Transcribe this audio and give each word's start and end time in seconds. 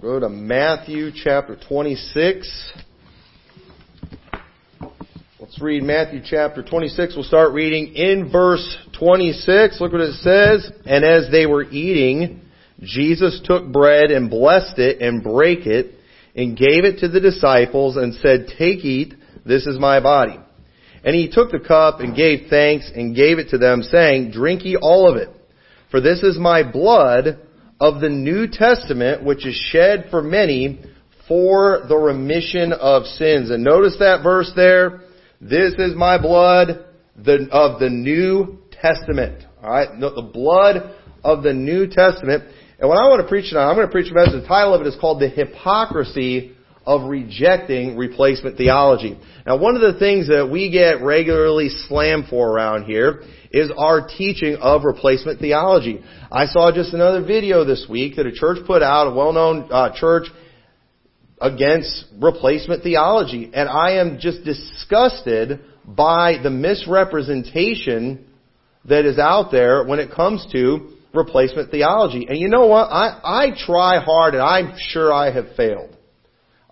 Go 0.00 0.20
to 0.20 0.28
Matthew 0.28 1.10
chapter 1.14 1.56
26. 1.68 2.72
Let's 5.40 5.60
read 5.60 5.82
Matthew 5.82 6.20
chapter 6.24 6.62
26. 6.62 7.14
We'll 7.14 7.24
start 7.24 7.52
reading 7.52 7.94
in 7.94 8.30
verse 8.30 8.76
26. 8.98 9.80
Look 9.80 9.92
what 9.92 10.02
it 10.02 10.14
says. 10.16 10.70
And 10.84 11.04
as 11.04 11.30
they 11.30 11.46
were 11.46 11.64
eating, 11.64 12.42
Jesus 12.80 13.40
took 13.44 13.66
bread 13.72 14.10
and 14.10 14.28
blessed 14.28 14.78
it 14.78 15.00
and 15.00 15.22
brake 15.22 15.66
it 15.66 15.94
and 16.36 16.56
gave 16.56 16.84
it 16.84 16.98
to 16.98 17.08
the 17.08 17.20
disciples 17.20 17.96
and 17.96 18.14
said, 18.14 18.48
Take, 18.58 18.84
eat, 18.84 19.14
this 19.46 19.66
is 19.66 19.78
my 19.78 20.00
body. 20.00 20.38
And 21.04 21.14
he 21.14 21.30
took 21.30 21.50
the 21.50 21.60
cup 21.60 22.00
and 22.00 22.16
gave 22.16 22.48
thanks 22.50 22.90
and 22.94 23.16
gave 23.16 23.38
it 23.38 23.50
to 23.50 23.58
them, 23.58 23.82
saying, 23.82 24.32
Drink 24.32 24.64
ye 24.64 24.76
all 24.76 25.10
of 25.10 25.16
it, 25.16 25.28
for 25.90 26.00
this 26.00 26.22
is 26.22 26.38
my 26.38 26.70
blood 26.70 27.38
of 27.84 28.00
the 28.00 28.08
New 28.08 28.48
Testament, 28.48 29.22
which 29.22 29.44
is 29.46 29.54
shed 29.54 30.06
for 30.10 30.22
many 30.22 30.80
for 31.28 31.84
the 31.86 31.96
remission 31.96 32.72
of 32.72 33.04
sins. 33.04 33.50
And 33.50 33.62
notice 33.62 33.96
that 33.98 34.22
verse 34.22 34.50
there. 34.56 35.02
This 35.38 35.74
is 35.76 35.94
my 35.94 36.16
blood 36.16 36.70
of 36.70 37.80
the 37.80 37.90
New 37.90 38.58
Testament. 38.70 39.44
Alright? 39.62 40.00
The 40.00 40.30
blood 40.32 40.94
of 41.22 41.42
the 41.42 41.52
New 41.52 41.86
Testament. 41.86 42.44
And 42.78 42.88
what 42.88 42.96
I 42.96 43.06
want 43.08 43.20
to 43.20 43.28
preach 43.28 43.50
tonight, 43.50 43.68
I'm 43.68 43.76
going 43.76 43.86
to 43.86 43.92
preach 43.92 44.10
a 44.10 44.14
message. 44.14 44.40
The 44.40 44.48
title 44.48 44.72
of 44.72 44.80
it 44.80 44.86
is 44.86 44.96
called 44.98 45.20
The 45.20 45.28
Hypocrisy 45.28 46.53
of 46.86 47.08
Rejecting 47.08 47.96
Replacement 47.96 48.56
Theology. 48.56 49.18
Now 49.46 49.56
one 49.56 49.74
of 49.74 49.80
the 49.80 49.98
things 49.98 50.28
that 50.28 50.48
we 50.50 50.70
get 50.70 51.02
regularly 51.02 51.68
slammed 51.88 52.26
for 52.28 52.50
around 52.50 52.84
here 52.84 53.22
is 53.50 53.70
our 53.76 54.08
teaching 54.08 54.56
of 54.56 54.84
replacement 54.84 55.38
theology. 55.40 56.02
I 56.30 56.46
saw 56.46 56.72
just 56.72 56.92
another 56.92 57.24
video 57.24 57.64
this 57.64 57.86
week 57.88 58.16
that 58.16 58.26
a 58.26 58.32
church 58.32 58.58
put 58.66 58.82
out, 58.82 59.06
a 59.06 59.14
well-known 59.14 59.68
uh, 59.70 59.96
church, 59.96 60.26
against 61.40 62.06
replacement 62.20 62.82
theology. 62.82 63.50
And 63.54 63.68
I 63.68 64.00
am 64.00 64.18
just 64.18 64.44
disgusted 64.44 65.60
by 65.84 66.38
the 66.42 66.50
misrepresentation 66.50 68.26
that 68.86 69.04
is 69.04 69.18
out 69.18 69.50
there 69.50 69.84
when 69.84 69.98
it 69.98 70.10
comes 70.10 70.46
to 70.52 70.94
replacement 71.12 71.70
theology. 71.70 72.26
And 72.28 72.38
you 72.38 72.48
know 72.48 72.66
what? 72.66 72.86
I, 72.86 73.20
I 73.22 73.46
try 73.56 74.02
hard 74.02 74.34
and 74.34 74.42
I'm 74.42 74.74
sure 74.88 75.12
I 75.12 75.32
have 75.32 75.54
failed. 75.56 75.93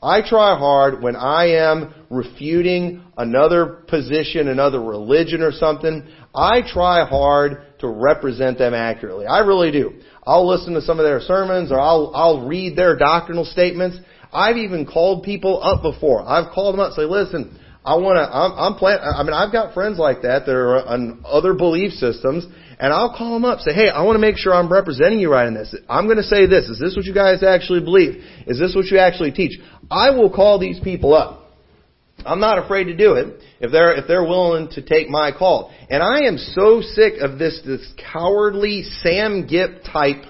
I 0.02 0.20
try 0.28 0.58
hard 0.58 1.00
when 1.00 1.14
I 1.14 1.70
am 1.70 1.94
refuting 2.10 3.04
another 3.16 3.66
position, 3.86 4.48
another 4.48 4.82
religion 4.82 5.42
or 5.42 5.52
something. 5.52 6.08
I 6.34 6.62
try 6.66 7.06
hard 7.06 7.78
to 7.78 7.88
represent 7.88 8.58
them 8.58 8.74
accurately. 8.74 9.26
I 9.26 9.40
really 9.40 9.70
do. 9.70 10.00
I'll 10.24 10.48
listen 10.48 10.74
to 10.74 10.82
some 10.82 10.98
of 10.98 11.04
their 11.04 11.20
sermons 11.20 11.70
or 11.70 11.78
I'll, 11.78 12.10
I'll 12.14 12.46
read 12.46 12.76
their 12.76 12.96
doctrinal 12.96 13.44
statements. 13.44 13.98
I've 14.32 14.56
even 14.56 14.86
called 14.86 15.22
people 15.22 15.62
up 15.62 15.82
before. 15.82 16.22
I've 16.26 16.52
called 16.52 16.74
them 16.74 16.80
up 16.80 16.88
and 16.88 16.96
say, 16.96 17.02
listen, 17.02 17.58
I 17.84 17.96
want 17.96 18.16
to, 18.16 18.22
I'm, 18.22 18.52
I'm 18.52 18.78
plan, 18.78 18.98
I 19.02 19.22
mean, 19.22 19.34
I've 19.34 19.52
got 19.52 19.74
friends 19.74 19.98
like 19.98 20.22
that 20.22 20.46
that 20.46 20.52
are 20.52 20.86
on 20.86 21.22
other 21.24 21.54
belief 21.54 21.92
systems 21.92 22.46
and 22.82 22.92
I'll 22.92 23.14
call 23.16 23.34
them 23.34 23.44
up, 23.44 23.60
say, 23.60 23.72
hey, 23.72 23.88
I 23.88 24.02
want 24.02 24.16
to 24.16 24.20
make 24.20 24.36
sure 24.36 24.52
I'm 24.52 24.72
representing 24.72 25.20
you 25.20 25.30
right 25.30 25.46
in 25.46 25.54
this. 25.54 25.72
I'm 25.88 26.06
going 26.06 26.16
to 26.16 26.22
say 26.22 26.46
this. 26.46 26.64
Is 26.64 26.80
this 26.80 26.96
what 26.96 27.04
you 27.04 27.14
guys 27.14 27.42
actually 27.44 27.78
believe? 27.78 28.22
Is 28.46 28.58
this 28.58 28.74
what 28.74 28.86
you 28.86 28.98
actually 28.98 29.30
teach? 29.30 29.58
I 29.90 30.10
will 30.10 30.30
call 30.30 30.58
these 30.58 30.80
people 30.80 31.14
up. 31.14 31.40
I'm 32.24 32.40
not 32.40 32.58
afraid 32.58 32.84
to 32.84 32.96
do 32.96 33.14
it 33.14 33.40
if 33.60 33.72
they're 33.72 33.94
if 33.94 34.06
they're 34.06 34.22
willing 34.22 34.68
to 34.72 34.82
take 34.82 35.08
my 35.08 35.32
call. 35.32 35.72
And 35.90 36.02
I 36.02 36.28
am 36.28 36.38
so 36.38 36.80
sick 36.80 37.14
of 37.20 37.38
this 37.38 37.60
this 37.64 37.92
cowardly 38.12 38.84
Sam 39.02 39.46
Gipp 39.46 39.82
type 39.92 40.24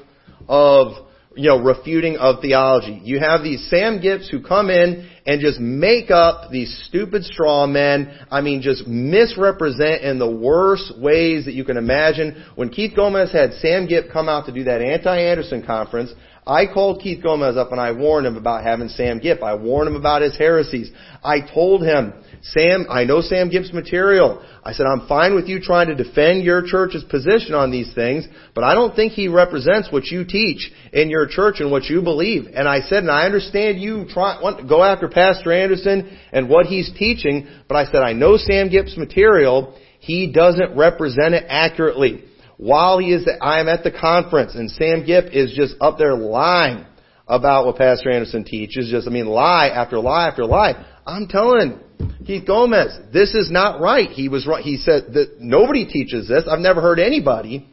of 0.48 1.06
you 1.34 1.48
know, 1.48 1.62
refuting 1.62 2.17
of 2.17 2.41
theology. 2.41 3.00
You 3.05 3.20
have 3.20 3.42
these 3.42 3.69
Sam 3.70 4.00
Gipps 4.00 4.28
who 4.28 4.42
come 4.42 4.70
in 4.70 5.09
and 5.27 5.41
just 5.41 5.61
make 5.61 6.11
up 6.11 6.50
these 6.50 6.84
stupid 6.89 7.25
straw 7.25 7.66
men. 7.66 8.19
I 8.31 8.41
mean, 8.41 8.61
just 8.61 8.87
misrepresent 8.87 10.03
in 10.03 10.19
the 10.19 10.31
worst 10.31 10.98
ways 10.98 11.44
that 11.47 11.54
you 11.54 11.65
can 11.65 11.77
imagine. 11.77 12.44
When 12.54 12.69
Keith 12.69 12.94
Gomez 12.94 13.32
had 13.32 13.54
Sam 13.54 13.87
Gipp 13.87 14.12
come 14.12 14.28
out 14.28 14.47
to 14.47 14.53
do 14.53 14.65
that 14.65 14.82
anti-Anderson 14.82 15.65
conference, 15.65 16.12
I 16.44 16.66
called 16.66 17.00
Keith 17.00 17.22
Gomez 17.22 17.56
up 17.56 17.70
and 17.70 17.80
I 17.80 17.92
warned 17.92 18.26
him 18.26 18.36
about 18.36 18.64
having 18.64 18.88
Sam 18.88 19.20
Gipp. 19.20 19.42
I 19.44 19.54
warned 19.54 19.88
him 19.88 19.94
about 19.94 20.22
his 20.22 20.36
heresies. 20.36 20.91
I 21.22 21.41
told 21.41 21.82
him, 21.84 22.12
Sam, 22.42 22.86
I 22.91 23.04
know 23.04 23.20
Sam 23.20 23.48
Gipp's 23.48 23.72
material. 23.72 24.44
I 24.64 24.72
said, 24.72 24.86
I'm 24.86 25.06
fine 25.06 25.36
with 25.36 25.47
you 25.47 25.60
trying 25.60 25.86
to 25.86 25.94
defend 25.94 26.42
your 26.42 26.66
church's 26.66 27.04
position 27.04 27.54
on 27.54 27.70
these 27.70 27.94
things, 27.94 28.26
but 28.56 28.64
I 28.64 28.75
don't 28.75 28.97
think 28.97 29.12
he 29.12 29.28
represents 29.28 29.92
what 29.92 30.06
you 30.06 30.25
teach 30.25 30.72
in 30.92 31.10
your 31.10 31.28
church 31.28 31.60
and 31.60 31.70
what 31.70 31.84
you 31.84 32.03
believe. 32.03 32.48
And 32.53 32.66
I 32.66 32.80
said, 32.80 33.04
and 33.04 33.10
I 33.10 33.24
understand 33.26 33.80
you 33.80 34.06
try, 34.09 34.42
want 34.42 34.59
to 34.59 34.66
go 34.66 34.82
after 34.82 35.09
Pastor 35.09 35.53
Anderson 35.53 36.19
and 36.32 36.48
what 36.48 36.66
he's 36.66 36.92
teaching, 36.98 37.47
but 37.69 37.76
I 37.76 37.84
said, 37.84 38.03
I 38.03 38.14
know 38.14 38.36
Sam 38.36 38.69
Gipp's 38.69 38.97
material. 38.97 39.78
He 40.00 40.32
doesn't 40.32 40.76
represent 40.76 41.34
it 41.34 41.44
accurately. 41.48 42.24
While 42.62 42.99
he 42.99 43.12
is, 43.12 43.28
I 43.41 43.59
am 43.59 43.67
at 43.67 43.83
the 43.83 43.91
conference 43.91 44.55
and 44.55 44.71
Sam 44.71 45.05
Gipp 45.05 45.34
is 45.34 45.53
just 45.53 45.75
up 45.81 45.99
there 45.99 46.15
lying 46.15 46.87
about 47.27 47.67
what 47.67 47.77
Pastor 47.77 48.09
Anderson 48.12 48.45
teaches. 48.45 48.89
Just, 48.89 49.09
I 49.09 49.11
mean, 49.11 49.27
lie 49.27 49.67
after 49.67 49.99
lie 49.99 50.28
after 50.28 50.45
lie. 50.45 50.75
I'm 51.05 51.27
telling 51.27 51.81
Keith 52.25 52.47
Gomez, 52.47 52.97
this 53.12 53.34
is 53.34 53.51
not 53.51 53.81
right. 53.81 54.09
He 54.09 54.28
was 54.28 54.47
right. 54.47 54.62
He 54.62 54.77
said 54.77 55.12
that 55.15 55.41
nobody 55.41 55.87
teaches 55.87 56.28
this. 56.28 56.45
I've 56.49 56.61
never 56.61 56.81
heard 56.81 57.01
anybody, 57.01 57.69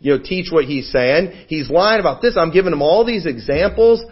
you 0.00 0.16
know, 0.16 0.22
teach 0.24 0.46
what 0.50 0.64
he's 0.64 0.90
saying. 0.90 1.44
He's 1.48 1.68
lying 1.68 2.00
about 2.00 2.22
this. 2.22 2.34
I'm 2.38 2.50
giving 2.50 2.72
him 2.72 2.80
all 2.80 3.04
these 3.04 3.26
examples, 3.26 4.02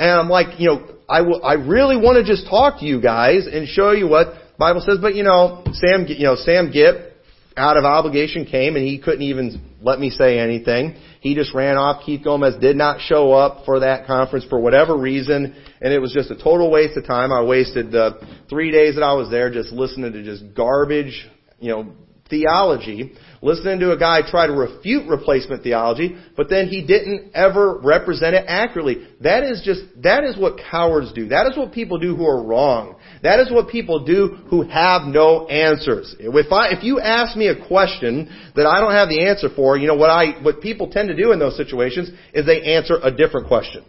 and 0.00 0.10
I'm 0.10 0.28
like, 0.28 0.58
you 0.58 0.66
know, 0.66 0.96
I, 1.08 1.18
w- 1.18 1.42
I 1.42 1.54
really 1.54 1.96
want 1.96 2.16
to 2.16 2.24
just 2.24 2.50
talk 2.50 2.80
to 2.80 2.84
you 2.84 3.00
guys 3.00 3.46
and 3.46 3.68
show 3.68 3.92
you 3.92 4.08
what 4.08 4.34
Bible 4.58 4.82
says, 4.84 4.98
but 5.00 5.14
you 5.14 5.22
know, 5.22 5.62
Sam, 5.74 6.06
you 6.08 6.24
know, 6.24 6.34
Sam 6.34 6.72
Gipp, 6.72 7.09
out 7.56 7.76
of 7.76 7.84
obligation 7.84 8.44
came 8.44 8.76
and 8.76 8.84
he 8.84 8.98
couldn't 8.98 9.22
even 9.22 9.60
let 9.82 9.98
me 9.98 10.10
say 10.10 10.38
anything. 10.38 10.94
He 11.20 11.34
just 11.34 11.54
ran 11.54 11.76
off. 11.76 12.02
Keith 12.04 12.22
Gomez 12.24 12.56
did 12.60 12.76
not 12.76 13.00
show 13.00 13.32
up 13.32 13.64
for 13.64 13.80
that 13.80 14.06
conference 14.06 14.46
for 14.48 14.58
whatever 14.60 14.96
reason, 14.96 15.54
and 15.80 15.92
it 15.92 16.00
was 16.00 16.12
just 16.12 16.30
a 16.30 16.36
total 16.36 16.70
waste 16.70 16.96
of 16.96 17.06
time. 17.06 17.32
I 17.32 17.42
wasted 17.42 17.90
the 17.90 18.20
three 18.48 18.70
days 18.70 18.94
that 18.94 19.02
I 19.02 19.14
was 19.14 19.30
there 19.30 19.50
just 19.50 19.72
listening 19.72 20.12
to 20.12 20.22
just 20.22 20.54
garbage, 20.54 21.28
you 21.58 21.70
know, 21.70 21.92
theology, 22.30 23.12
listening 23.42 23.80
to 23.80 23.92
a 23.92 23.98
guy 23.98 24.20
try 24.24 24.46
to 24.46 24.52
refute 24.52 25.08
replacement 25.08 25.62
theology, 25.62 26.16
but 26.36 26.48
then 26.48 26.68
he 26.68 26.86
didn't 26.86 27.32
ever 27.34 27.78
represent 27.82 28.34
it 28.34 28.44
accurately. 28.46 29.08
That 29.20 29.42
is 29.42 29.60
just, 29.64 29.82
that 30.02 30.24
is 30.24 30.38
what 30.38 30.60
cowards 30.70 31.12
do. 31.12 31.28
That 31.28 31.48
is 31.50 31.56
what 31.58 31.72
people 31.72 31.98
do 31.98 32.14
who 32.16 32.26
are 32.26 32.42
wrong. 32.42 32.96
That 33.22 33.38
is 33.40 33.50
what 33.52 33.68
people 33.68 34.04
do 34.04 34.38
who 34.48 34.62
have 34.62 35.02
no 35.02 35.46
answers. 35.46 36.16
If 36.18 36.52
I, 36.52 36.70
if 36.70 36.82
you 36.82 37.00
ask 37.00 37.36
me 37.36 37.48
a 37.48 37.66
question 37.66 38.30
that 38.56 38.66
I 38.66 38.80
don't 38.80 38.92
have 38.92 39.08
the 39.08 39.26
answer 39.26 39.48
for, 39.54 39.76
you 39.76 39.86
know, 39.86 39.94
what 39.94 40.08
I, 40.08 40.42
what 40.42 40.62
people 40.62 40.90
tend 40.90 41.08
to 41.08 41.16
do 41.16 41.32
in 41.32 41.38
those 41.38 41.56
situations 41.56 42.10
is 42.32 42.46
they 42.46 42.62
answer 42.62 42.98
a 43.02 43.10
different 43.10 43.48
question. 43.48 43.84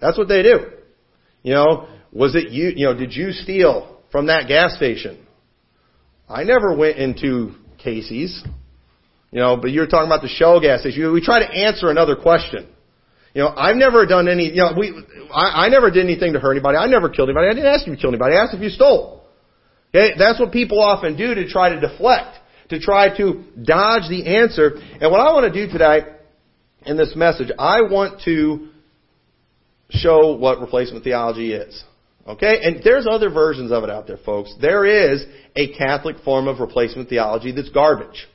That's 0.00 0.18
what 0.18 0.28
they 0.28 0.42
do. 0.42 0.70
You 1.44 1.54
know, 1.54 1.88
was 2.12 2.34
it 2.34 2.50
you, 2.50 2.72
you 2.74 2.86
know, 2.86 2.94
did 2.94 3.14
you 3.14 3.30
steal 3.30 4.00
from 4.10 4.26
that 4.26 4.48
gas 4.48 4.76
station? 4.76 5.24
I 6.28 6.42
never 6.42 6.76
went 6.76 6.98
into 6.98 7.54
Casey's. 7.78 8.42
You 9.30 9.40
know, 9.40 9.56
but 9.56 9.70
you're 9.70 9.86
talking 9.86 10.06
about 10.06 10.22
the 10.22 10.28
Shell 10.28 10.60
gas 10.60 10.80
station. 10.80 11.12
We 11.12 11.24
try 11.24 11.38
to 11.38 11.50
answer 11.50 11.88
another 11.88 12.16
question. 12.16 12.68
You 13.34 13.42
know, 13.42 13.48
I've 13.56 13.76
never 13.76 14.04
done 14.04 14.28
any, 14.28 14.50
you 14.50 14.56
know, 14.56 14.72
we, 14.76 14.92
I, 15.32 15.66
I 15.66 15.68
never 15.68 15.90
did 15.90 16.04
anything 16.04 16.34
to 16.34 16.40
hurt 16.40 16.52
anybody. 16.52 16.76
I 16.76 16.86
never 16.86 17.08
killed 17.08 17.30
anybody. 17.30 17.48
I 17.48 17.54
didn't 17.54 17.72
ask 17.72 17.86
you 17.86 17.94
to 17.94 18.00
kill 18.00 18.10
anybody. 18.10 18.36
I 18.36 18.42
asked 18.42 18.54
if 18.54 18.60
you 18.60 18.68
stole. 18.68 19.24
Okay? 19.94 20.14
That's 20.18 20.38
what 20.38 20.52
people 20.52 20.80
often 20.80 21.16
do 21.16 21.34
to 21.34 21.48
try 21.48 21.70
to 21.70 21.80
deflect, 21.80 22.36
to 22.68 22.78
try 22.78 23.16
to 23.16 23.44
dodge 23.62 24.08
the 24.10 24.36
answer. 24.36 24.72
And 25.00 25.10
what 25.10 25.20
I 25.20 25.32
want 25.32 25.52
to 25.52 25.66
do 25.66 25.72
today 25.72 26.00
in 26.84 26.96
this 26.96 27.14
message, 27.16 27.50
I 27.58 27.82
want 27.82 28.22
to 28.24 28.68
show 29.88 30.36
what 30.36 30.60
replacement 30.60 31.04
theology 31.04 31.54
is. 31.54 31.82
Okay? 32.26 32.58
And 32.62 32.82
there's 32.84 33.06
other 33.10 33.30
versions 33.30 33.72
of 33.72 33.82
it 33.82 33.90
out 33.90 34.06
there, 34.06 34.18
folks. 34.18 34.54
There 34.60 34.84
is 34.84 35.24
a 35.56 35.72
Catholic 35.72 36.18
form 36.24 36.48
of 36.48 36.60
replacement 36.60 37.08
theology 37.08 37.52
that's 37.52 37.70
garbage. 37.70 38.26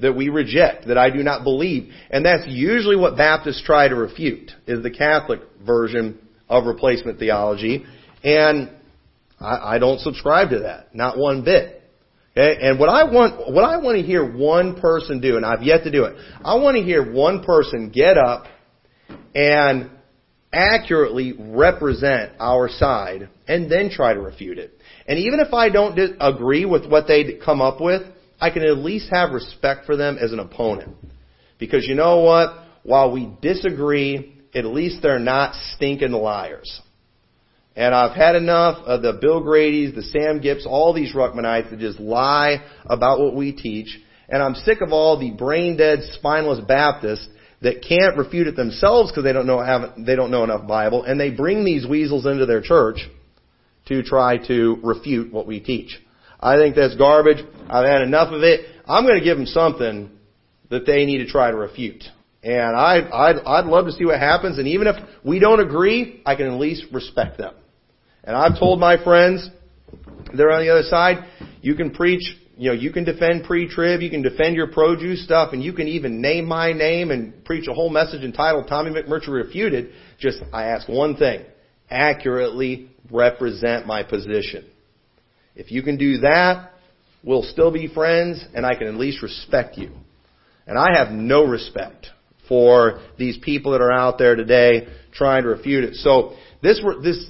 That 0.00 0.16
we 0.16 0.28
reject, 0.28 0.86
that 0.88 0.96
I 0.96 1.10
do 1.10 1.22
not 1.22 1.44
believe. 1.44 1.92
And 2.10 2.24
that's 2.24 2.44
usually 2.46 2.96
what 2.96 3.16
Baptists 3.16 3.62
try 3.64 3.88
to 3.88 3.94
refute, 3.94 4.50
is 4.66 4.82
the 4.82 4.90
Catholic 4.90 5.40
version 5.64 6.18
of 6.48 6.66
replacement 6.66 7.18
theology. 7.18 7.84
And 8.24 8.70
I, 9.38 9.74
I 9.74 9.78
don't 9.78 10.00
subscribe 10.00 10.50
to 10.50 10.60
that. 10.60 10.94
Not 10.94 11.18
one 11.18 11.44
bit. 11.44 11.82
Okay? 12.36 12.58
And 12.60 12.78
what 12.78 12.88
I 12.88 13.04
want, 13.04 13.52
what 13.52 13.64
I 13.64 13.78
want 13.78 13.96
to 13.96 14.02
hear 14.02 14.24
one 14.24 14.80
person 14.80 15.20
do, 15.20 15.36
and 15.36 15.44
I've 15.44 15.62
yet 15.62 15.84
to 15.84 15.90
do 15.90 16.04
it, 16.04 16.16
I 16.44 16.54
want 16.56 16.76
to 16.76 16.82
hear 16.82 17.12
one 17.12 17.42
person 17.42 17.90
get 17.90 18.16
up 18.16 18.44
and 19.34 19.90
accurately 20.52 21.34
represent 21.38 22.32
our 22.40 22.68
side 22.68 23.28
and 23.46 23.70
then 23.70 23.90
try 23.90 24.14
to 24.14 24.20
refute 24.20 24.58
it. 24.58 24.76
And 25.06 25.18
even 25.18 25.40
if 25.40 25.52
I 25.52 25.68
don't 25.68 25.98
agree 26.20 26.64
with 26.64 26.88
what 26.88 27.06
they 27.06 27.38
come 27.44 27.60
up 27.60 27.80
with, 27.80 28.02
I 28.40 28.50
can 28.50 28.62
at 28.62 28.78
least 28.78 29.10
have 29.10 29.32
respect 29.32 29.86
for 29.86 29.96
them 29.96 30.18
as 30.18 30.32
an 30.32 30.38
opponent. 30.38 30.96
Because 31.58 31.86
you 31.86 31.94
know 31.94 32.20
what? 32.20 32.54
While 32.82 33.12
we 33.12 33.30
disagree 33.42 34.36
at 34.54 34.64
least 34.64 35.02
they're 35.02 35.18
not 35.18 35.54
stinking 35.74 36.12
liars. 36.12 36.80
And 37.76 37.94
I've 37.94 38.16
had 38.16 38.34
enough 38.34 38.84
of 38.84 39.02
the 39.02 39.18
Bill 39.20 39.40
Grady's, 39.42 39.94
the 39.94 40.02
Sam 40.02 40.40
Gipps, 40.40 40.66
all 40.66 40.92
these 40.92 41.14
Ruckmanites 41.14 41.70
that 41.70 41.78
just 41.78 42.00
lie 42.00 42.64
about 42.84 43.20
what 43.20 43.34
we 43.34 43.52
teach. 43.52 43.96
And 44.28 44.42
I'm 44.42 44.54
sick 44.54 44.80
of 44.80 44.92
all 44.92 45.18
the 45.18 45.30
brain 45.30 45.76
dead, 45.76 46.00
spineless 46.14 46.60
Baptists 46.66 47.28
that 47.62 47.84
can't 47.86 48.16
refute 48.16 48.48
it 48.48 48.56
themselves 48.56 49.10
because 49.10 49.24
they 49.24 49.32
don't 49.32 49.46
know 49.46 49.60
have, 49.60 49.94
they 49.98 50.16
don't 50.16 50.30
know 50.30 50.44
enough 50.44 50.66
Bible, 50.66 51.04
and 51.04 51.20
they 51.20 51.30
bring 51.30 51.64
these 51.64 51.86
weasels 51.86 52.26
into 52.26 52.46
their 52.46 52.62
church 52.62 53.08
to 53.86 54.02
try 54.02 54.38
to 54.48 54.78
refute 54.82 55.32
what 55.32 55.46
we 55.46 55.60
teach. 55.60 56.00
I 56.40 56.56
think 56.56 56.74
that's 56.74 56.96
garbage. 56.96 57.44
I've 57.68 57.86
had 57.86 58.02
enough 58.02 58.32
of 58.32 58.42
it. 58.42 58.66
I'm 58.88 59.04
going 59.04 59.18
to 59.18 59.24
give 59.24 59.36
them 59.36 59.46
something 59.46 60.10
that 60.70 60.86
they 60.86 61.04
need 61.04 61.18
to 61.18 61.26
try 61.26 61.50
to 61.50 61.56
refute. 61.56 62.04
And 62.42 62.74
I, 62.74 63.00
I'd, 63.12 63.36
I'd 63.44 63.66
love 63.66 63.86
to 63.86 63.92
see 63.92 64.06
what 64.06 64.18
happens. 64.18 64.58
And 64.58 64.66
even 64.66 64.86
if 64.86 64.96
we 65.22 65.38
don't 65.38 65.60
agree, 65.60 66.22
I 66.24 66.36
can 66.36 66.46
at 66.46 66.58
least 66.58 66.86
respect 66.92 67.36
them. 67.36 67.54
And 68.24 68.34
I've 68.34 68.58
told 68.58 68.80
my 68.80 69.02
friends, 69.02 69.48
they're 70.34 70.50
on 70.50 70.62
the 70.62 70.70
other 70.70 70.84
side, 70.84 71.24
you 71.60 71.74
can 71.74 71.90
preach, 71.90 72.22
you 72.56 72.70
know, 72.70 72.74
you 72.74 72.92
can 72.92 73.04
defend 73.04 73.44
pre-trib, 73.44 74.00
you 74.00 74.10
can 74.10 74.22
defend 74.22 74.56
your 74.56 74.68
pro-Jew 74.68 75.16
stuff, 75.16 75.52
and 75.52 75.62
you 75.62 75.72
can 75.72 75.88
even 75.88 76.20
name 76.20 76.46
my 76.46 76.72
name 76.72 77.10
and 77.10 77.44
preach 77.44 77.66
a 77.68 77.74
whole 77.74 77.90
message 77.90 78.22
entitled 78.22 78.68
Tommy 78.68 78.90
McMurtry 78.90 79.28
Refuted. 79.28 79.92
Just, 80.18 80.42
I 80.52 80.64
ask 80.64 80.88
one 80.88 81.16
thing. 81.16 81.44
Accurately 81.90 82.90
represent 83.10 83.86
my 83.86 84.02
position. 84.02 84.66
If 85.54 85.70
you 85.70 85.82
can 85.82 85.96
do 85.96 86.18
that, 86.18 86.70
we'll 87.22 87.42
still 87.42 87.70
be 87.70 87.88
friends, 87.88 88.44
and 88.54 88.64
I 88.64 88.74
can 88.74 88.86
at 88.86 88.94
least 88.94 89.22
respect 89.22 89.76
you. 89.76 89.90
And 90.66 90.78
I 90.78 90.96
have 90.96 91.10
no 91.10 91.44
respect 91.44 92.06
for 92.48 93.00
these 93.18 93.38
people 93.38 93.72
that 93.72 93.80
are 93.80 93.92
out 93.92 94.18
there 94.18 94.36
today 94.36 94.88
trying 95.12 95.42
to 95.42 95.48
refute 95.48 95.84
it. 95.84 95.94
So 95.96 96.34
this 96.62 96.80
this 97.02 97.26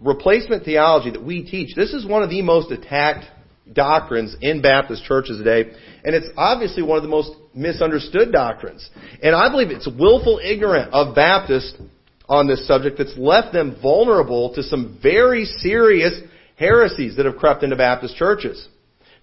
replacement 0.00 0.64
theology 0.64 1.10
that 1.10 1.22
we 1.22 1.44
teach, 1.44 1.74
this 1.74 1.92
is 1.92 2.06
one 2.06 2.22
of 2.22 2.30
the 2.30 2.42
most 2.42 2.70
attacked 2.70 3.24
doctrines 3.72 4.36
in 4.40 4.60
Baptist 4.60 5.04
churches 5.04 5.38
today, 5.38 5.70
and 6.04 6.14
it's 6.14 6.28
obviously 6.36 6.82
one 6.82 6.96
of 6.96 7.02
the 7.02 7.08
most 7.08 7.30
misunderstood 7.54 8.32
doctrines. 8.32 8.88
And 9.22 9.34
I 9.34 9.50
believe 9.50 9.70
it's 9.70 9.88
willful 9.88 10.40
ignorance 10.42 10.90
of 10.92 11.14
Baptists 11.14 11.74
on 12.28 12.48
this 12.48 12.66
subject 12.66 12.98
that's 12.98 13.16
left 13.16 13.52
them 13.52 13.76
vulnerable 13.80 14.54
to 14.54 14.62
some 14.62 14.98
very 15.02 15.44
serious 15.44 16.20
heresies 16.62 17.16
that 17.16 17.26
have 17.26 17.36
crept 17.36 17.62
into 17.62 17.76
Baptist 17.76 18.16
churches. 18.16 18.68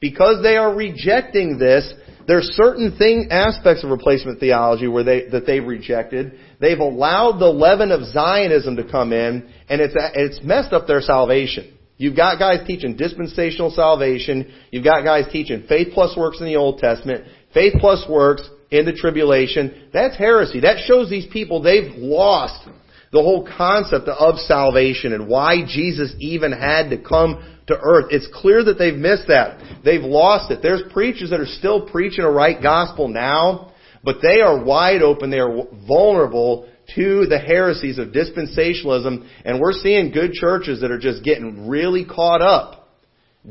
Because 0.02 0.44
they 0.44 0.56
are 0.56 0.74
rejecting 0.74 1.58
this, 1.58 1.92
there's 2.28 2.46
certain 2.54 2.98
thing, 2.98 3.30
aspects 3.32 3.84
of 3.84 3.90
replacement 3.90 4.40
theology 4.40 4.88
where 4.88 5.04
they, 5.04 5.28
that 5.30 5.46
they've 5.46 5.66
rejected. 5.66 6.34
They've 6.62 6.80
allowed 6.80 7.40
the 7.40 7.48
leaven 7.48 7.92
of 7.92 8.04
Zionism 8.04 8.76
to 8.76 8.90
come 8.90 9.12
in, 9.14 9.52
and 9.68 9.82
it's, 9.82 9.96
it's 9.98 10.40
messed 10.44 10.74
up 10.74 10.88
their 10.88 11.02
salvation. 11.02 11.78
You've 11.98 12.16
got 12.16 12.40
guys 12.40 12.66
teaching 12.66 12.96
dispensational 12.96 13.72
salvation. 13.72 14.54
You've 14.72 14.86
got 14.86 15.04
guys 15.04 15.26
teaching 15.32 15.66
faith 15.68 15.90
plus 15.94 16.16
works 16.16 16.40
in 16.40 16.46
the 16.46 16.56
Old 16.56 16.80
Testament, 16.80 17.26
faith 17.54 17.74
plus 17.80 18.06
works 18.10 18.48
in 18.72 18.86
the 18.86 18.94
tribulation. 18.94 19.90
That's 19.92 20.16
heresy. 20.16 20.62
That 20.62 20.86
shows 20.86 21.10
these 21.10 21.28
people 21.32 21.62
they've 21.62 21.92
lost 21.96 22.70
the 23.12 23.22
whole 23.22 23.48
concept 23.58 24.08
of 24.08 24.38
salvation 24.40 25.14
and 25.14 25.28
why 25.28 25.66
Jesus 25.66 26.14
even 26.20 26.52
had 26.52 26.90
to 26.90 26.98
come 26.98 27.44
to 27.68 27.78
earth. 27.80 28.08
It's 28.12 28.28
clear 28.34 28.64
that 28.64 28.78
they've 28.78 28.96
missed 28.96 29.28
that. 29.28 29.82
They've 29.84 30.02
lost 30.02 30.52
it. 30.52 30.62
There's 30.62 30.84
preachers 30.92 31.32
that 31.32 31.40
are 31.40 31.46
still 31.46 31.88
preaching 31.88 32.24
a 32.24 32.30
right 32.30 32.62
gospel 32.62 33.08
now, 33.08 33.74
but 34.04 34.18
they 34.22 34.42
are 34.42 34.64
wide 34.64 35.02
open. 35.02 35.30
They 35.30 35.40
are 35.40 35.66
vulnerable 35.88 36.70
to 36.96 37.26
the 37.28 37.40
heresies 37.40 37.98
of 37.98 38.10
dispensationalism, 38.10 39.28
and 39.46 39.60
we're 39.60 39.74
seeing 39.74 40.12
good 40.12 40.34
churches 40.34 40.82
that 40.82 40.92
are 40.92 41.00
just 41.00 41.24
getting 41.24 41.68
really 41.68 42.06
caught 42.06 42.42
up 42.42 42.90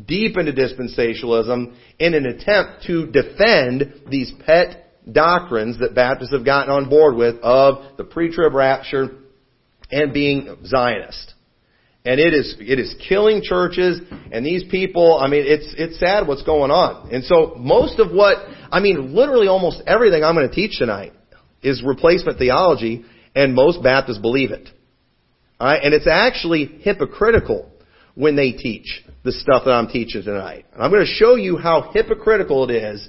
deep 0.07 0.37
into 0.37 0.53
dispensationalism 0.53 1.75
in 1.99 2.15
an 2.15 2.27
attempt 2.27 2.85
to 2.87 3.07
defend 3.07 4.03
these 4.11 4.33
pet 4.45 4.85
doctrines 5.11 5.79
that 5.79 5.95
Baptists 5.95 6.33
have 6.33 6.45
gotten 6.45 6.71
on 6.73 6.89
board 6.89 7.17
with 7.17 7.37
of 7.43 7.97
the 7.97 8.05
pre-trib 8.05 8.53
rapture 8.55 9.17
and 9.91 10.13
being 10.13 10.57
Zionist. 10.67 11.35
And 12.05 12.21
it 12.21 12.33
is, 12.33 12.57
it 12.59 12.79
is 12.79 12.95
killing 13.07 13.43
churches 13.43 14.01
and 14.33 14.45
these 14.45 14.65
people, 14.71 15.19
I 15.21 15.29
mean, 15.29 15.45
it's, 15.47 15.75
it's 15.77 15.99
sad 15.99 16.27
what's 16.27 16.43
going 16.43 16.71
on. 16.71 17.13
And 17.13 17.25
so 17.25 17.55
most 17.59 17.99
of 17.99 18.13
what, 18.13 18.39
I 18.71 18.81
mean, 18.81 19.15
literally 19.15 19.49
almost 19.49 19.83
everything 19.87 20.25
I'm 20.25 20.35
going 20.35 20.49
to 20.49 20.55
teach 20.55 20.79
tonight 20.79 21.13
is 21.63 21.83
replacement 21.85 22.39
theology 22.39 23.05
and 23.35 23.55
most 23.55 23.83
Baptists 23.83 24.19
believe 24.19 24.53
it. 24.53 24.69
Alright? 25.61 25.83
And 25.83 25.93
it's 25.93 26.07
actually 26.07 26.67
hypocritical 26.81 27.71
when 28.15 28.37
they 28.37 28.53
teach 28.53 29.05
the 29.25 29.33
stuff 29.33 29.65
that 29.65 29.73
I'm 29.73 29.89
teaching 29.89 30.23
tonight. 30.23 30.67
And 30.73 30.83
I'm 30.83 30.91
going 30.91 31.05
to 31.05 31.13
show 31.13 31.35
you 31.35 31.57
how 31.57 31.91
hypocritical 31.93 32.69
it 32.71 32.75
is 32.75 33.09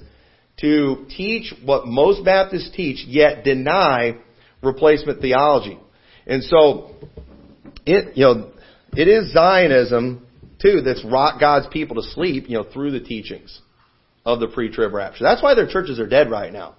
to 0.62 1.06
teach 1.16 1.54
what 1.64 1.88
most 1.88 2.26
Baptists 2.26 2.72
teach, 2.76 3.06
yet 3.08 3.44
deny 3.44 4.18
replacement 4.62 5.22
theology. 5.22 5.80
And 6.30 6.44
so, 6.44 6.92
it, 7.88 8.16
you 8.16 8.24
know, 8.24 8.52
it 8.94 9.08
is 9.08 9.34
Zionism, 9.34 10.26
too, 10.62 10.82
that's 10.82 11.04
rocked 11.04 11.40
God's 11.40 11.66
people 11.72 11.96
to 11.96 12.04
sleep, 12.04 12.46
you 12.48 12.58
know, 12.58 12.66
through 12.72 12.92
the 12.92 13.00
teachings 13.00 13.60
of 14.26 14.40
the 14.40 14.48
pre-trib 14.48 14.94
rapture. 14.94 15.24
That's 15.24 15.42
why 15.42 15.56
their 15.56 15.68
churches 15.68 16.00
are 16.00 16.08
dead 16.08 16.30
right 16.30 16.54
now. 16.54 16.76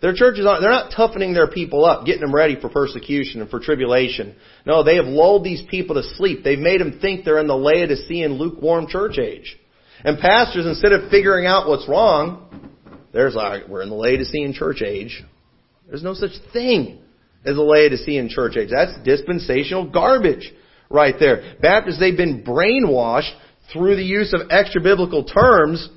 Their 0.00 0.14
churches 0.14 0.46
aren't, 0.46 0.62
they're 0.62 0.70
not 0.70 0.92
toughening 0.96 1.34
their 1.34 1.48
people 1.48 1.84
up, 1.84 2.06
getting 2.06 2.22
them 2.22 2.34
ready 2.34 2.58
for 2.58 2.70
persecution 2.70 3.42
and 3.42 3.50
for 3.50 3.60
tribulation. 3.60 4.36
No, 4.64 4.82
they 4.82 4.96
have 4.96 5.06
lulled 5.06 5.44
these 5.44 5.62
people 5.68 5.96
to 5.96 6.14
sleep. 6.14 6.42
They've 6.42 6.58
made 6.58 6.80
them 6.80 6.98
think 7.00 7.24
they're 7.24 7.40
in 7.40 7.48
the 7.48 7.56
Laodicean 7.56 8.38
lukewarm 8.38 8.86
church 8.86 9.18
age. 9.18 9.58
And 10.04 10.18
pastors, 10.18 10.64
instead 10.64 10.92
of 10.92 11.10
figuring 11.10 11.44
out 11.44 11.68
what's 11.68 11.88
wrong, 11.88 12.70
there's 13.12 13.34
like, 13.34 13.66
we're 13.68 13.82
in 13.82 13.90
the 13.90 13.96
Laodicean 13.96 14.54
church 14.54 14.80
age. 14.80 15.22
There's 15.88 16.04
no 16.04 16.14
such 16.14 16.30
thing 16.52 17.02
as 17.44 17.56
a 17.56 17.60
Laodicean 17.60 18.28
church 18.28 18.56
age. 18.56 18.70
That's 18.70 18.92
dispensational 19.04 19.90
garbage 19.90 20.52
right 20.90 21.14
there. 21.18 21.54
Baptists, 21.60 22.00
they've 22.00 22.16
been 22.16 22.42
brainwashed 22.44 23.32
through 23.72 23.96
the 23.96 24.04
use 24.04 24.32
of 24.34 24.50
extra 24.50 24.80
biblical 24.80 25.24
terms 25.24 25.88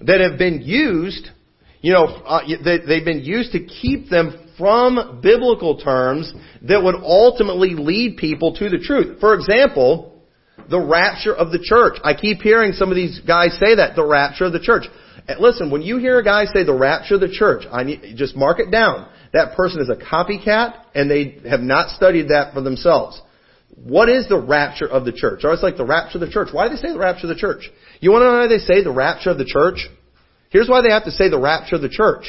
that 0.00 0.20
have 0.20 0.38
been 0.38 0.62
used, 0.62 1.28
you 1.80 1.92
know, 1.92 2.04
uh, 2.04 2.40
they, 2.64 2.96
have 2.96 3.04
been 3.04 3.22
used 3.22 3.52
to 3.52 3.64
keep 3.64 4.08
them 4.08 4.48
from 4.58 5.20
biblical 5.22 5.78
terms 5.78 6.32
that 6.62 6.82
would 6.82 6.96
ultimately 6.96 7.70
lead 7.70 8.16
people 8.18 8.54
to 8.54 8.68
the 8.68 8.78
truth. 8.78 9.20
For 9.20 9.34
example, 9.34 10.22
the 10.68 10.80
rapture 10.80 11.34
of 11.34 11.50
the 11.50 11.58
church. 11.62 11.98
I 12.04 12.14
keep 12.14 12.40
hearing 12.42 12.72
some 12.72 12.90
of 12.90 12.96
these 12.96 13.20
guys 13.20 13.52
say 13.58 13.76
that, 13.76 13.96
the 13.96 14.04
rapture 14.04 14.44
of 14.44 14.52
the 14.52 14.60
church. 14.60 14.84
Listen, 15.38 15.70
when 15.70 15.82
you 15.82 15.98
hear 15.98 16.18
a 16.18 16.24
guy 16.24 16.44
say 16.46 16.64
the 16.64 16.74
rapture 16.74 17.14
of 17.14 17.20
the 17.20 17.32
church, 17.32 17.64
I 17.70 17.84
need, 17.84 18.16
just 18.16 18.36
mark 18.36 18.58
it 18.58 18.70
down 18.70 19.08
that 19.32 19.56
person 19.56 19.80
is 19.80 19.88
a 19.88 19.96
copycat 19.96 20.84
and 20.94 21.10
they 21.10 21.38
have 21.48 21.60
not 21.60 21.90
studied 21.90 22.28
that 22.28 22.52
for 22.54 22.60
themselves. 22.60 23.20
What 23.76 24.08
is 24.08 24.28
the 24.28 24.38
rapture 24.38 24.88
of 24.88 25.04
the 25.04 25.12
church? 25.12 25.40
Or 25.44 25.52
it's 25.52 25.62
like 25.62 25.76
the 25.76 25.84
rapture 25.84 26.18
of 26.18 26.22
the 26.22 26.30
church. 26.30 26.48
Why 26.52 26.68
do 26.68 26.74
they 26.74 26.80
say 26.80 26.92
the 26.92 26.98
rapture 26.98 27.26
of 27.26 27.34
the 27.34 27.40
church? 27.40 27.70
You 28.00 28.10
want 28.10 28.22
to 28.22 28.26
know 28.26 28.38
why 28.40 28.48
they 28.48 28.58
say 28.58 28.82
the 28.82 28.92
rapture 28.92 29.30
of 29.30 29.38
the 29.38 29.44
church? 29.44 29.88
Here's 30.50 30.68
why 30.68 30.82
they 30.82 30.90
have 30.90 31.04
to 31.04 31.12
say 31.12 31.28
the 31.30 31.38
rapture 31.38 31.76
of 31.76 31.82
the 31.82 31.88
church. 31.88 32.24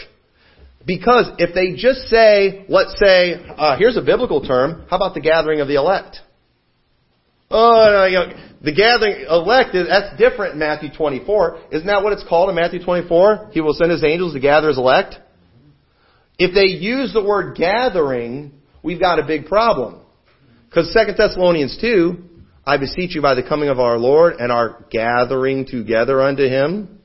Because 0.86 1.30
if 1.38 1.54
they 1.54 1.76
just 1.76 2.08
say, 2.10 2.66
let's 2.70 2.98
say, 3.00 3.34
uh, 3.34 3.78
here's 3.78 3.98
a 3.98 4.02
biblical 4.02 4.42
term, 4.42 4.86
how 4.90 4.98
about 4.98 5.14
the 5.14 5.22
gathering 5.22 5.62
of 5.62 5.68
the 5.68 5.76
elect? 5.76 6.18
Oh, 7.50 7.90
no, 7.92 8.06
you 8.06 8.16
know, 8.16 8.34
the 8.62 8.72
gathering 8.72 9.26
elect, 9.30 9.74
that's 9.74 10.18
different 10.18 10.54
in 10.54 10.60
Matthew 10.60 10.90
24. 10.96 11.60
Isn't 11.72 11.88
that 11.88 12.04
what 12.04 12.14
it's 12.14 12.24
called 12.28 12.50
in 12.50 12.56
Matthew 12.56 12.84
24? 12.84 13.50
He 13.52 13.62
will 13.62 13.74
send 13.74 13.92
his 13.92 14.04
angels 14.04 14.34
to 14.34 14.40
gather 14.40 14.70
his 14.70 14.78
elect? 14.78 15.16
If 16.44 16.56
they 16.56 16.76
use 16.76 17.14
the 17.14 17.24
word 17.24 17.56
gathering, 17.56 18.54
we've 18.82 19.00
got 19.00 19.20
a 19.20 19.24
big 19.24 19.46
problem. 19.46 20.00
Because 20.68 20.92
2 20.92 21.14
Thessalonians 21.16 21.78
2, 21.80 22.18
I 22.66 22.78
beseech 22.78 23.14
you 23.14 23.22
by 23.22 23.36
the 23.36 23.44
coming 23.44 23.70
of 23.70 23.80
our 23.80 24.00
Lord 24.00 24.38
and 24.40 24.52
our 24.52 24.84
gathering 24.90 25.68
together 25.68 26.20
unto 26.20 26.42
Him, 26.42 27.00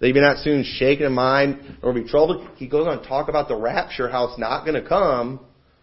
that 0.00 0.08
you 0.08 0.14
be 0.14 0.20
not 0.20 0.38
soon 0.38 0.64
shaken 0.64 1.06
in 1.06 1.12
mind 1.12 1.78
or 1.80 1.92
be 1.92 2.02
troubled. 2.02 2.44
He 2.56 2.66
goes 2.66 2.88
on 2.88 3.00
to 3.00 3.08
talk 3.08 3.28
about 3.28 3.46
the 3.46 3.54
rapture, 3.54 4.08
how 4.08 4.24
it's 4.24 4.38
not 4.40 4.64
going 4.64 4.82
to 4.82 4.88
come 4.88 5.38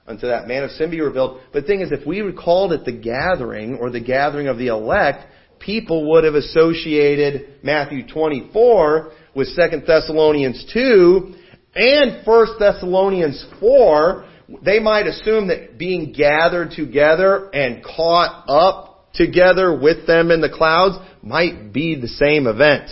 until 0.05 0.27
that 0.27 0.49
man 0.49 0.65
of 0.65 0.71
sin 0.71 0.91
be 0.91 0.99
revealed. 0.99 1.39
But 1.53 1.61
the 1.61 1.67
thing 1.67 1.79
is, 1.79 1.93
if 1.93 2.05
we 2.05 2.21
called 2.33 2.73
it 2.73 2.83
the 2.83 2.91
gathering 2.91 3.75
or 3.75 3.91
the 3.91 4.01
gathering 4.01 4.47
of 4.47 4.57
the 4.57 4.67
elect, 4.67 5.25
people 5.59 6.11
would 6.11 6.25
have 6.25 6.35
associated 6.35 7.63
Matthew 7.63 8.05
24 8.05 9.13
with 9.35 9.55
2 9.55 9.83
Thessalonians 9.87 10.69
2 10.73 11.35
and 11.77 12.25
1 12.25 12.47
Thessalonians 12.59 13.45
4, 13.59 14.25
they 14.63 14.79
might 14.79 15.07
assume 15.07 15.47
that 15.49 15.77
being 15.77 16.13
gathered 16.13 16.71
together 16.71 17.49
and 17.53 17.83
caught 17.83 18.45
up 18.47 19.13
together 19.13 19.77
with 19.77 20.07
them 20.07 20.31
in 20.31 20.41
the 20.41 20.49
clouds 20.49 20.95
might 21.21 21.73
be 21.73 21.99
the 21.99 22.07
same 22.07 22.47
event. 22.47 22.89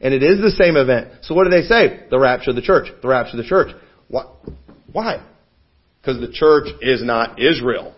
And 0.00 0.12
it 0.12 0.22
is 0.22 0.40
the 0.40 0.50
same 0.62 0.76
event. 0.76 1.08
So 1.22 1.34
what 1.34 1.44
do 1.44 1.50
they 1.50 1.66
say? 1.66 2.06
The 2.10 2.18
rapture 2.18 2.50
of 2.50 2.56
the 2.56 2.62
church. 2.62 2.88
The 3.00 3.08
rapture 3.08 3.38
of 3.38 3.44
the 3.44 3.48
church. 3.48 3.74
Why? 4.08 5.26
Because 6.00 6.20
the 6.20 6.32
church 6.32 6.68
is 6.82 7.02
not 7.02 7.40
Israel. 7.40 7.94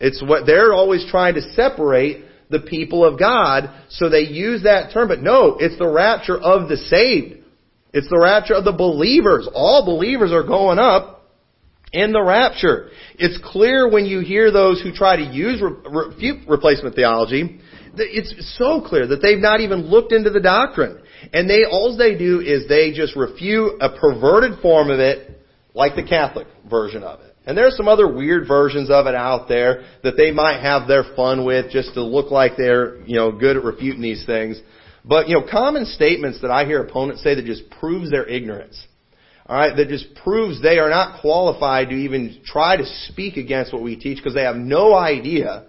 It's 0.00 0.22
what 0.22 0.46
they're 0.46 0.72
always 0.72 1.06
trying 1.10 1.34
to 1.34 1.42
separate 1.52 2.24
the 2.50 2.60
people 2.60 3.04
of 3.04 3.18
God, 3.18 3.70
so 3.90 4.08
they 4.08 4.20
use 4.20 4.62
that 4.62 4.92
term, 4.92 5.08
but 5.08 5.20
no, 5.20 5.58
it's 5.58 5.78
the 5.78 5.88
rapture 5.88 6.38
of 6.38 6.68
the 6.68 6.76
saved. 6.76 7.44
It's 7.92 8.08
the 8.08 8.18
rapture 8.18 8.54
of 8.54 8.64
the 8.64 8.72
believers. 8.72 9.48
All 9.52 9.84
believers 9.84 10.32
are 10.32 10.42
going 10.42 10.78
up 10.78 11.18
in 11.92 12.12
the 12.12 12.22
rapture. 12.22 12.90
It's 13.18 13.38
clear 13.42 13.90
when 13.90 14.04
you 14.04 14.20
hear 14.20 14.50
those 14.50 14.82
who 14.82 14.92
try 14.92 15.16
to 15.16 15.24
use 15.24 15.62
refute 15.62 16.46
replacement 16.48 16.94
theology, 16.94 17.60
it's 17.96 18.56
so 18.58 18.80
clear 18.86 19.06
that 19.08 19.22
they've 19.22 19.38
not 19.38 19.60
even 19.60 19.86
looked 19.86 20.12
into 20.12 20.30
the 20.30 20.40
doctrine. 20.40 21.00
And 21.32 21.48
they, 21.48 21.64
all 21.64 21.96
they 21.96 22.16
do 22.16 22.40
is 22.40 22.68
they 22.68 22.92
just 22.92 23.16
refute 23.16 23.80
a 23.80 23.90
perverted 23.98 24.60
form 24.60 24.90
of 24.90 25.00
it, 25.00 25.42
like 25.74 25.96
the 25.96 26.04
Catholic 26.04 26.46
version 26.68 27.02
of 27.02 27.20
it. 27.20 27.34
And 27.46 27.56
there's 27.56 27.76
some 27.76 27.88
other 27.88 28.06
weird 28.06 28.46
versions 28.46 28.90
of 28.90 29.06
it 29.06 29.14
out 29.14 29.48
there 29.48 29.84
that 30.02 30.18
they 30.18 30.30
might 30.30 30.60
have 30.60 30.86
their 30.86 31.04
fun 31.16 31.46
with 31.46 31.70
just 31.70 31.94
to 31.94 32.02
look 32.02 32.30
like 32.30 32.52
they're, 32.58 33.00
you 33.06 33.16
know, 33.16 33.32
good 33.32 33.56
at 33.56 33.64
refuting 33.64 34.02
these 34.02 34.24
things. 34.26 34.60
But, 35.04 35.28
you 35.28 35.34
know, 35.34 35.46
common 35.50 35.86
statements 35.86 36.40
that 36.42 36.50
I 36.50 36.64
hear 36.64 36.82
opponents 36.82 37.22
say 37.22 37.34
that 37.34 37.44
just 37.44 37.70
proves 37.70 38.10
their 38.10 38.26
ignorance. 38.26 38.86
Alright, 39.48 39.76
that 39.76 39.88
just 39.88 40.14
proves 40.16 40.60
they 40.60 40.78
are 40.78 40.90
not 40.90 41.20
qualified 41.20 41.88
to 41.88 41.94
even 41.94 42.40
try 42.44 42.76
to 42.76 42.84
speak 43.08 43.36
against 43.36 43.72
what 43.72 43.82
we 43.82 43.96
teach 43.96 44.18
because 44.18 44.34
they 44.34 44.42
have 44.42 44.56
no 44.56 44.94
idea 44.94 45.64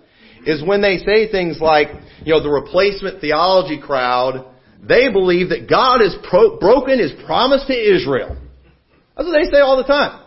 is 0.46 0.64
when 0.64 0.82
they 0.82 0.98
say 0.98 1.32
things 1.32 1.60
like, 1.62 1.88
you 2.26 2.34
know, 2.34 2.44
the 2.44 2.50
replacement 2.50 3.22
theology 3.22 3.80
crowd, 3.80 4.46
they 4.82 5.10
believe 5.12 5.50
that 5.50 5.70
God 5.70 6.02
has 6.02 6.16
pro- 6.30 6.58
broken 6.58 7.00
his 7.00 7.14
promise 7.26 7.64
to 7.68 7.74
Israel. 7.74 8.38
That's 9.16 9.28
what 9.28 9.38
they 9.38 9.50
say 9.50 9.60
all 9.60 9.78
the 9.78 9.84
time. 9.84 10.26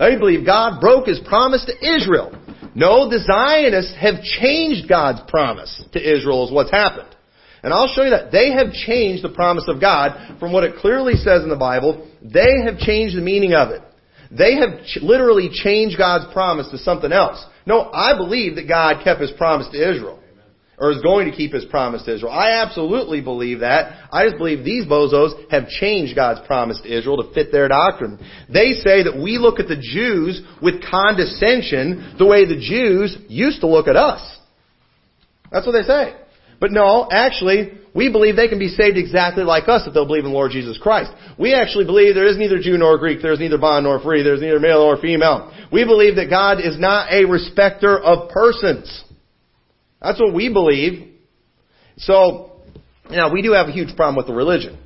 They 0.00 0.16
believe 0.16 0.46
God 0.46 0.80
broke 0.80 1.06
His 1.06 1.20
promise 1.20 1.64
to 1.66 1.96
Israel. 1.96 2.32
No, 2.74 3.10
the 3.10 3.18
Zionists 3.18 3.94
have 4.00 4.22
changed 4.22 4.88
God's 4.88 5.20
promise 5.28 5.84
to 5.92 5.98
Israel 5.98 6.46
is 6.46 6.52
what's 6.52 6.70
happened. 6.70 7.14
And 7.62 7.72
I'll 7.74 7.88
show 7.88 8.02
you 8.02 8.10
that. 8.10 8.32
They 8.32 8.52
have 8.52 8.72
changed 8.72 9.22
the 9.22 9.28
promise 9.28 9.64
of 9.68 9.80
God 9.80 10.38
from 10.38 10.52
what 10.52 10.64
it 10.64 10.76
clearly 10.76 11.14
says 11.14 11.42
in 11.42 11.48
the 11.48 11.56
Bible. 11.56 12.10
They 12.22 12.64
have 12.64 12.78
changed 12.78 13.16
the 13.16 13.22
meaning 13.22 13.54
of 13.54 13.70
it. 13.70 13.82
They 14.30 14.54
have 14.54 14.84
ch- 14.86 15.02
literally 15.02 15.50
changed 15.52 15.98
God's 15.98 16.32
promise 16.32 16.68
to 16.70 16.78
something 16.78 17.12
else. 17.12 17.44
No, 17.66 17.90
I 17.92 18.16
believe 18.16 18.54
that 18.54 18.68
God 18.68 19.04
kept 19.04 19.20
His 19.20 19.32
promise 19.32 19.68
to 19.72 19.90
Israel 19.90 20.20
or 20.80 20.90
is 20.90 21.02
going 21.02 21.30
to 21.30 21.36
keep 21.36 21.52
his 21.52 21.66
promise 21.66 22.02
to 22.04 22.14
Israel. 22.14 22.32
I 22.32 22.62
absolutely 22.62 23.20
believe 23.20 23.60
that. 23.60 24.08
I 24.10 24.24
just 24.24 24.38
believe 24.38 24.64
these 24.64 24.86
bozos 24.86 25.50
have 25.50 25.68
changed 25.68 26.16
God's 26.16 26.40
promise 26.46 26.80
to 26.80 26.98
Israel 26.98 27.22
to 27.22 27.34
fit 27.34 27.52
their 27.52 27.68
doctrine. 27.68 28.18
They 28.48 28.72
say 28.82 29.02
that 29.04 29.20
we 29.22 29.36
look 29.36 29.60
at 29.60 29.68
the 29.68 29.76
Jews 29.76 30.40
with 30.62 30.82
condescension 30.90 32.16
the 32.18 32.24
way 32.24 32.46
the 32.46 32.58
Jews 32.58 33.16
used 33.28 33.60
to 33.60 33.66
look 33.66 33.88
at 33.88 33.96
us. 33.96 34.38
That's 35.52 35.66
what 35.66 35.72
they 35.72 35.82
say. 35.82 36.16
But 36.60 36.72
no, 36.72 37.08
actually, 37.10 37.72
we 37.94 38.12
believe 38.12 38.36
they 38.36 38.48
can 38.48 38.58
be 38.58 38.68
saved 38.68 38.98
exactly 38.98 39.44
like 39.44 39.66
us 39.68 39.86
if 39.86 39.94
they'll 39.94 40.06
believe 40.06 40.26
in 40.26 40.32
Lord 40.32 40.52
Jesus 40.52 40.78
Christ. 40.78 41.10
We 41.38 41.54
actually 41.54 41.86
believe 41.86 42.14
there 42.14 42.28
is 42.28 42.36
neither 42.36 42.60
Jew 42.60 42.76
nor 42.76 42.98
Greek, 42.98 43.22
there 43.22 43.32
is 43.32 43.40
neither 43.40 43.58
bond 43.58 43.84
nor 43.84 43.98
free, 44.00 44.22
there 44.22 44.34
is 44.34 44.42
neither 44.42 44.60
male 44.60 44.80
nor 44.80 44.98
female. 44.98 45.52
We 45.72 45.84
believe 45.84 46.16
that 46.16 46.28
God 46.28 46.60
is 46.60 46.78
not 46.78 47.10
a 47.10 47.24
respecter 47.24 47.98
of 47.98 48.28
persons. 48.28 49.04
That's 50.00 50.20
what 50.20 50.34
we 50.34 50.52
believe. 50.52 51.08
So, 51.96 52.52
now 53.10 53.32
we 53.32 53.42
do 53.42 53.52
have 53.52 53.68
a 53.68 53.72
huge 53.72 53.96
problem 53.96 54.16
with 54.16 54.26
the 54.26 54.34
religion 54.34 54.78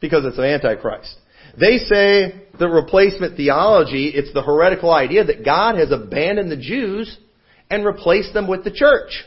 because 0.00 0.24
it's 0.24 0.38
an 0.38 0.44
antichrist. 0.44 1.14
They 1.58 1.78
say 1.78 2.46
the 2.58 2.68
replacement 2.68 3.36
theology, 3.36 4.08
it's 4.08 4.32
the 4.32 4.42
heretical 4.42 4.92
idea 4.92 5.24
that 5.24 5.44
God 5.44 5.76
has 5.76 5.90
abandoned 5.90 6.50
the 6.50 6.56
Jews 6.56 7.16
and 7.70 7.84
replaced 7.84 8.32
them 8.32 8.48
with 8.48 8.64
the 8.64 8.72
church. 8.72 9.24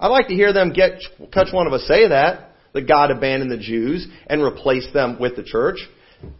I'd 0.00 0.08
like 0.08 0.28
to 0.28 0.34
hear 0.34 0.52
them 0.52 0.72
get, 0.72 0.92
catch 1.32 1.52
one 1.52 1.66
of 1.66 1.72
us 1.72 1.86
say 1.86 2.08
that, 2.08 2.52
that 2.72 2.88
God 2.88 3.10
abandoned 3.10 3.50
the 3.50 3.58
Jews 3.58 4.08
and 4.26 4.42
replaced 4.42 4.92
them 4.92 5.18
with 5.20 5.36
the 5.36 5.44
church. 5.44 5.78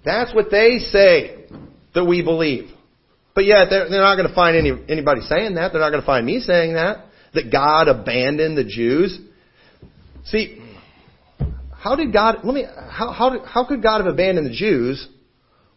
That's 0.04 0.34
what 0.34 0.50
they 0.50 0.78
say 0.78 1.44
that 1.94 2.04
we 2.04 2.22
believe. 2.22 2.70
But 3.34 3.44
yet, 3.44 3.66
they're, 3.70 3.88
they're 3.88 4.00
not 4.00 4.16
going 4.16 4.28
to 4.28 4.34
find 4.34 4.56
any, 4.56 4.72
anybody 4.88 5.20
saying 5.20 5.54
that. 5.54 5.72
They're 5.72 5.80
not 5.80 5.90
going 5.90 6.02
to 6.02 6.06
find 6.06 6.26
me 6.26 6.40
saying 6.40 6.74
that 6.74 7.06
that 7.34 7.50
God 7.52 7.88
abandoned 7.88 8.56
the 8.56 8.64
Jews? 8.64 9.18
See, 10.24 10.62
how 11.72 11.96
did 11.96 12.12
God, 12.12 12.38
let 12.44 12.54
me, 12.54 12.64
how, 12.64 13.12
how, 13.12 13.44
how 13.44 13.66
could 13.66 13.82
God 13.82 13.98
have 14.04 14.12
abandoned 14.12 14.48
the 14.48 14.54
Jews 14.54 15.06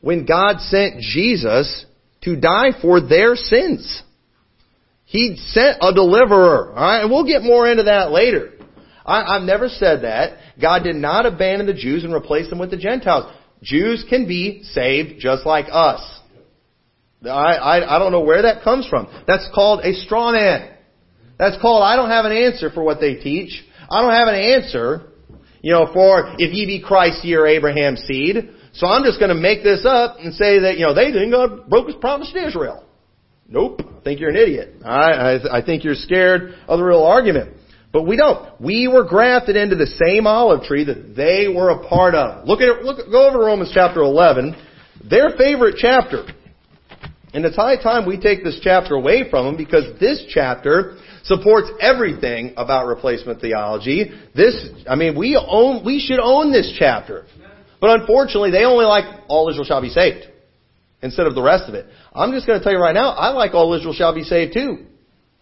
when 0.01 0.25
God 0.25 0.59
sent 0.59 0.99
Jesus 0.99 1.85
to 2.23 2.35
die 2.35 2.71
for 2.81 3.01
their 3.01 3.35
sins? 3.35 4.02
He 5.13 5.37
sent 5.49 5.77
a 5.79 5.93
deliverer, 5.93 6.71
alright? 6.71 7.03
And 7.03 7.11
we'll 7.11 7.27
get 7.27 7.43
more 7.43 7.69
into 7.69 7.83
that 7.83 8.09
later. 8.09 8.53
I, 9.05 9.35
I've 9.35 9.43
never 9.43 9.69
said 9.69 10.01
that. 10.01 10.39
God 10.59 10.81
did 10.83 10.95
not 10.95 11.27
abandon 11.27 11.67
the 11.67 11.73
Jews 11.75 12.03
and 12.03 12.11
replace 12.11 12.49
them 12.49 12.57
with 12.57 12.71
the 12.71 12.77
Gentiles. 12.77 13.31
Jews 13.61 14.03
can 14.09 14.27
be 14.27 14.63
saved 14.63 15.19
just 15.19 15.45
like 15.45 15.67
us. 15.71 16.01
I, 17.23 17.29
I, 17.29 17.95
I 17.95 17.99
don't 17.99 18.11
know 18.11 18.21
where 18.21 18.41
that 18.41 18.63
comes 18.63 18.87
from. 18.87 19.07
That's 19.27 19.47
called 19.53 19.81
a 19.85 19.93
straw 19.93 20.31
man. 20.31 20.75
That's 21.37 21.61
called, 21.61 21.83
I 21.83 21.95
don't 21.95 22.09
have 22.09 22.25
an 22.25 22.31
answer 22.31 22.71
for 22.71 22.81
what 22.81 22.99
they 22.99 23.13
teach. 23.13 23.63
I 23.91 24.01
don't 24.01 24.13
have 24.13 24.27
an 24.27 24.35
answer, 24.35 25.11
you 25.61 25.73
know, 25.73 25.93
for 25.93 26.33
if 26.39 26.55
ye 26.55 26.65
be 26.65 26.81
Christ, 26.83 27.23
ye 27.23 27.35
are 27.35 27.45
Abraham's 27.45 28.01
seed. 28.07 28.49
So 28.73 28.87
I'm 28.87 29.03
just 29.03 29.19
going 29.19 29.29
to 29.29 29.39
make 29.39 29.61
this 29.61 29.85
up 29.87 30.17
and 30.19 30.33
say 30.33 30.61
that, 30.61 30.79
you 30.79 30.87
know, 30.87 30.95
they 30.95 31.11
think 31.11 31.31
God 31.31 31.69
broke 31.69 31.85
his 31.85 31.97
promise 31.97 32.31
to 32.33 32.47
Israel. 32.47 32.83
Nope. 33.53 33.81
I 33.85 34.01
think 34.03 34.19
you're 34.19 34.31
an 34.31 34.35
idiot. 34.35 34.81
I, 34.83 35.11
I, 35.11 35.59
I 35.59 35.61
think 35.63 35.83
you're 35.83 35.93
scared 35.93 36.55
of 36.67 36.79
the 36.79 36.83
real 36.83 37.03
argument. 37.03 37.55
But 37.91 38.07
we 38.07 38.17
don't. 38.17 38.59
We 38.59 38.87
were 38.87 39.03
grafted 39.03 39.55
into 39.55 39.75
the 39.75 39.85
same 39.85 40.25
olive 40.25 40.63
tree 40.63 40.85
that 40.85 41.15
they 41.15 41.47
were 41.47 41.69
a 41.69 41.87
part 41.87 42.15
of. 42.15 42.47
Look 42.47 42.61
at 42.61 42.69
it, 42.69 42.83
look, 42.83 42.97
go 43.11 43.27
over 43.27 43.37
to 43.37 43.45
Romans 43.45 43.69
chapter 43.71 44.01
11. 44.01 44.55
Their 45.07 45.37
favorite 45.37 45.75
chapter. 45.77 46.25
And 47.35 47.45
it's 47.45 47.55
high 47.55 47.81
time 47.81 48.07
we 48.07 48.19
take 48.19 48.43
this 48.43 48.59
chapter 48.63 48.95
away 48.95 49.29
from 49.29 49.45
them 49.45 49.57
because 49.57 49.99
this 49.99 50.25
chapter 50.29 50.97
supports 51.23 51.69
everything 51.79 52.55
about 52.57 52.87
replacement 52.87 53.39
theology. 53.39 54.11
This, 54.35 54.67
I 54.89 54.95
mean, 54.95 55.15
we 55.15 55.37
own, 55.39 55.85
we 55.85 55.99
should 55.99 56.19
own 56.19 56.51
this 56.51 56.75
chapter. 56.79 57.25
But 57.79 58.01
unfortunately, 58.01 58.49
they 58.49 58.63
only 58.63 58.85
like 58.85 59.05
all 59.27 59.47
Israel 59.49 59.65
shall 59.65 59.81
be 59.81 59.89
saved 59.89 60.25
instead 61.03 61.27
of 61.27 61.35
the 61.35 61.41
rest 61.43 61.65
of 61.67 61.75
it. 61.75 61.85
I'm 62.13 62.31
just 62.31 62.45
going 62.45 62.59
to 62.59 62.63
tell 62.63 62.73
you 62.73 62.79
right 62.79 62.93
now, 62.93 63.09
I 63.09 63.29
like 63.29 63.53
all 63.53 63.73
Israel 63.73 63.93
shall 63.93 64.13
be 64.13 64.23
saved 64.23 64.53
too. 64.53 64.85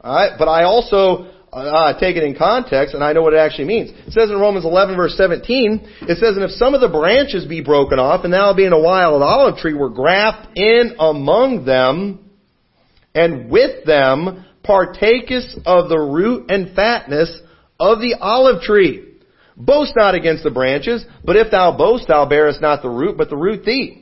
Alright? 0.04 0.34
But 0.40 0.48
I 0.48 0.64
also 0.64 1.30
uh, 1.52 2.00
take 2.00 2.16
it 2.16 2.24
in 2.24 2.36
context 2.36 2.96
and 2.96 3.04
I 3.04 3.14
know 3.14 3.22
what 3.22 3.34
it 3.34 3.38
actually 3.38 3.66
means. 3.66 3.92
It 4.08 4.14
says 4.14 4.30
in 4.30 4.40
Romans 4.40 4.66
11 4.66 4.96
verse 4.96 5.16
17, 5.18 5.82
it 6.04 6.18
says, 6.18 6.36
And 6.36 6.44
if 6.44 6.52
some 6.52 6.74
of 6.74 6.82
the 6.82 6.88
branches 6.88 7.46
be 7.46 7.62
broken 7.62 8.00
off, 8.00 8.24
and 8.24 8.34
thou 8.34 8.54
being 8.56 8.72
a 8.72 8.80
wild 8.80 9.22
olive 9.22 9.58
tree 9.58 9.74
were 9.74 9.90
graft 9.90 10.58
in 10.58 10.96
among 11.00 11.66
them, 11.66 12.30
and 13.14 13.52
with 13.52 13.86
them 13.86 14.46
partakest 14.64 15.60
of 15.66 15.90
the 15.90 16.00
root 16.00 16.50
and 16.50 16.76
fatness 16.76 17.42
of 17.80 18.00
the 18.00 18.16
olive 18.22 18.62
tree. 18.62 19.08
Boast 19.58 19.94
not 19.96 20.16
against 20.16 20.44
the 20.44 20.52
branches, 20.52 21.06
but 21.26 21.36
if 21.36 21.52
thou 21.52 21.76
boast, 21.76 22.08
thou 22.08 22.26
bearest 22.26 22.62
not 22.62 22.82
the 22.82 22.90
root, 22.90 23.18
but 23.18 23.30
the 23.30 23.36
root 23.36 23.66
thee. 23.66 24.01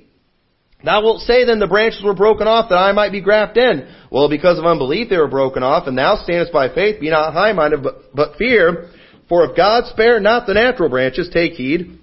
Thou 0.83 1.01
wilt 1.03 1.21
say 1.21 1.43
then 1.43 1.59
the 1.59 1.67
branches 1.67 2.01
were 2.03 2.13
broken 2.13 2.47
off 2.47 2.69
that 2.69 2.77
I 2.77 2.93
might 2.93 3.11
be 3.11 3.21
grafted 3.21 3.63
in. 3.63 3.95
Well, 4.11 4.29
because 4.29 4.57
of 4.57 4.65
unbelief 4.65 5.09
they 5.09 5.17
were 5.17 5.27
broken 5.27 5.61
off, 5.61 5.87
and 5.87 5.97
thou 5.97 6.15
standest 6.23 6.53
by 6.53 6.73
faith, 6.73 7.01
be 7.01 7.09
not 7.09 7.33
high-minded, 7.33 7.83
but, 7.83 8.15
but 8.15 8.37
fear. 8.37 8.89
For 9.27 9.45
if 9.45 9.57
God 9.57 9.85
spare 9.87 10.19
not 10.19 10.47
the 10.47 10.53
natural 10.53 10.89
branches, 10.89 11.29
take 11.33 11.53
heed, 11.53 11.99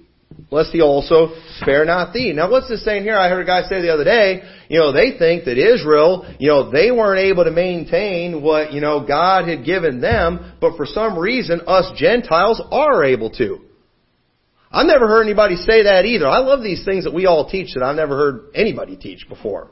lest 0.51 0.71
he 0.71 0.83
also 0.83 1.33
spare 1.61 1.85
not 1.87 2.13
thee. 2.13 2.33
Now 2.35 2.51
what's 2.51 2.69
this 2.69 2.85
saying 2.85 3.03
here? 3.03 3.17
I 3.17 3.29
heard 3.29 3.43
a 3.43 3.47
guy 3.47 3.63
say 3.63 3.81
the 3.81 3.93
other 3.93 4.05
day, 4.05 4.43
you 4.69 4.79
know, 4.79 4.93
they 4.93 5.17
think 5.19 5.45
that 5.47 5.57
Israel, 5.57 6.33
you 6.39 6.49
know, 6.49 6.71
they 6.71 6.91
weren't 6.91 7.21
able 7.21 7.45
to 7.45 7.51
maintain 7.51 8.43
what, 8.43 8.73
you 8.73 8.81
know, 8.81 9.07
God 9.07 9.49
had 9.49 9.65
given 9.65 10.01
them, 10.01 10.53
but 10.61 10.77
for 10.77 10.87
some 10.87 11.19
reason 11.19 11.63
us 11.67 11.91
Gentiles 11.97 12.63
are 12.71 13.05
able 13.05 13.31
to. 13.31 13.66
I've 14.71 14.87
never 14.87 15.07
heard 15.07 15.23
anybody 15.23 15.57
say 15.57 15.85
that 15.85 16.05
either. 16.05 16.27
I 16.27 16.39
love 16.39 16.63
these 16.63 16.85
things 16.85 17.05
that 17.05 17.15
we 17.15 17.27
all 17.27 17.49
teach 17.49 17.75
that 17.75 17.83
I've 17.83 17.97
never 17.97 18.17
heard 18.17 18.51
anybody 18.55 18.97
teach 18.97 19.29
before. 19.29 19.71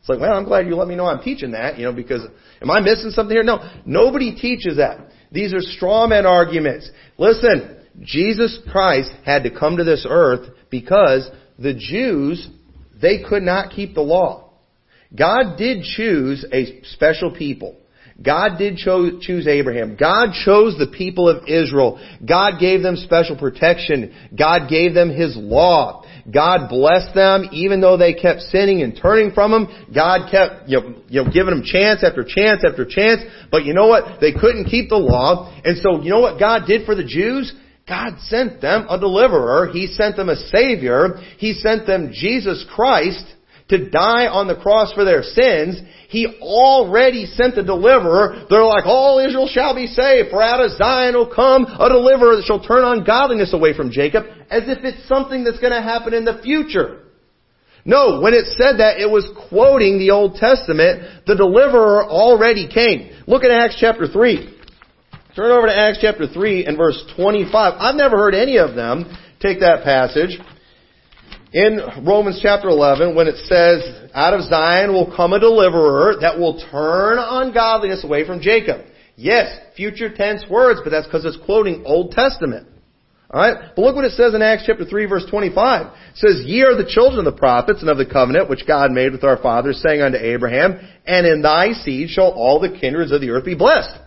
It's 0.00 0.08
like, 0.08 0.20
well, 0.20 0.34
I'm 0.34 0.44
glad 0.44 0.66
you 0.66 0.74
let 0.74 0.88
me 0.88 0.96
know 0.96 1.06
I'm 1.06 1.22
teaching 1.22 1.52
that, 1.52 1.78
you 1.78 1.84
know, 1.84 1.92
because 1.92 2.22
am 2.60 2.70
I 2.70 2.80
missing 2.80 3.10
something 3.10 3.36
here? 3.36 3.44
No, 3.44 3.58
nobody 3.86 4.34
teaches 4.34 4.78
that. 4.78 5.10
These 5.30 5.54
are 5.54 5.60
straw 5.60 6.08
man 6.08 6.26
arguments. 6.26 6.90
Listen, 7.18 7.76
Jesus 8.00 8.58
Christ 8.70 9.12
had 9.24 9.44
to 9.44 9.56
come 9.56 9.76
to 9.76 9.84
this 9.84 10.04
earth 10.08 10.48
because 10.70 11.30
the 11.58 11.74
Jews, 11.74 12.48
they 13.00 13.22
could 13.22 13.42
not 13.42 13.70
keep 13.70 13.94
the 13.94 14.00
law. 14.00 14.50
God 15.16 15.56
did 15.56 15.84
choose 15.84 16.44
a 16.52 16.82
special 16.84 17.30
people. 17.30 17.76
God 18.20 18.58
did 18.58 18.76
cho- 18.76 19.18
choose 19.20 19.46
Abraham. 19.46 19.96
God 19.98 20.32
chose 20.44 20.76
the 20.78 20.92
people 20.96 21.28
of 21.28 21.48
Israel. 21.48 22.00
God 22.26 22.60
gave 22.60 22.82
them 22.82 22.96
special 22.96 23.36
protection. 23.36 24.14
God 24.36 24.68
gave 24.68 24.94
them 24.94 25.10
His 25.10 25.36
law. 25.36 26.04
God 26.32 26.68
blessed 26.68 27.14
them 27.14 27.48
even 27.52 27.80
though 27.80 27.96
they 27.96 28.14
kept 28.14 28.40
sinning 28.42 28.82
and 28.82 28.98
turning 29.00 29.32
from 29.32 29.52
Him. 29.52 29.86
God 29.94 30.30
kept, 30.30 30.68
you 30.68 30.80
know, 30.80 30.94
you 31.08 31.24
know, 31.24 31.30
giving 31.30 31.54
them 31.54 31.64
chance 31.64 32.04
after 32.04 32.22
chance 32.22 32.62
after 32.64 32.84
chance. 32.84 33.22
But 33.50 33.64
you 33.64 33.74
know 33.74 33.88
what? 33.88 34.20
They 34.20 34.32
couldn't 34.32 34.66
keep 34.66 34.88
the 34.88 34.96
law. 34.96 35.52
And 35.64 35.78
so 35.78 36.02
you 36.02 36.10
know 36.10 36.20
what 36.20 36.38
God 36.38 36.66
did 36.66 36.86
for 36.86 36.94
the 36.94 37.04
Jews? 37.04 37.52
God 37.88 38.20
sent 38.20 38.60
them 38.60 38.86
a 38.88 38.98
deliverer. 38.98 39.70
He 39.72 39.88
sent 39.88 40.16
them 40.16 40.28
a 40.28 40.36
savior. 40.36 41.16
He 41.38 41.54
sent 41.54 41.86
them 41.86 42.12
Jesus 42.12 42.64
Christ 42.72 43.24
to 43.72 43.90
die 43.90 44.28
on 44.28 44.46
the 44.46 44.54
cross 44.54 44.92
for 44.92 45.04
their 45.04 45.22
sins. 45.22 45.80
He 46.08 46.38
already 46.40 47.26
sent 47.26 47.56
the 47.56 47.62
deliverer. 47.62 48.44
They're 48.48 48.64
like, 48.64 48.84
all 48.84 49.18
Israel 49.18 49.48
shall 49.48 49.74
be 49.74 49.86
saved, 49.86 50.30
for 50.30 50.42
out 50.42 50.60
of 50.60 50.76
Zion 50.76 51.14
will 51.14 51.32
come 51.32 51.64
a 51.64 51.88
deliverer 51.88 52.36
that 52.36 52.44
shall 52.44 52.60
turn 52.60 52.84
ungodliness 52.84 53.52
away 53.52 53.74
from 53.74 53.90
Jacob, 53.90 54.24
as 54.50 54.64
if 54.68 54.84
it's 54.84 55.08
something 55.08 55.42
that's 55.42 55.58
going 55.58 55.72
to 55.72 55.80
happen 55.80 56.12
in 56.12 56.24
the 56.24 56.40
future. 56.42 57.00
No, 57.84 58.20
when 58.20 58.34
it 58.34 58.46
said 58.54 58.78
that, 58.78 59.00
it 59.00 59.10
was 59.10 59.26
quoting 59.48 59.98
the 59.98 60.12
Old 60.12 60.36
Testament. 60.36 61.26
The 61.26 61.34
deliverer 61.34 62.04
already 62.04 62.68
came. 62.68 63.10
Look 63.26 63.42
at 63.42 63.50
Acts 63.50 63.78
chapter 63.80 64.06
3. 64.06 64.58
Turn 65.34 65.50
over 65.50 65.66
to 65.66 65.76
Acts 65.76 65.98
chapter 66.00 66.28
3 66.28 66.66
and 66.66 66.76
verse 66.76 67.02
25. 67.16 67.74
I've 67.78 67.96
never 67.96 68.18
heard 68.18 68.34
any 68.34 68.58
of 68.58 68.76
them 68.76 69.16
take 69.40 69.60
that 69.60 69.82
passage 69.82 70.38
in 71.52 71.80
Romans 72.04 72.40
chapter 72.42 72.68
11 72.68 73.14
when 73.14 73.26
it 73.26 73.36
says, 73.44 74.10
out 74.14 74.34
of 74.34 74.42
Zion 74.42 74.92
will 74.92 75.14
come 75.14 75.32
a 75.32 75.40
deliverer 75.40 76.16
that 76.20 76.38
will 76.38 76.62
turn 76.70 77.18
ungodliness 77.18 78.04
away 78.04 78.26
from 78.26 78.40
Jacob. 78.40 78.86
Yes, 79.16 79.58
future 79.76 80.12
tense 80.12 80.44
words, 80.50 80.80
but 80.82 80.90
that's 80.90 81.06
because 81.06 81.24
it's 81.24 81.38
quoting 81.44 81.84
Old 81.86 82.12
Testament. 82.12 82.68
Alright? 83.30 83.74
But 83.76 83.82
look 83.82 83.96
what 83.96 84.04
it 84.04 84.12
says 84.12 84.34
in 84.34 84.42
Acts 84.42 84.64
chapter 84.66 84.84
3 84.84 85.06
verse 85.06 85.26
25. 85.30 85.86
It 85.86 85.92
says, 86.14 86.42
Ye 86.44 86.62
are 86.62 86.76
the 86.76 86.88
children 86.88 87.26
of 87.26 87.32
the 87.32 87.38
prophets 87.38 87.80
and 87.80 87.90
of 87.90 87.98
the 87.98 88.06
covenant 88.06 88.48
which 88.48 88.66
God 88.66 88.90
made 88.90 89.12
with 89.12 89.24
our 89.24 89.36
fathers, 89.36 89.82
saying 89.86 90.00
unto 90.00 90.18
Abraham, 90.18 90.78
And 91.06 91.26
in 91.26 91.42
thy 91.42 91.72
seed 91.72 92.08
shall 92.08 92.30
all 92.30 92.60
the 92.60 92.78
kindreds 92.78 93.12
of 93.12 93.20
the 93.20 93.30
earth 93.30 93.44
be 93.44 93.54
blessed. 93.54 93.98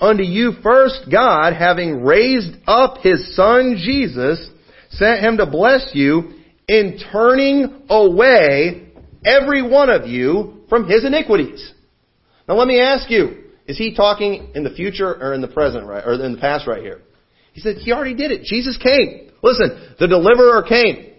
Unto 0.00 0.22
you 0.22 0.52
first 0.62 1.06
God, 1.10 1.54
having 1.54 2.02
raised 2.02 2.56
up 2.66 2.98
his 2.98 3.34
son 3.34 3.76
Jesus, 3.78 4.48
sent 4.90 5.20
him 5.20 5.38
to 5.38 5.46
bless 5.46 5.90
you 5.92 6.37
in 6.68 6.98
turning 7.10 7.82
away 7.88 8.88
every 9.24 9.62
one 9.62 9.90
of 9.90 10.06
you 10.06 10.62
from 10.68 10.88
his 10.88 11.04
iniquities. 11.04 11.72
Now 12.48 12.56
let 12.56 12.68
me 12.68 12.80
ask 12.80 13.10
you, 13.10 13.44
is 13.66 13.76
he 13.76 13.94
talking 13.94 14.52
in 14.54 14.64
the 14.64 14.70
future 14.70 15.12
or 15.12 15.34
in 15.34 15.40
the 15.40 15.48
present 15.48 15.86
right, 15.86 16.04
or 16.04 16.14
in 16.14 16.32
the 16.32 16.40
past 16.40 16.66
right 16.66 16.82
here? 16.82 17.02
He 17.52 17.60
said 17.60 17.76
he 17.76 17.92
already 17.92 18.14
did 18.14 18.30
it. 18.30 18.42
Jesus 18.44 18.78
came. 18.78 19.30
Listen, 19.42 19.94
the 19.98 20.06
deliverer 20.06 20.62
came. 20.62 21.12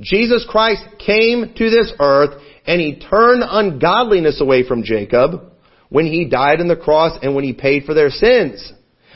Jesus 0.00 0.44
Christ 0.48 0.82
came 0.98 1.54
to 1.56 1.70
this 1.70 1.92
earth 2.00 2.42
and 2.66 2.80
he 2.80 2.98
turned 2.98 3.44
ungodliness 3.46 4.40
away 4.40 4.66
from 4.66 4.82
Jacob 4.82 5.52
when 5.88 6.06
he 6.06 6.28
died 6.28 6.60
on 6.60 6.68
the 6.68 6.76
cross 6.76 7.16
and 7.22 7.34
when 7.34 7.44
he 7.44 7.52
paid 7.52 7.84
for 7.84 7.94
their 7.94 8.10
sins. 8.10 8.72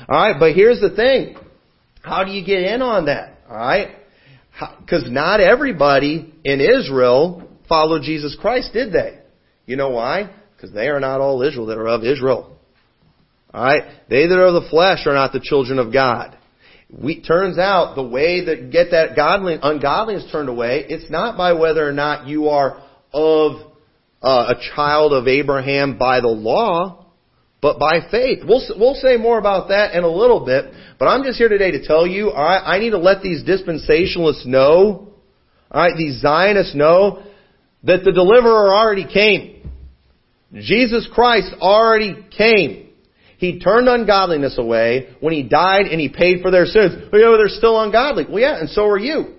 Alright, 0.09 0.37
but 0.39 0.55
here's 0.55 0.81
the 0.81 0.95
thing. 0.95 1.37
How 2.03 2.25
do 2.25 2.31
you 2.31 2.45
get 2.45 2.63
in 2.63 2.83
on 2.83 3.07
that? 3.07 3.39
Alright? 3.51 3.98
Because 4.81 5.05
not 5.09 5.41
everybody 5.41 6.35
in 6.45 6.61
Israel 6.61 7.49
followed 7.69 8.03
Jesus 8.03 8.37
Christ, 8.41 8.73
did 8.73 8.93
they? 8.93 9.19
You 9.67 9.77
know 9.77 9.91
why? 9.91 10.31
Because 10.57 10.73
they 10.73 10.89
are 10.89 11.01
not 11.01 11.21
all 11.21 11.43
Israel 11.43 11.67
that 11.67 11.79
are 11.79 11.89
of 11.89 12.05
Israel. 12.05 12.57
Alright? 13.55 13.85
They 14.09 14.27
that 14.27 14.39
are 14.39 14.47
of 14.47 14.63
the 14.63 14.69
flesh 14.71 15.07
are 15.07 15.15
not 15.15 15.33
the 15.33 15.41
children 15.43 15.79
of 15.79 15.93
God. 15.93 16.37
We, 16.91 17.21
turns 17.21 17.59
out 17.59 17.95
the 17.95 18.03
way 18.03 18.47
that 18.47 18.71
get 18.71 18.93
that 18.93 19.15
godly, 19.15 19.59
ungodliness 19.63 20.31
turned 20.33 20.49
away, 20.49 20.87
it's 20.89 21.11
not 21.11 21.37
by 21.37 21.53
whether 21.53 21.87
or 21.87 21.93
not 21.93 22.27
you 22.27 22.49
are 22.49 22.83
of 23.13 23.73
uh, 24.23 24.55
a 24.55 24.75
child 24.75 25.13
of 25.13 25.29
Abraham 25.29 25.99
by 25.99 26.21
the 26.21 26.29
law, 26.29 27.07
but 27.61 27.79
by 27.79 28.01
faith. 28.11 28.41
We'll, 28.47 28.63
we'll 28.79 28.95
say 28.95 29.17
more 29.17 29.39
about 29.39 29.69
that 29.69 29.95
in 29.95 30.05
a 30.05 30.09
little 30.09 30.45
bit, 30.45 30.67
but 30.99 31.07
I'm 31.07 31.25
just 31.25 31.39
here 31.39 31.49
today 31.49 31.73
to 31.73 31.87
tell 31.87 32.07
you, 32.07 32.31
alright, 32.31 32.63
I 32.65 32.79
need 32.79 32.91
to 32.91 32.99
let 32.99 33.23
these 33.23 33.43
dispensationalists 33.43 34.47
know, 34.47 35.13
alright, 35.73 35.97
these 35.97 36.21
Zionists 36.21 36.75
know, 36.75 37.25
that 37.85 38.05
the 38.05 38.13
deliverer 38.13 38.73
already 38.73 39.07
came. 39.13 39.71
Jesus 40.55 41.09
Christ 41.13 41.53
already 41.61 42.27
came. 42.37 42.91
He 43.39 43.61
turned 43.61 43.89
ungodliness 43.89 44.59
away 44.59 45.15
when 45.21 45.33
He 45.33 45.43
died 45.43 45.87
and 45.87 46.01
He 46.01 46.09
paid 46.09 46.43
for 46.43 46.51
their 46.51 46.67
sins. 46.67 47.09
Well, 47.13 47.21
yeah, 47.21 47.37
they're 47.37 47.49
still 47.49 47.81
ungodly. 47.81 48.25
Well, 48.29 48.41
yeah, 48.41 48.59
and 48.59 48.69
so 48.69 48.87
are 48.87 48.99
you. 48.99 49.37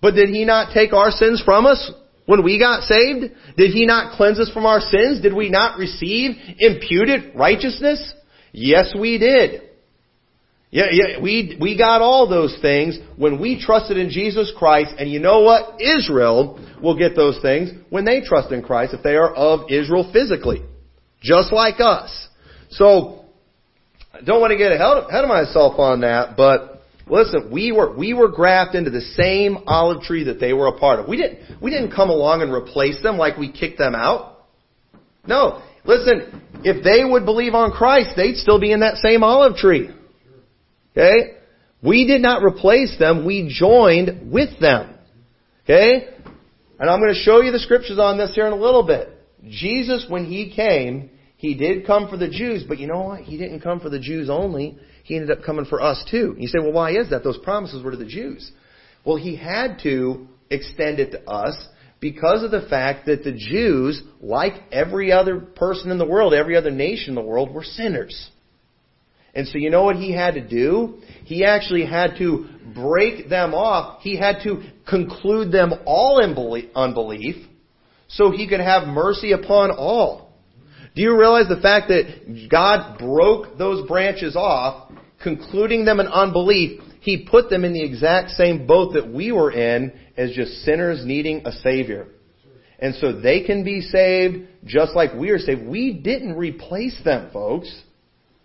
But 0.00 0.14
did 0.14 0.28
He 0.28 0.44
not 0.44 0.72
take 0.72 0.92
our 0.92 1.10
sins 1.10 1.42
from 1.44 1.66
us 1.66 1.90
when 2.26 2.44
we 2.44 2.58
got 2.58 2.82
saved? 2.82 3.32
Did 3.56 3.70
He 3.70 3.86
not 3.86 4.16
cleanse 4.16 4.38
us 4.38 4.50
from 4.52 4.66
our 4.66 4.80
sins? 4.80 5.22
Did 5.22 5.34
we 5.34 5.48
not 5.48 5.78
receive 5.78 6.32
imputed 6.58 7.34
righteousness? 7.34 8.12
Yes, 8.52 8.94
we 8.98 9.18
did. 9.18 9.62
Yeah, 10.70 10.86
yeah, 10.90 11.20
we, 11.22 11.56
we 11.60 11.78
got 11.78 12.02
all 12.02 12.28
those 12.28 12.58
things 12.60 12.98
when 13.16 13.40
we 13.40 13.58
trusted 13.58 13.96
in 13.96 14.10
Jesus 14.10 14.52
Christ, 14.56 14.94
and 14.98 15.08
you 15.10 15.20
know 15.20 15.40
what? 15.40 15.80
Israel 15.80 16.60
will 16.82 16.98
get 16.98 17.14
those 17.14 17.38
things 17.40 17.70
when 17.88 18.04
they 18.04 18.20
trust 18.20 18.52
in 18.52 18.62
Christ 18.62 18.92
if 18.92 19.02
they 19.02 19.14
are 19.14 19.32
of 19.34 19.70
Israel 19.70 20.10
physically. 20.12 20.62
Just 21.22 21.52
like 21.52 21.76
us. 21.80 22.28
So, 22.70 23.24
I 24.12 24.22
don't 24.22 24.40
want 24.40 24.50
to 24.50 24.58
get 24.58 24.72
ahead 24.72 25.24
of 25.24 25.28
myself 25.28 25.78
on 25.78 26.00
that, 26.00 26.36
but 26.36 26.75
listen, 27.06 27.50
we 27.50 27.72
were, 27.72 27.96
we 27.96 28.14
were 28.14 28.28
grafted 28.28 28.78
into 28.78 28.90
the 28.90 29.00
same 29.00 29.58
olive 29.66 30.02
tree 30.02 30.24
that 30.24 30.40
they 30.40 30.52
were 30.52 30.66
a 30.66 30.78
part 30.78 31.00
of. 31.00 31.08
We 31.08 31.16
didn't, 31.16 31.60
we 31.62 31.70
didn't 31.70 31.92
come 31.92 32.10
along 32.10 32.42
and 32.42 32.52
replace 32.52 33.02
them 33.02 33.16
like 33.16 33.36
we 33.36 33.50
kicked 33.52 33.78
them 33.78 33.94
out. 33.94 34.46
No. 35.26 35.62
Listen, 35.84 36.42
if 36.64 36.82
they 36.82 37.04
would 37.04 37.24
believe 37.24 37.54
on 37.54 37.70
Christ, 37.70 38.10
they'd 38.16 38.36
still 38.36 38.60
be 38.60 38.72
in 38.72 38.80
that 38.80 38.96
same 38.96 39.22
olive 39.22 39.56
tree. 39.56 39.90
Okay? 40.92 41.36
We 41.82 42.06
did 42.06 42.22
not 42.22 42.42
replace 42.42 42.98
them, 42.98 43.24
we 43.24 43.48
joined 43.48 44.32
with 44.32 44.58
them. 44.60 44.94
Okay? 45.64 46.08
And 46.78 46.90
I'm 46.90 47.00
going 47.00 47.14
to 47.14 47.20
show 47.20 47.40
you 47.40 47.52
the 47.52 47.58
scriptures 47.58 47.98
on 47.98 48.18
this 48.18 48.34
here 48.34 48.46
in 48.46 48.52
a 48.52 48.56
little 48.56 48.82
bit. 48.82 49.10
Jesus, 49.48 50.06
when 50.08 50.24
He 50.24 50.52
came, 50.54 51.10
He 51.36 51.54
did 51.54 51.86
come 51.86 52.08
for 52.08 52.16
the 52.16 52.28
Jews, 52.28 52.64
but 52.66 52.78
you 52.78 52.86
know 52.86 53.02
what? 53.02 53.20
He 53.20 53.38
didn't 53.38 53.60
come 53.60 53.80
for 53.80 53.90
the 53.90 54.00
Jews 54.00 54.28
only. 54.28 54.78
He 55.06 55.14
ended 55.14 55.30
up 55.30 55.44
coming 55.44 55.66
for 55.66 55.80
us 55.80 56.04
too. 56.10 56.34
You 56.36 56.48
say, 56.48 56.58
well, 56.58 56.72
why 56.72 56.90
is 56.90 57.10
that? 57.10 57.22
Those 57.22 57.38
promises 57.38 57.80
were 57.80 57.92
to 57.92 57.96
the 57.96 58.04
Jews. 58.04 58.50
Well, 59.04 59.16
He 59.16 59.36
had 59.36 59.78
to 59.84 60.26
extend 60.50 60.98
it 60.98 61.12
to 61.12 61.30
us 61.30 61.56
because 62.00 62.42
of 62.42 62.50
the 62.50 62.66
fact 62.68 63.06
that 63.06 63.22
the 63.22 63.30
Jews, 63.30 64.02
like 64.20 64.54
every 64.72 65.12
other 65.12 65.38
person 65.38 65.92
in 65.92 65.98
the 65.98 66.04
world, 66.04 66.34
every 66.34 66.56
other 66.56 66.72
nation 66.72 67.10
in 67.10 67.14
the 67.14 67.22
world, 67.22 67.54
were 67.54 67.62
sinners. 67.62 68.30
And 69.32 69.46
so 69.46 69.58
you 69.58 69.70
know 69.70 69.84
what 69.84 69.94
he 69.94 70.12
had 70.12 70.34
to 70.34 70.40
do? 70.40 70.98
He 71.22 71.44
actually 71.44 71.86
had 71.86 72.16
to 72.18 72.48
break 72.74 73.28
them 73.28 73.54
off. 73.54 74.02
He 74.02 74.16
had 74.16 74.38
to 74.42 74.60
conclude 74.88 75.52
them 75.52 75.72
all 75.84 76.18
in 76.18 76.70
unbelief 76.74 77.46
so 78.08 78.32
he 78.32 78.48
could 78.48 78.60
have 78.60 78.88
mercy 78.88 79.30
upon 79.30 79.70
all. 79.70 80.25
Do 80.96 81.02
you 81.02 81.16
realize 81.16 81.46
the 81.46 81.60
fact 81.60 81.88
that 81.88 82.48
God 82.50 82.98
broke 82.98 83.58
those 83.58 83.86
branches 83.86 84.34
off, 84.34 84.90
concluding 85.22 85.84
them 85.84 86.00
in 86.00 86.06
unbelief, 86.06 86.80
he 87.00 87.26
put 87.30 87.50
them 87.50 87.64
in 87.64 87.74
the 87.74 87.84
exact 87.84 88.30
same 88.30 88.66
boat 88.66 88.94
that 88.94 89.06
we 89.06 89.30
were 89.30 89.52
in 89.52 89.92
as 90.16 90.32
just 90.32 90.64
sinners 90.64 91.04
needing 91.04 91.42
a 91.44 91.52
Savior. 91.52 92.08
And 92.78 92.94
so 92.94 93.20
they 93.20 93.42
can 93.42 93.62
be 93.62 93.82
saved 93.82 94.48
just 94.64 94.96
like 94.96 95.14
we 95.14 95.30
are 95.30 95.38
saved. 95.38 95.66
We 95.66 95.92
didn't 95.92 96.34
replace 96.34 96.98
them, 97.04 97.30
folks. 97.30 97.70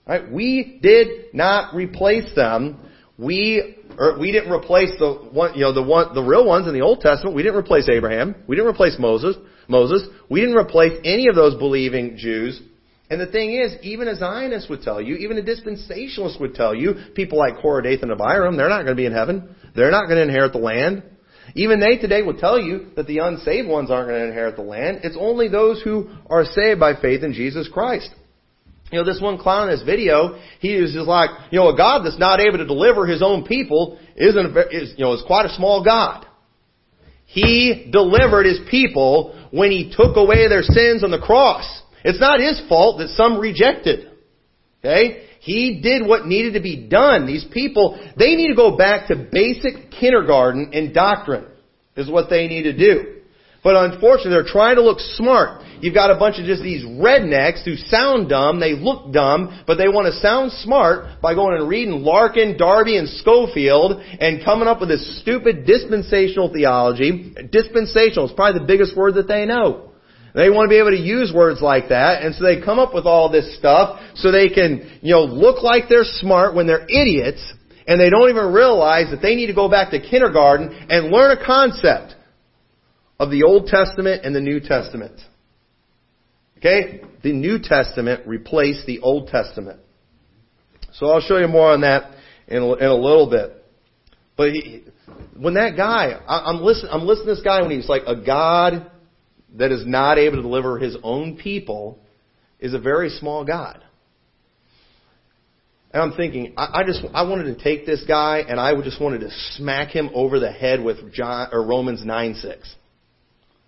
Right? 0.06 0.30
We 0.30 0.80
did 0.82 1.34
not 1.34 1.74
replace 1.74 2.36
them. 2.36 2.80
We 3.18 3.78
or 3.98 4.20
we 4.20 4.32
didn't 4.32 4.52
replace 4.52 4.90
the 5.00 5.14
one, 5.32 5.54
you 5.56 5.62
know, 5.62 5.74
the 5.74 5.84
one, 5.84 6.14
the 6.14 6.24
real 6.24 6.46
ones 6.46 6.68
in 6.68 6.74
the 6.74 6.82
Old 6.82 7.02
Testament. 7.02 7.36
We 7.36 7.44
didn't 7.44 7.58
replace 7.58 7.88
Abraham. 7.90 8.36
We 8.48 8.56
didn't 8.56 8.72
replace 8.72 8.98
Moses. 9.00 9.36
Moses. 9.68 10.04
We 10.30 10.42
didn't 10.42 10.58
replace 10.58 11.00
any 11.04 11.28
of 11.28 11.36
those 11.36 11.56
believing 11.56 12.18
Jews. 12.18 12.62
And 13.10 13.20
the 13.20 13.28
thing 13.28 13.52
is, 13.52 13.76
even 13.84 14.08
a 14.08 14.16
Zionist 14.16 14.70
would 14.70 14.84
tell 14.84 15.02
you, 15.02 15.16
even 15.16 15.38
a 15.38 15.42
dispensationalist 15.42 16.40
would 16.40 16.56
tell 16.56 16.74
you, 16.74 16.94
people 17.14 17.38
like 17.38 17.62
Korah, 17.62 17.84
Dathan, 17.84 18.10
and 18.10 18.20
Abiram, 18.20 18.56
they're 18.56 18.70
not 18.70 18.84
going 18.84 18.96
to 18.96 19.02
be 19.02 19.06
in 19.06 19.12
heaven. 19.12 19.54
They're 19.76 19.92
not 19.92 20.08
going 20.08 20.18
to 20.18 20.24
inherit 20.24 20.54
the 20.54 20.60
land. 20.60 21.04
Even 21.54 21.82
they 21.82 21.98
today 21.98 22.22
will 22.22 22.38
tell 22.38 22.60
you 22.60 22.92
that 22.96 23.08
the 23.08 23.18
unsaved 23.18 23.68
ones 23.68 23.92
aren't 23.92 24.08
going 24.08 24.22
to 24.22 24.28
inherit 24.28 24.56
the 24.56 24.62
land. 24.62 25.02
It's 25.04 25.18
only 25.20 25.50
those 25.50 25.82
who 25.82 26.10
are 26.30 26.46
saved 26.46 26.80
by 26.80 26.94
faith 27.02 27.24
in 27.24 27.34
Jesus 27.34 27.68
Christ. 27.68 28.10
You 28.92 29.00
know, 29.00 29.06
this 29.06 29.22
one 29.22 29.38
clown 29.38 29.70
in 29.70 29.76
this 29.76 29.86
video, 29.86 30.38
he 30.60 30.76
was 30.76 30.94
just 30.94 31.08
like, 31.08 31.30
you 31.50 31.60
know, 31.60 31.70
a 31.70 31.78
God 31.78 32.04
that's 32.04 32.20
not 32.20 32.42
able 32.42 32.58
to 32.58 32.66
deliver 32.66 33.08
his 33.08 33.22
own 33.22 33.46
people 33.46 33.98
isn't, 34.18 34.58
is, 34.72 34.94
you 34.98 35.06
know, 35.06 35.14
is 35.14 35.24
quite 35.26 35.46
a 35.46 35.56
small 35.56 35.84
God. 35.84 36.26
He 37.26 37.88
delivered 37.90 38.46
his 38.46 38.60
people 38.70 39.48
when 39.52 39.72
he 39.72 39.94
took 39.96 40.18
away 40.18 40.50
their 40.50 40.64
sins 40.64 41.04
on 41.06 41.12
the 41.12 41.20
cross. 41.20 41.82
It's 42.04 42.20
not 42.20 42.42
his 42.42 42.62
fault 42.68 43.00
that 43.00 43.10
some 43.10 43.40
rejected. 43.40 44.12
Okay? 44.80 45.28
He 45.40 45.80
did 45.82 46.06
what 46.06 46.26
needed 46.26 46.56
to 46.56 46.62
be 46.62 46.88
done. 46.88 47.26
These 47.26 47.46
people, 47.54 47.98
they 48.18 48.36
need 48.36 48.50
to 48.50 48.56
go 48.56 48.76
back 48.76 49.08
to 49.08 49.16
basic 49.32 49.92
kindergarten 49.92 50.72
and 50.74 50.94
doctrine 50.94 51.46
is 51.96 52.10
what 52.10 52.30
they 52.30 52.48
need 52.48 52.64
to 52.64 52.78
do. 52.78 53.22
But 53.64 53.76
unfortunately, 53.76 54.32
they're 54.32 54.44
trying 54.44 54.76
to 54.76 54.84
look 54.84 55.00
smart. 55.00 55.62
You've 55.82 55.96
got 55.96 56.12
a 56.12 56.20
bunch 56.20 56.38
of 56.40 56.46
just 56.46 56.62
these 56.62 56.86
rednecks 56.86 57.64
who 57.66 57.76
sound 57.76 58.30
dumb, 58.30 58.60
they 58.60 58.74
look 58.74 59.12
dumb, 59.12 59.64
but 59.66 59.78
they 59.78 59.88
want 59.88 60.14
to 60.14 60.20
sound 60.20 60.52
smart 60.52 61.22
by 61.22 61.34
going 61.34 61.58
and 61.58 61.68
reading 61.68 62.04
Larkin, 62.04 62.56
Darby, 62.58 62.98
and 62.98 63.10
Scofield 63.10 64.00
and 64.20 64.46
coming 64.46 64.68
up 64.68 64.80
with 64.80 64.90
this 64.90 65.22
stupid 65.22 65.66
dispensational 65.66 66.54
theology. 66.54 67.34
Dispensational 67.52 68.28
is 68.28 68.32
probably 68.36 68.60
the 68.60 68.68
biggest 68.68 68.96
word 68.96 69.16
that 69.16 69.28
they 69.28 69.46
know. 69.46 69.92
They 70.34 70.50
want 70.50 70.68
to 70.68 70.70
be 70.70 70.80
able 70.80 70.92
to 70.92 71.02
use 71.02 71.34
words 71.36 71.62
like 71.62 71.90
that, 71.90 72.24
and 72.24 72.34
so 72.36 72.44
they 72.44 72.62
come 72.62 72.80
up 72.80 72.94
with 72.94 73.06
all 73.06 73.30
this 73.30 73.58
stuff 73.58 74.00
so 74.16 74.32
they 74.32 74.48
can, 74.48 75.00
you 75.02 75.14
know, 75.14 75.24
look 75.24 75.62
like 75.62 75.90
they're 75.90 76.06
smart 76.06 76.56
when 76.56 76.68
they're 76.68 76.88
idiots, 76.88 77.42
and 77.86 78.00
they 78.00 78.10
don't 78.10 78.30
even 78.30 78.54
realize 78.54 79.12
that 79.12 79.22
they 79.22 79.36
need 79.36 79.48
to 79.48 79.54
go 79.54 79.68
back 79.70 79.92
to 79.92 80.00
kindergarten 80.00 80.72
and 80.90 81.12
learn 81.12 81.38
a 81.38 81.46
concept 81.46 82.16
of 83.20 83.30
the 83.30 83.44
Old 83.44 83.68
Testament 83.68 84.24
and 84.24 84.34
the 84.34 84.40
New 84.40 84.62
Testament. 84.62 85.20
Okay? 86.62 87.02
The 87.24 87.34
New 87.34 87.60
Testament 87.60 88.28
replaced 88.28 88.86
the 88.86 89.00
Old 89.00 89.28
Testament. 89.28 89.80
So 90.94 91.08
I'll 91.08 91.22
show 91.22 91.38
you 91.38 91.48
more 91.48 91.72
on 91.72 91.82
that 91.82 92.14
in 92.48 92.62
a, 92.62 92.74
in 92.74 92.86
a 92.86 92.96
little 92.96 93.30
bit. 93.30 93.58
But 94.38 94.52
he, 94.52 94.84
when 95.38 95.56
that 95.56 95.76
guy, 95.76 96.12
I, 96.28 96.52
I'm 96.52 96.62
listening, 96.62 96.92
I'm 96.92 97.04
listening 97.04 97.28
to 97.28 97.36
this 97.36 97.44
guy 97.44 97.62
when 97.62 97.72
he's 97.72 97.90
like 97.90 98.04
a 98.06 98.16
God 98.16 98.92
that 99.58 99.72
is 99.72 99.86
not 99.86 100.18
able 100.18 100.38
to 100.38 100.42
deliver 100.42 100.78
his 100.78 100.96
own 101.04 101.38
people 101.38 102.00
is 102.60 102.74
a 102.74 102.80
very 102.80 103.10
small 103.10 103.44
God. 103.44 103.84
And 105.94 106.02
I'm 106.02 106.14
thinking, 106.14 106.54
I, 106.56 106.82
I 106.82 106.84
just, 106.86 107.04
I 107.14 107.24
wanted 107.24 107.58
to 107.58 107.64
take 107.64 107.86
this 107.86 108.04
guy 108.08 108.44
and 108.48 108.60
I 108.60 108.80
just 108.82 109.02
wanted 109.02 109.22
to 109.22 109.30
smack 109.56 109.90
him 109.90 110.10
over 110.14 110.40
the 110.40 110.52
head 110.52 110.82
with 110.82 111.12
John, 111.12 111.50
or 111.52 111.66
Romans 111.66 112.06
9 112.06 112.36
6. 112.36 112.76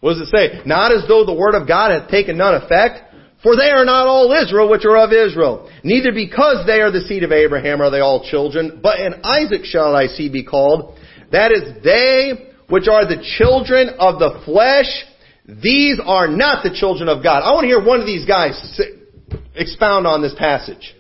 What 0.03 0.19
does 0.19 0.27
it 0.27 0.35
say? 0.35 0.61
Not 0.65 0.91
as 0.91 1.07
though 1.07 1.23
the 1.23 1.33
word 1.33 1.55
of 1.55 1.65
God 1.65 1.91
hath 1.91 2.11
taken 2.11 2.35
none 2.35 2.55
effect, 2.55 3.15
for 3.41 3.55
they 3.55 3.71
are 3.71 3.85
not 3.85 4.05
all 4.05 4.33
Israel 4.33 4.69
which 4.69 4.83
are 4.83 4.97
of 4.97 5.13
Israel. 5.13 5.71
Neither 5.81 6.11
because 6.11 6.67
they 6.67 6.81
are 6.81 6.91
the 6.91 7.07
seed 7.07 7.23
of 7.23 7.31
Abraham 7.31 7.81
are 7.81 7.89
they 7.89 8.01
all 8.01 8.27
children, 8.29 8.81
but 8.83 8.99
in 8.99 9.23
Isaac 9.23 9.63
shall 9.63 9.93
thy 9.93 10.07
seed 10.07 10.33
be 10.33 10.43
called. 10.43 10.99
That 11.31 11.53
is 11.53 11.81
they 11.85 12.51
which 12.67 12.89
are 12.89 13.07
the 13.07 13.23
children 13.37 13.95
of 13.97 14.19
the 14.19 14.43
flesh, 14.43 14.91
these 15.47 16.01
are 16.03 16.27
not 16.27 16.65
the 16.65 16.75
children 16.75 17.07
of 17.07 17.23
God. 17.23 17.39
I 17.39 17.53
want 17.53 17.63
to 17.63 17.71
hear 17.71 17.81
one 17.81 18.01
of 18.01 18.05
these 18.05 18.25
guys 18.25 18.59
expound 19.55 20.05
on 20.05 20.21
this 20.21 20.35
passage. 20.37 20.93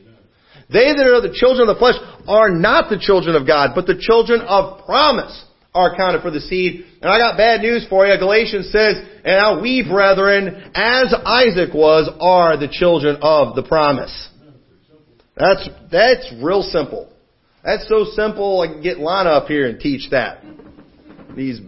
They 0.71 0.95
that 0.95 1.05
are 1.05 1.19
the 1.19 1.35
children 1.35 1.67
of 1.67 1.75
the 1.75 1.79
flesh 1.79 1.99
are 2.25 2.49
not 2.49 2.89
the 2.89 2.99
children 2.99 3.35
of 3.35 3.45
God, 3.45 3.71
but 3.75 3.85
the 3.85 3.99
children 3.99 4.39
of 4.47 4.85
promise 4.85 5.43
are 5.73 5.95
counted 5.95 6.21
for 6.21 6.31
the 6.31 6.39
seed. 6.39 6.85
And 7.01 7.11
I 7.11 7.17
got 7.17 7.37
bad 7.37 7.61
news 7.61 7.85
for 7.89 8.05
you. 8.05 8.17
Galatians 8.17 8.71
says, 8.71 8.95
and 8.97 9.37
now 9.37 9.61
we 9.61 9.87
brethren, 9.87 10.71
as 10.75 11.13
Isaac 11.25 11.73
was, 11.73 12.09
are 12.19 12.57
the 12.57 12.67
children 12.67 13.17
of 13.21 13.55
the 13.55 13.63
promise. 13.63 14.29
That's, 15.35 15.67
that's 15.91 16.31
real 16.41 16.61
simple. 16.61 17.11
That's 17.63 17.87
so 17.87 18.05
simple 18.13 18.61
I 18.61 18.67
can 18.67 18.81
get 18.83 18.99
Lana 18.99 19.31
up 19.31 19.47
here 19.47 19.67
and 19.67 19.79
teach 19.79 20.11
that. 20.11 20.43
These 21.35 21.59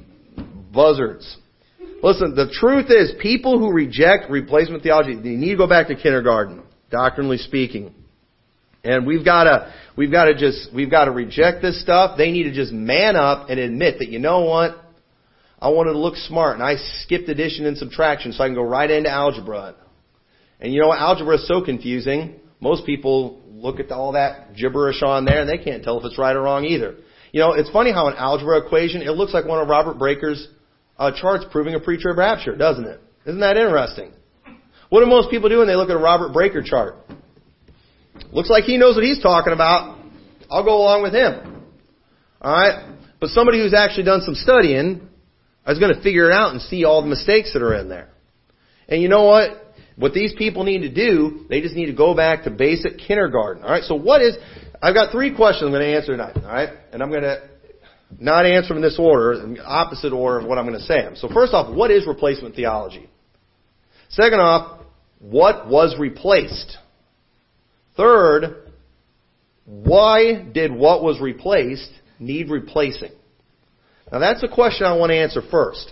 buzzards. 0.73 1.37
Listen, 2.03 2.35
the 2.35 2.53
truth 2.59 2.91
is, 2.91 3.13
people 3.19 3.57
who 3.57 3.71
reject 3.71 4.29
replacement 4.29 4.83
theology, 4.83 5.15
they 5.15 5.29
need 5.29 5.51
to 5.51 5.57
go 5.57 5.67
back 5.67 5.87
to 5.87 5.95
kindergarten, 5.95 6.61
doctrinally 6.91 7.37
speaking. 7.37 7.95
And 8.83 9.07
we've 9.07 9.25
got 9.25 9.45
to, 9.45 9.73
we've 9.95 10.11
got 10.11 10.25
to 10.25 10.35
just, 10.35 10.73
we've 10.73 10.91
got 10.91 11.05
to 11.05 11.11
reject 11.11 11.61
this 11.61 11.81
stuff. 11.81 12.17
They 12.17 12.31
need 12.31 12.43
to 12.43 12.53
just 12.53 12.71
man 12.71 13.15
up 13.15 13.49
and 13.49 13.59
admit 13.59 13.99
that, 13.99 14.09
you 14.09 14.19
know 14.19 14.41
what? 14.41 14.77
I 15.59 15.69
wanted 15.69 15.93
to 15.93 15.99
look 15.99 16.15
smart 16.15 16.55
and 16.55 16.63
I 16.63 16.75
skipped 17.01 17.29
addition 17.29 17.65
and 17.65 17.77
subtraction 17.77 18.33
so 18.33 18.43
I 18.43 18.47
can 18.47 18.55
go 18.55 18.63
right 18.63 18.89
into 18.89 19.09
algebra. 19.09 19.75
And 20.59 20.73
you 20.73 20.81
know 20.81 20.87
what? 20.89 20.99
Algebra 20.99 21.35
is 21.35 21.47
so 21.47 21.63
confusing. 21.63 22.39
Most 22.59 22.85
people 22.85 23.41
look 23.47 23.79
at 23.79 23.91
all 23.91 24.13
that 24.13 24.55
gibberish 24.55 25.01
on 25.01 25.25
there 25.25 25.41
and 25.41 25.49
they 25.49 25.63
can't 25.63 25.83
tell 25.83 25.99
if 25.99 26.05
it's 26.05 26.17
right 26.17 26.35
or 26.35 26.41
wrong 26.41 26.65
either. 26.65 26.95
You 27.31 27.41
know, 27.41 27.53
it's 27.53 27.69
funny 27.71 27.91
how 27.91 28.07
an 28.07 28.15
algebra 28.17 28.65
equation, 28.65 29.01
it 29.01 29.11
looks 29.11 29.33
like 29.33 29.45
one 29.45 29.61
of 29.61 29.67
Robert 29.67 29.97
Breaker's 29.97 30.47
uh, 30.97 31.11
charts 31.19 31.45
proving 31.51 31.75
a 31.75 31.79
pre-trib 31.79 32.17
rapture, 32.17 32.55
doesn't 32.55 32.85
it? 32.85 33.01
Isn't 33.25 33.41
that 33.41 33.57
interesting? 33.57 34.13
What 34.89 35.01
do 35.01 35.07
most 35.07 35.29
people 35.29 35.49
do 35.49 35.59
when 35.59 35.67
they 35.67 35.75
look 35.75 35.89
at 35.89 35.95
a 35.95 35.99
Robert 35.99 36.31
Breaker 36.31 36.61
chart? 36.61 36.95
Looks 38.35 38.49
like 38.49 38.65
he 38.65 38.75
knows 38.75 38.95
what 38.95 39.05
he's 39.05 39.21
talking 39.21 39.53
about. 39.53 39.97
I'll 40.51 40.65
go 40.65 40.75
along 40.75 41.03
with 41.03 41.13
him. 41.13 41.63
Alright? 42.41 42.97
But 43.21 43.29
somebody 43.29 43.59
who's 43.59 43.73
actually 43.73 44.03
done 44.03 44.21
some 44.25 44.35
studying 44.35 45.07
is 45.65 45.79
going 45.79 45.95
to 45.95 46.01
figure 46.01 46.29
it 46.29 46.33
out 46.33 46.51
and 46.51 46.61
see 46.61 46.83
all 46.83 47.01
the 47.01 47.07
mistakes 47.07 47.53
that 47.53 47.61
are 47.61 47.73
in 47.73 47.87
there. 47.87 48.09
And 48.89 49.01
you 49.01 49.07
know 49.07 49.23
what? 49.23 49.73
What 49.95 50.11
these 50.11 50.33
people 50.37 50.65
need 50.65 50.79
to 50.79 50.93
do, 50.93 51.45
they 51.47 51.61
just 51.61 51.75
need 51.75 51.85
to 51.85 51.93
go 51.93 52.13
back 52.13 52.43
to 52.43 52.49
basic 52.51 52.97
kindergarten. 52.97 53.63
Alright? 53.63 53.83
So 53.83 53.95
what 53.95 54.21
is, 54.21 54.35
I've 54.81 54.93
got 54.93 55.13
three 55.13 55.33
questions 55.33 55.67
I'm 55.67 55.71
going 55.71 55.83
to 55.83 55.95
answer 55.95 56.11
tonight. 56.11 56.35
Alright? 56.35 56.69
And 56.91 57.01
I'm 57.01 57.11
going 57.11 57.23
to 57.23 57.41
not 58.19 58.45
answer 58.45 58.67
them 58.67 58.77
in 58.77 58.83
this 58.83 58.99
order, 58.99 59.45
in 59.45 59.59
opposite 59.63 60.11
order 60.11 60.39
of 60.39 60.45
what 60.45 60.57
I'm 60.57 60.67
going 60.67 60.77
to 60.77 60.85
say. 60.85 61.03
Them. 61.03 61.15
So 61.15 61.29
first 61.29 61.53
off, 61.53 61.73
what 61.73 61.89
is 61.89 62.05
replacement 62.05 62.53
theology? 62.53 63.09
Second 64.09 64.41
off, 64.41 64.81
what 65.19 65.69
was 65.69 65.95
replaced? 65.97 66.79
Third, 67.97 68.71
why 69.65 70.43
did 70.53 70.71
what 70.71 71.03
was 71.03 71.19
replaced 71.19 71.91
need 72.19 72.49
replacing? 72.49 73.11
Now 74.11 74.19
that's 74.19 74.43
a 74.43 74.47
question 74.47 74.85
I 74.85 74.95
want 74.95 75.11
to 75.11 75.15
answer 75.15 75.41
first. 75.49 75.91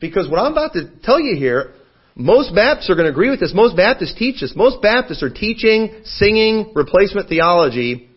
Because 0.00 0.28
what 0.28 0.38
I'm 0.38 0.52
about 0.52 0.74
to 0.74 0.90
tell 1.02 1.20
you 1.20 1.36
here, 1.36 1.74
most 2.14 2.54
Baptists 2.54 2.90
are 2.90 2.94
going 2.94 3.06
to 3.06 3.12
agree 3.12 3.30
with 3.30 3.40
this. 3.40 3.52
Most 3.54 3.76
Baptists 3.76 4.14
teach 4.16 4.40
this. 4.40 4.52
Most 4.54 4.82
Baptists 4.82 5.22
are 5.22 5.30
teaching, 5.30 6.02
singing 6.04 6.72
replacement 6.74 7.28
theology 7.28 8.10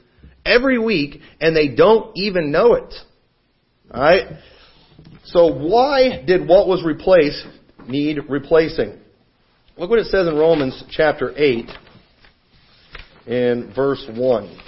every 0.45 0.79
week, 0.79 1.21
and 1.39 1.55
they 1.55 1.67
don't 1.67 2.11
even 2.17 2.51
know 2.51 2.73
it. 2.73 2.93
Alright? 3.93 4.27
So 5.25 5.47
why 5.53 6.23
did 6.25 6.47
what 6.47 6.67
was 6.67 6.83
replaced 6.83 7.45
need 7.87 8.19
replacing? 8.27 8.99
Look 9.77 9.89
what 9.89 9.99
it 9.99 10.07
says 10.07 10.27
in 10.27 10.35
Romans 10.35 10.83
chapter 10.89 11.33
8 11.35 11.69
in 13.27 13.71
verse 13.75 14.05
1. 14.13 14.59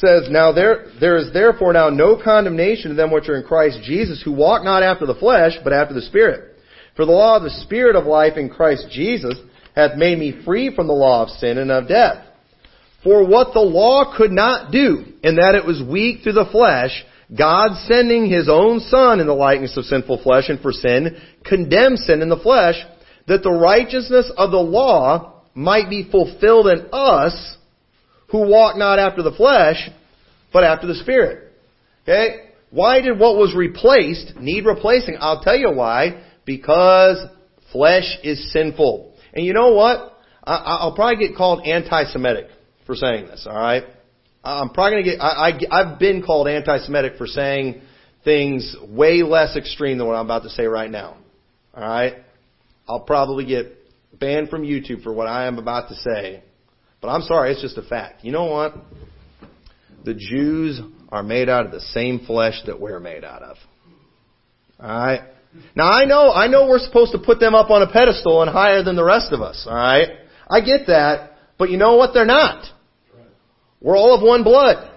says, 0.00 0.28
Now 0.30 0.52
there, 0.52 0.86
there 0.98 1.18
is 1.18 1.32
therefore 1.32 1.72
now 1.72 1.90
no 1.90 2.20
condemnation 2.22 2.90
to 2.90 2.96
them 2.96 3.12
which 3.12 3.28
are 3.28 3.36
in 3.36 3.46
Christ 3.46 3.80
Jesus, 3.84 4.22
who 4.24 4.32
walk 4.32 4.64
not 4.64 4.82
after 4.82 5.06
the 5.06 5.14
flesh, 5.14 5.52
but 5.62 5.72
after 5.72 5.94
the 5.94 6.02
Spirit. 6.02 6.56
For 6.96 7.04
the 7.04 7.12
law 7.12 7.36
of 7.36 7.42
the 7.42 7.50
Spirit 7.50 7.96
of 7.96 8.06
life 8.06 8.36
in 8.36 8.48
Christ 8.48 8.86
Jesus 8.90 9.38
hath 9.74 9.96
made 9.96 10.18
me 10.18 10.42
free 10.44 10.74
from 10.74 10.86
the 10.86 10.92
law 10.92 11.22
of 11.22 11.30
sin 11.30 11.58
and 11.58 11.70
of 11.70 11.86
death. 11.86 12.24
For 13.04 13.26
what 13.26 13.54
the 13.54 13.60
law 13.60 14.14
could 14.16 14.32
not 14.32 14.72
do, 14.72 15.04
in 15.22 15.36
that 15.36 15.54
it 15.54 15.64
was 15.64 15.82
weak 15.82 16.22
through 16.22 16.32
the 16.32 16.48
flesh, 16.50 17.04
God 17.36 17.76
sending 17.86 18.28
His 18.28 18.48
own 18.48 18.80
Son 18.80 19.20
in 19.20 19.26
the 19.26 19.32
likeness 19.32 19.76
of 19.76 19.84
sinful 19.84 20.22
flesh 20.22 20.48
and 20.48 20.60
for 20.60 20.72
sin, 20.72 21.16
condemned 21.44 22.00
sin 22.00 22.20
in 22.20 22.28
the 22.28 22.36
flesh, 22.36 22.76
that 23.30 23.44
the 23.44 23.50
righteousness 23.52 24.28
of 24.36 24.50
the 24.50 24.56
law 24.56 25.44
might 25.54 25.88
be 25.88 26.10
fulfilled 26.10 26.66
in 26.66 26.88
us 26.92 27.56
who 28.32 28.48
walk 28.48 28.76
not 28.76 28.98
after 28.98 29.22
the 29.22 29.30
flesh, 29.30 29.88
but 30.52 30.64
after 30.64 30.88
the 30.88 30.96
Spirit. 30.96 31.52
Okay? 32.02 32.48
Why 32.70 33.00
did 33.00 33.20
what 33.20 33.36
was 33.36 33.54
replaced 33.54 34.34
need 34.36 34.66
replacing? 34.66 35.16
I'll 35.20 35.42
tell 35.42 35.56
you 35.56 35.70
why. 35.70 36.24
Because 36.44 37.24
flesh 37.70 38.18
is 38.24 38.52
sinful. 38.52 39.14
And 39.32 39.46
you 39.46 39.52
know 39.52 39.74
what? 39.74 40.18
I'll 40.42 40.96
probably 40.96 41.24
get 41.24 41.36
called 41.36 41.64
anti-Semitic 41.64 42.48
for 42.84 42.96
saying 42.96 43.28
this, 43.28 43.46
alright? 43.46 43.84
I'm 44.42 44.70
probably 44.70 45.02
gonna 45.02 45.16
get, 45.16 45.20
I, 45.20 45.50
I, 45.50 45.60
I've 45.70 46.00
been 46.00 46.24
called 46.24 46.48
anti-Semitic 46.48 47.12
for 47.16 47.28
saying 47.28 47.82
things 48.24 48.74
way 48.88 49.22
less 49.22 49.54
extreme 49.54 49.98
than 49.98 50.08
what 50.08 50.16
I'm 50.16 50.24
about 50.24 50.42
to 50.42 50.50
say 50.50 50.64
right 50.64 50.90
now. 50.90 51.18
Alright? 51.72 52.14
I'll 52.90 52.98
probably 52.98 53.46
get 53.46 53.72
banned 54.18 54.48
from 54.48 54.62
YouTube 54.62 55.04
for 55.04 55.12
what 55.12 55.28
I 55.28 55.46
am 55.46 55.58
about 55.58 55.90
to 55.90 55.94
say. 55.94 56.42
But 57.00 57.08
I'm 57.08 57.22
sorry, 57.22 57.52
it's 57.52 57.62
just 57.62 57.78
a 57.78 57.82
fact. 57.82 58.24
You 58.24 58.32
know 58.32 58.46
what? 58.46 58.74
The 60.04 60.14
Jews 60.14 60.80
are 61.10 61.22
made 61.22 61.48
out 61.48 61.66
of 61.66 61.72
the 61.72 61.80
same 61.80 62.26
flesh 62.26 62.60
that 62.66 62.80
we're 62.80 62.98
made 62.98 63.22
out 63.22 63.42
of. 63.42 63.56
Alright? 64.80 65.20
Now 65.76 65.84
I 65.84 66.04
know, 66.04 66.32
I 66.32 66.48
know 66.48 66.66
we're 66.66 66.80
supposed 66.80 67.12
to 67.12 67.18
put 67.18 67.38
them 67.38 67.54
up 67.54 67.70
on 67.70 67.82
a 67.82 67.92
pedestal 67.92 68.42
and 68.42 68.50
higher 68.50 68.82
than 68.82 68.96
the 68.96 69.04
rest 69.04 69.32
of 69.32 69.40
us. 69.40 69.64
Alright? 69.68 70.08
I 70.48 70.60
get 70.60 70.88
that. 70.88 71.34
But 71.58 71.70
you 71.70 71.76
know 71.76 71.94
what? 71.94 72.12
They're 72.12 72.24
not. 72.24 72.64
We're 73.80 73.96
all 73.96 74.16
of 74.16 74.22
one 74.22 74.42
blood. 74.42 74.90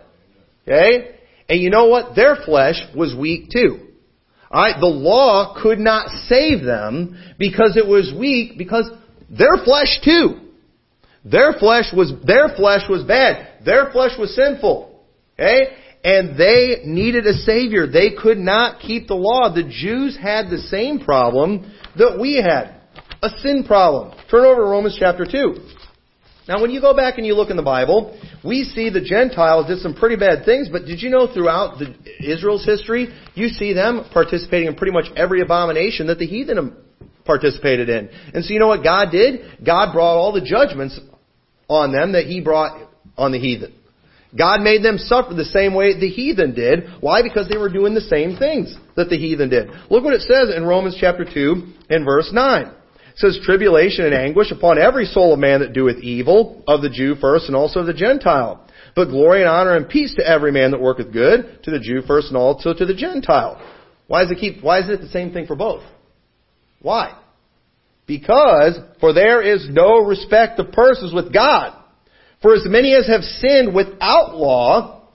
Okay? 0.63 1.15
And 1.47 1.61
you 1.61 1.69
know 1.69 1.89
what? 1.89 2.15
Their 2.15 2.37
flesh 2.43 2.81
was 2.95 3.15
weak 3.15 3.49
too. 3.51 3.89
Alright, 4.53 4.79
the 4.79 4.85
law 4.85 5.57
could 5.63 5.79
not 5.79 6.09
save 6.27 6.63
them 6.63 7.17
because 7.39 7.75
it 7.75 7.87
was 7.87 8.13
weak, 8.17 8.55
because 8.55 8.89
their 9.27 9.57
flesh 9.65 9.99
too. 10.05 10.41
Their 11.25 11.53
flesh 11.53 11.85
was, 11.91 12.13
their 12.23 12.49
flesh 12.55 12.83
was 12.87 13.03
bad. 13.03 13.63
Their 13.65 13.91
flesh 13.91 14.11
was 14.19 14.35
sinful. 14.35 15.01
Okay? 15.39 15.75
And 16.03 16.37
they 16.37 16.81
needed 16.83 17.25
a 17.25 17.33
Savior. 17.33 17.87
They 17.87 18.11
could 18.11 18.37
not 18.37 18.79
keep 18.79 19.07
the 19.07 19.15
law. 19.15 19.51
The 19.51 19.63
Jews 19.63 20.17
had 20.21 20.49
the 20.49 20.59
same 20.59 20.99
problem 20.99 21.71
that 21.97 22.19
we 22.19 22.35
had. 22.35 22.81
A 23.23 23.29
sin 23.39 23.63
problem. 23.63 24.15
Turn 24.29 24.45
over 24.45 24.61
to 24.61 24.67
Romans 24.67 24.97
chapter 24.99 25.25
2. 25.25 25.55
Now 26.47 26.61
when 26.61 26.71
you 26.71 26.81
go 26.81 26.93
back 26.93 27.17
and 27.17 27.25
you 27.25 27.35
look 27.35 27.49
in 27.49 27.55
the 27.55 27.63
Bible, 27.63 28.19
we 28.43 28.63
see 28.63 28.89
the 28.89 29.01
Gentiles 29.01 29.67
did 29.67 29.79
some 29.79 29.95
pretty 29.95 30.17
bad 30.17 30.45
things, 30.45 30.67
but 30.69 30.85
did 30.85 31.01
you 31.01 31.09
know 31.09 31.33
throughout 31.33 31.79
the, 31.79 31.95
Israel's 32.19 32.65
history, 32.65 33.07
you 33.35 33.47
see 33.47 33.73
them 33.73 34.05
participating 34.11 34.67
in 34.67 34.75
pretty 34.75 34.91
much 34.91 35.05
every 35.15 35.41
abomination 35.41 36.07
that 36.07 36.19
the 36.19 36.25
heathen 36.25 36.75
participated 37.25 37.89
in. 37.89 38.09
And 38.33 38.43
so 38.43 38.53
you 38.53 38.59
know 38.59 38.67
what 38.67 38.83
God 38.83 39.11
did? 39.11 39.65
God 39.65 39.93
brought 39.93 40.17
all 40.17 40.33
the 40.33 40.41
judgments 40.41 40.99
on 41.69 41.91
them 41.91 42.13
that 42.13 42.25
He 42.25 42.41
brought 42.41 42.89
on 43.17 43.31
the 43.31 43.39
heathen. 43.39 43.73
God 44.37 44.61
made 44.61 44.83
them 44.83 44.97
suffer 44.97 45.33
the 45.33 45.45
same 45.45 45.75
way 45.75 45.99
the 45.99 46.09
heathen 46.09 46.55
did. 46.55 46.85
Why? 47.01 47.21
Because 47.21 47.47
they 47.47 47.57
were 47.57 47.69
doing 47.69 47.93
the 47.93 48.01
same 48.01 48.35
things 48.35 48.75
that 48.95 49.09
the 49.09 49.17
heathen 49.17 49.49
did. 49.49 49.69
Look 49.89 50.03
what 50.03 50.13
it 50.13 50.21
says 50.21 50.53
in 50.55 50.65
Romans 50.65 50.97
chapter 50.99 51.23
2 51.23 51.73
and 51.89 52.03
verse 52.03 52.31
9. 52.33 52.73
Says, 53.15 53.39
tribulation 53.43 54.05
and 54.05 54.13
anguish 54.13 54.51
upon 54.51 54.79
every 54.79 55.05
soul 55.05 55.33
of 55.33 55.39
man 55.39 55.59
that 55.59 55.73
doeth 55.73 55.97
evil, 55.97 56.63
of 56.67 56.81
the 56.81 56.89
Jew 56.89 57.15
first 57.15 57.45
and 57.47 57.55
also 57.55 57.81
of 57.81 57.85
the 57.85 57.93
Gentile. 57.93 58.65
But 58.95 59.09
glory 59.09 59.41
and 59.41 59.49
honor 59.49 59.75
and 59.75 59.87
peace 59.87 60.13
to 60.15 60.27
every 60.27 60.51
man 60.51 60.71
that 60.71 60.81
worketh 60.81 61.11
good, 61.11 61.63
to 61.63 61.71
the 61.71 61.79
Jew 61.79 62.01
first 62.07 62.27
and 62.27 62.37
also 62.37 62.73
to 62.73 62.85
the 62.85 62.93
Gentile. 62.93 63.61
Why 64.07 64.23
is 64.23 64.31
it 64.31 64.39
keep, 64.39 64.63
why 64.63 64.79
is 64.79 64.89
it 64.89 65.01
the 65.01 65.09
same 65.09 65.31
thing 65.31 65.45
for 65.45 65.55
both? 65.55 65.83
Why? 66.81 67.17
Because, 68.05 68.77
for 68.99 69.13
there 69.13 69.41
is 69.41 69.67
no 69.69 69.99
respect 69.99 70.59
of 70.59 70.71
persons 70.71 71.13
with 71.13 71.33
God. 71.33 71.79
For 72.41 72.53
as 72.53 72.63
many 72.65 72.93
as 72.93 73.07
have 73.07 73.21
sinned 73.21 73.73
without 73.73 74.35
law, 74.35 75.07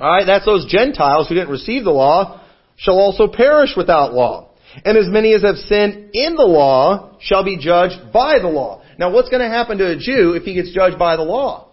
alright, 0.00 0.26
that's 0.26 0.44
those 0.44 0.66
Gentiles 0.66 1.28
who 1.28 1.36
didn't 1.36 1.50
receive 1.50 1.84
the 1.84 1.90
law, 1.90 2.40
shall 2.76 2.98
also 2.98 3.28
perish 3.28 3.70
without 3.76 4.12
law. 4.12 4.50
And 4.84 4.96
as 4.96 5.08
many 5.08 5.34
as 5.34 5.42
have 5.42 5.56
sinned 5.56 6.10
in 6.14 6.34
the 6.34 6.44
law 6.44 7.18
shall 7.20 7.44
be 7.44 7.58
judged 7.58 8.12
by 8.12 8.38
the 8.38 8.48
law. 8.48 8.82
Now 8.98 9.12
what's 9.12 9.28
going 9.28 9.42
to 9.42 9.48
happen 9.48 9.78
to 9.78 9.92
a 9.92 9.96
Jew 9.96 10.32
if 10.32 10.44
he 10.44 10.54
gets 10.54 10.72
judged 10.72 10.98
by 10.98 11.16
the 11.16 11.22
law? 11.22 11.72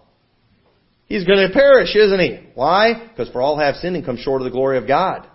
He's 1.08 1.26
going 1.26 1.46
to 1.46 1.54
perish, 1.54 1.96
isn't 1.96 2.20
he? 2.20 2.40
Why? 2.56 3.10
Because 3.10 3.30
for 3.32 3.42
all 3.42 3.58
have 3.58 3.76
sinned 3.76 3.96
and 3.96 4.06
come 4.06 4.18
short 4.18 4.42
of 4.42 4.46
the 4.46 4.52
glory 4.52 4.78
of 4.78 4.88
God. 4.88 5.28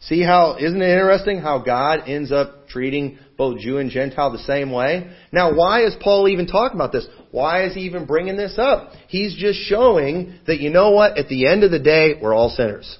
See 0.00 0.20
how, 0.20 0.56
isn't 0.58 0.82
it 0.82 0.90
interesting 0.90 1.38
how 1.38 1.58
God 1.60 2.08
ends 2.08 2.32
up 2.32 2.66
treating 2.66 3.18
both 3.38 3.60
Jew 3.60 3.78
and 3.78 3.88
Gentile 3.88 4.32
the 4.32 4.38
same 4.38 4.72
way? 4.72 5.12
Now 5.30 5.54
why 5.54 5.84
is 5.84 5.94
Paul 6.00 6.28
even 6.28 6.48
talking 6.48 6.76
about 6.76 6.90
this? 6.90 7.06
Why 7.30 7.66
is 7.66 7.74
he 7.74 7.82
even 7.82 8.04
bringing 8.04 8.36
this 8.36 8.58
up? 8.58 8.90
He's 9.06 9.36
just 9.36 9.60
showing 9.60 10.40
that 10.48 10.58
you 10.58 10.70
know 10.70 10.90
what? 10.90 11.16
At 11.16 11.28
the 11.28 11.46
end 11.46 11.62
of 11.62 11.70
the 11.70 11.78
day, 11.78 12.14
we're 12.20 12.34
all 12.34 12.50
sinners. 12.50 12.98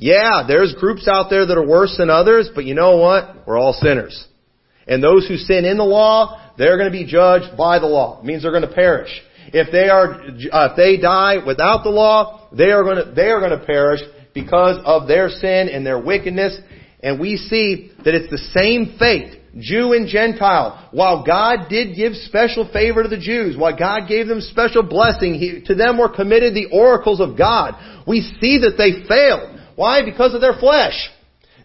Yeah, 0.00 0.44
there's 0.48 0.74
groups 0.80 1.06
out 1.06 1.28
there 1.28 1.44
that 1.44 1.58
are 1.58 1.66
worse 1.66 1.94
than 1.98 2.08
others, 2.08 2.48
but 2.54 2.64
you 2.64 2.74
know 2.74 2.96
what? 2.96 3.46
We're 3.46 3.58
all 3.58 3.74
sinners. 3.74 4.26
And 4.88 5.04
those 5.04 5.28
who 5.28 5.36
sin 5.36 5.66
in 5.66 5.76
the 5.76 5.84
law, 5.84 6.40
they're 6.56 6.78
going 6.78 6.90
to 6.90 6.98
be 6.98 7.04
judged 7.04 7.54
by 7.54 7.78
the 7.78 7.86
law. 7.86 8.18
It 8.18 8.24
means 8.24 8.42
they're 8.42 8.50
going 8.50 8.66
to 8.66 8.74
perish. 8.74 9.10
If 9.52 9.70
they 9.70 9.90
are, 9.90 10.14
uh, 10.14 10.70
if 10.70 10.76
they 10.76 10.96
die 10.96 11.44
without 11.46 11.84
the 11.84 11.90
law, 11.90 12.48
they 12.50 12.70
are 12.70 12.82
going 12.82 13.04
to, 13.04 13.12
they 13.12 13.28
are 13.28 13.40
going 13.40 13.58
to 13.58 13.66
perish 13.66 14.00
because 14.32 14.80
of 14.86 15.06
their 15.06 15.28
sin 15.28 15.68
and 15.68 15.84
their 15.84 16.00
wickedness. 16.00 16.56
And 17.02 17.20
we 17.20 17.36
see 17.36 17.92
that 18.02 18.14
it's 18.14 18.30
the 18.30 18.38
same 18.58 18.96
fate, 18.98 19.38
Jew 19.58 19.92
and 19.92 20.08
Gentile. 20.08 20.88
While 20.92 21.26
God 21.26 21.68
did 21.68 21.94
give 21.94 22.14
special 22.14 22.66
favor 22.72 23.02
to 23.02 23.08
the 23.10 23.20
Jews, 23.20 23.54
while 23.54 23.76
God 23.76 24.08
gave 24.08 24.28
them 24.28 24.40
special 24.40 24.82
blessing, 24.82 25.34
he, 25.34 25.62
to 25.66 25.74
them 25.74 25.98
were 25.98 26.08
committed 26.08 26.54
the 26.54 26.70
oracles 26.72 27.20
of 27.20 27.36
God. 27.36 27.74
We 28.06 28.22
see 28.40 28.60
that 28.60 28.76
they 28.78 29.06
failed. 29.06 29.58
Why? 29.76 30.04
Because 30.04 30.34
of 30.34 30.40
their 30.40 30.58
flesh. 30.58 31.10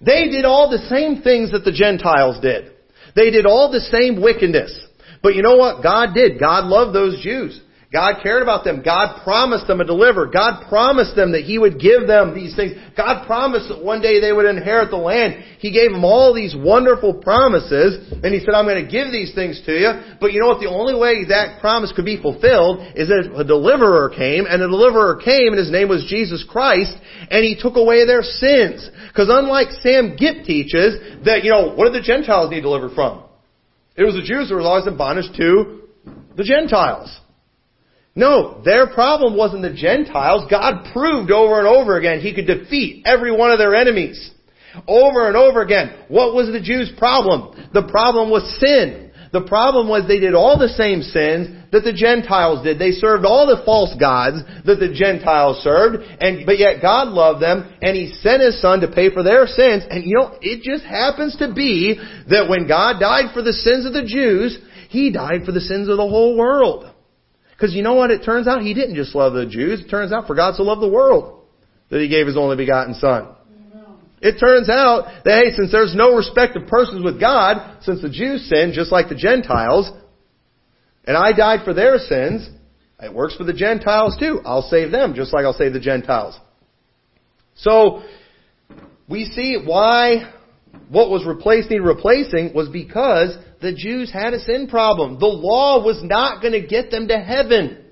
They 0.01 0.29
did 0.29 0.45
all 0.45 0.69
the 0.69 0.85
same 0.89 1.21
things 1.21 1.51
that 1.51 1.63
the 1.63 1.71
Gentiles 1.71 2.39
did. 2.41 2.71
They 3.15 3.31
did 3.31 3.45
all 3.45 3.71
the 3.71 3.79
same 3.79 4.21
wickedness. 4.21 4.77
But 5.23 5.35
you 5.35 5.41
know 5.41 5.55
what 5.55 5.81
God 5.81 6.13
did? 6.13 6.39
God 6.39 6.65
loved 6.65 6.93
those 6.93 7.21
Jews. 7.23 7.59
God 7.95 8.19
cared 8.21 8.43
about 8.43 8.65
them. 8.65 8.83
God 8.83 9.23
promised 9.23 9.67
them 9.67 9.79
a 9.79 9.85
deliverer. 9.87 10.27
God 10.27 10.67
promised 10.67 11.15
them 11.15 11.31
that 11.31 11.47
He 11.47 11.57
would 11.57 11.79
give 11.79 12.07
them 12.07 12.35
these 12.35 12.53
things. 12.53 12.75
God 12.97 13.25
promised 13.25 13.69
that 13.69 13.79
one 13.79 14.01
day 14.01 14.19
they 14.19 14.33
would 14.33 14.43
inherit 14.43 14.91
the 14.91 14.99
land. 14.99 15.41
He 15.59 15.71
gave 15.71 15.91
them 15.95 16.03
all 16.03 16.35
these 16.35 16.53
wonderful 16.53 17.23
promises, 17.23 18.11
and 18.11 18.35
He 18.35 18.41
said, 18.43 18.51
I'm 18.51 18.67
going 18.67 18.83
to 18.83 18.91
give 18.91 19.15
these 19.15 19.33
things 19.33 19.63
to 19.65 19.71
you. 19.71 20.19
But 20.19 20.33
you 20.33 20.41
know 20.41 20.47
what? 20.51 20.59
The 20.59 20.67
only 20.67 20.91
way 20.91 21.23
that 21.31 21.61
promise 21.61 21.93
could 21.95 22.03
be 22.03 22.21
fulfilled 22.21 22.83
is 22.99 23.07
that 23.07 23.31
a 23.31 23.47
deliverer 23.47 24.11
came, 24.11 24.43
and 24.43 24.61
a 24.61 24.67
deliverer 24.67 25.15
came, 25.23 25.55
and 25.55 25.57
His 25.57 25.71
name 25.71 25.87
was 25.87 26.03
Jesus 26.11 26.43
Christ, 26.43 26.91
and 27.31 27.47
He 27.47 27.55
took 27.55 27.79
away 27.79 28.05
their 28.05 28.23
sins. 28.23 28.83
Because 29.07 29.31
unlike 29.31 29.71
Sam 29.79 30.19
Gipp 30.19 30.43
teaches, 30.43 31.23
that, 31.23 31.47
you 31.47 31.51
know, 31.51 31.71
what 31.71 31.93
did 31.93 32.03
the 32.03 32.05
Gentiles 32.05 32.51
need 32.51 32.67
delivered 32.67 32.91
from? 32.91 33.23
It 33.95 34.03
was 34.03 34.15
the 34.15 34.27
Jews 34.27 34.49
who 34.49 34.55
were 34.55 34.67
always 34.67 34.85
in 34.85 34.97
bondage 34.97 35.31
to 35.39 35.87
the 36.35 36.43
Gentiles. 36.43 37.07
No, 38.15 38.61
their 38.63 38.87
problem 38.87 39.35
wasn't 39.35 39.61
the 39.61 39.73
Gentiles. 39.73 40.49
God 40.49 40.87
proved 40.93 41.31
over 41.31 41.59
and 41.59 41.67
over 41.67 41.97
again 41.97 42.21
He 42.21 42.33
could 42.33 42.47
defeat 42.47 43.03
every 43.05 43.35
one 43.35 43.51
of 43.51 43.59
their 43.59 43.75
enemies. 43.75 44.31
Over 44.87 45.27
and 45.27 45.37
over 45.37 45.61
again. 45.61 46.05
What 46.07 46.33
was 46.33 46.47
the 46.47 46.61
Jews' 46.61 46.91
problem? 46.97 47.69
The 47.73 47.87
problem 47.87 48.29
was 48.29 48.57
sin. 48.59 49.11
The 49.31 49.41
problem 49.41 49.89
was 49.89 50.07
they 50.07 50.19
did 50.19 50.33
all 50.33 50.57
the 50.57 50.69
same 50.69 51.01
sins 51.01 51.65
that 51.73 51.83
the 51.83 51.91
Gentiles 51.91 52.63
did. 52.63 52.79
They 52.79 52.91
served 52.91 53.25
all 53.25 53.47
the 53.47 53.63
false 53.65 53.93
gods 53.99 54.37
that 54.65 54.79
the 54.79 54.93
Gentiles 54.93 55.61
served, 55.61 56.03
and, 56.21 56.45
but 56.45 56.57
yet 56.57 56.81
God 56.81 57.09
loved 57.09 57.41
them, 57.41 57.69
and 57.81 57.97
He 57.97 58.13
sent 58.21 58.41
His 58.41 58.61
Son 58.61 58.79
to 58.79 58.87
pay 58.87 59.11
for 59.11 59.23
their 59.23 59.45
sins, 59.45 59.83
and 59.89 60.05
you 60.05 60.15
know, 60.15 60.37
it 60.39 60.63
just 60.63 60.85
happens 60.85 61.35
to 61.37 61.53
be 61.53 61.99
that 62.29 62.47
when 62.47 62.65
God 62.65 63.01
died 63.01 63.33
for 63.33 63.41
the 63.41 63.51
sins 63.51 63.85
of 63.85 63.91
the 63.91 64.07
Jews, 64.07 64.57
He 64.87 65.11
died 65.11 65.43
for 65.43 65.51
the 65.51 65.59
sins 65.59 65.89
of 65.89 65.97
the 65.97 66.07
whole 66.07 66.37
world. 66.37 66.94
Because 67.55 67.73
you 67.73 67.83
know 67.83 67.95
what? 67.95 68.11
It 68.11 68.23
turns 68.23 68.47
out 68.47 68.61
He 68.61 68.73
didn't 68.73 68.95
just 68.95 69.15
love 69.15 69.33
the 69.33 69.45
Jews. 69.45 69.81
It 69.81 69.89
turns 69.89 70.11
out 70.11 70.27
for 70.27 70.35
God 70.35 70.55
so 70.55 70.63
loved 70.63 70.81
the 70.81 70.89
world 70.89 71.43
that 71.89 72.01
He 72.01 72.07
gave 72.07 72.27
His 72.27 72.37
only 72.37 72.57
begotten 72.57 72.93
Son. 72.95 73.29
It 74.21 74.39
turns 74.39 74.69
out 74.69 75.23
that, 75.25 75.43
hey, 75.43 75.51
since 75.55 75.71
there's 75.71 75.93
no 75.93 76.15
respect 76.15 76.55
of 76.55 76.67
persons 76.67 77.03
with 77.03 77.19
God, 77.19 77.83
since 77.83 78.01
the 78.01 78.09
Jews 78.09 78.49
sinned 78.49 78.73
just 78.73 78.91
like 78.91 79.09
the 79.09 79.15
Gentiles, 79.15 79.91
and 81.05 81.15
I 81.15 81.31
died 81.33 81.59
for 81.63 81.73
their 81.73 81.99
sins, 81.99 82.49
it 82.99 83.13
works 83.13 83.35
for 83.35 83.43
the 83.43 83.53
Gentiles 83.53 84.15
too. 84.17 84.41
I'll 84.45 84.63
save 84.63 84.91
them 84.91 85.13
just 85.13 85.33
like 85.33 85.45
I'll 85.45 85.53
save 85.53 85.73
the 85.73 85.79
Gentiles. 85.79 86.39
So, 87.55 88.03
we 89.07 89.25
see 89.25 89.61
why 89.63 90.33
what 90.89 91.09
was 91.09 91.25
replaced 91.25 91.69
needed 91.69 91.83
replacing 91.83 92.53
was 92.53 92.69
because 92.69 93.37
the 93.61 93.73
Jews 93.73 94.11
had 94.11 94.33
a 94.33 94.39
sin 94.39 94.67
problem. 94.67 95.19
The 95.19 95.25
law 95.25 95.83
was 95.83 96.01
not 96.03 96.41
going 96.41 96.53
to 96.53 96.67
get 96.67 96.91
them 96.91 97.07
to 97.07 97.17
heaven. 97.17 97.83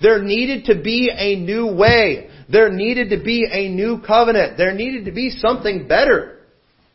There 0.00 0.22
needed 0.22 0.66
to 0.66 0.82
be 0.82 1.10
a 1.14 1.36
new 1.36 1.74
way. 1.74 2.30
There 2.50 2.70
needed 2.70 3.10
to 3.10 3.22
be 3.22 3.46
a 3.50 3.68
new 3.68 4.00
covenant. 4.00 4.56
There 4.56 4.72
needed 4.72 5.04
to 5.04 5.12
be 5.12 5.30
something 5.30 5.86
better. 5.86 6.38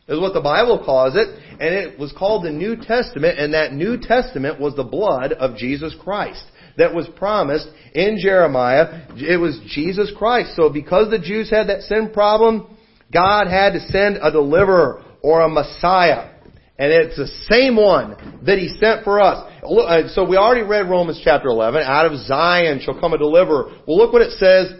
Is 0.08 0.20
what 0.20 0.34
the 0.34 0.40
Bible 0.40 0.82
calls 0.84 1.14
it. 1.16 1.28
And 1.52 1.74
it 1.74 1.98
was 1.98 2.12
called 2.12 2.44
the 2.44 2.50
New 2.50 2.76
Testament. 2.76 3.38
And 3.38 3.54
that 3.54 3.72
New 3.72 3.98
Testament 4.00 4.60
was 4.60 4.74
the 4.74 4.84
blood 4.84 5.32
of 5.32 5.56
Jesus 5.56 5.94
Christ 6.00 6.44
that 6.78 6.94
was 6.94 7.08
promised 7.16 7.68
in 7.94 8.18
Jeremiah. 8.20 9.06
It 9.16 9.40
was 9.40 9.58
Jesus 9.66 10.12
Christ. 10.16 10.54
So 10.56 10.68
because 10.68 11.10
the 11.10 11.18
Jews 11.18 11.50
had 11.50 11.68
that 11.68 11.82
sin 11.82 12.10
problem, 12.12 12.76
God 13.12 13.48
had 13.48 13.72
to 13.72 13.80
send 13.80 14.18
a 14.20 14.30
deliverer 14.30 15.02
or 15.22 15.42
a 15.42 15.48
Messiah. 15.48 16.35
And 16.78 16.92
it's 16.92 17.16
the 17.16 17.28
same 17.50 17.76
one 17.76 18.42
that 18.44 18.58
He 18.58 18.68
sent 18.68 19.04
for 19.04 19.20
us. 19.20 19.50
Uh, 19.64 20.08
so 20.08 20.28
we 20.28 20.36
already 20.36 20.62
read 20.62 20.88
Romans 20.90 21.20
chapter 21.24 21.48
11. 21.48 21.82
Out 21.82 22.12
of 22.12 22.18
Zion 22.20 22.80
shall 22.82 23.00
come 23.00 23.14
a 23.14 23.18
deliverer. 23.18 23.72
Well, 23.86 23.96
look 23.96 24.12
what 24.12 24.22
it 24.22 24.32
says 24.32 24.72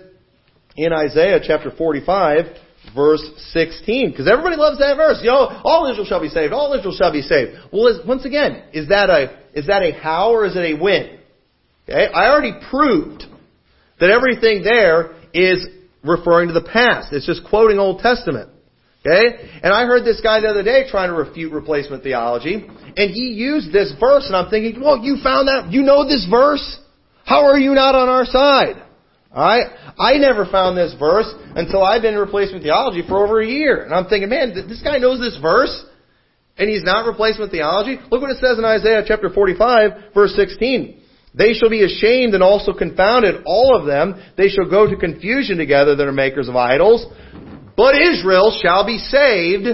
in 0.76 0.92
Isaiah 0.92 1.40
chapter 1.42 1.70
45, 1.70 2.44
verse 2.94 3.22
16. 3.52 4.10
Because 4.10 4.28
everybody 4.28 4.56
loves 4.56 4.78
that 4.78 4.96
verse. 4.96 5.20
You 5.22 5.30
know, 5.30 5.60
all 5.64 5.90
Israel 5.90 6.06
shall 6.06 6.20
be 6.20 6.28
saved. 6.28 6.52
All 6.52 6.74
Israel 6.74 6.94
shall 6.94 7.12
be 7.12 7.22
saved. 7.22 7.52
Well, 7.72 8.02
once 8.06 8.26
again, 8.26 8.64
is 8.74 8.88
that 8.88 9.08
a, 9.08 9.40
is 9.54 9.68
that 9.68 9.82
a 9.82 9.92
how 9.92 10.32
or 10.32 10.44
is 10.44 10.54
it 10.54 10.74
a 10.74 10.78
when? 10.78 11.18
Okay? 11.88 12.12
I 12.12 12.28
already 12.28 12.52
proved 12.70 13.24
that 14.00 14.10
everything 14.10 14.62
there 14.62 15.14
is 15.32 15.66
referring 16.04 16.48
to 16.48 16.54
the 16.54 16.68
past. 16.70 17.12
It's 17.12 17.26
just 17.26 17.42
quoting 17.48 17.78
Old 17.78 18.00
Testament. 18.00 18.50
Okay? 19.06 19.60
And 19.62 19.72
I 19.72 19.86
heard 19.86 20.04
this 20.04 20.20
guy 20.20 20.40
the 20.40 20.48
other 20.48 20.64
day 20.64 20.90
trying 20.90 21.10
to 21.10 21.14
refute 21.14 21.52
replacement 21.52 22.02
theology, 22.02 22.54
and 22.54 23.10
he 23.10 23.32
used 23.38 23.72
this 23.72 23.94
verse, 24.00 24.26
and 24.26 24.34
I'm 24.34 24.50
thinking, 24.50 24.82
well, 24.82 24.98
you 24.98 25.18
found 25.22 25.46
that, 25.46 25.70
you 25.70 25.82
know 25.82 26.06
this 26.06 26.26
verse? 26.28 26.80
How 27.24 27.46
are 27.46 27.58
you 27.58 27.72
not 27.74 27.94
on 27.94 28.08
our 28.08 28.24
side? 28.24 28.82
Alright? 29.30 29.66
I 29.98 30.14
never 30.18 30.46
found 30.46 30.78
this 30.78 30.94
verse 30.98 31.32
until 31.54 31.82
I've 31.82 32.02
been 32.02 32.14
in 32.14 32.20
replacement 32.20 32.62
theology 32.62 33.02
for 33.06 33.24
over 33.24 33.40
a 33.40 33.46
year. 33.46 33.84
And 33.84 33.94
I'm 33.94 34.06
thinking, 34.06 34.30
man, 34.30 34.54
this 34.54 34.82
guy 34.82 34.98
knows 34.98 35.20
this 35.20 35.38
verse? 35.40 35.84
And 36.56 36.70
he's 36.70 36.84
not 36.84 37.06
replacement 37.06 37.50
theology? 37.50 38.00
Look 38.10 38.22
what 38.22 38.30
it 38.30 38.38
says 38.40 38.58
in 38.58 38.64
Isaiah 38.64 39.04
chapter 39.06 39.28
45, 39.28 40.14
verse 40.14 40.34
16. 40.36 41.02
They 41.34 41.52
shall 41.52 41.68
be 41.68 41.84
ashamed 41.84 42.32
and 42.32 42.42
also 42.42 42.72
confounded, 42.72 43.42
all 43.44 43.76
of 43.78 43.86
them. 43.86 44.14
They 44.38 44.48
shall 44.48 44.70
go 44.70 44.88
to 44.88 44.96
confusion 44.96 45.58
together 45.58 45.94
that 45.94 46.06
are 46.06 46.12
makers 46.12 46.48
of 46.48 46.56
idols. 46.56 47.04
But 47.76 47.94
Israel 48.00 48.58
shall 48.62 48.86
be 48.86 48.98
saved 48.98 49.66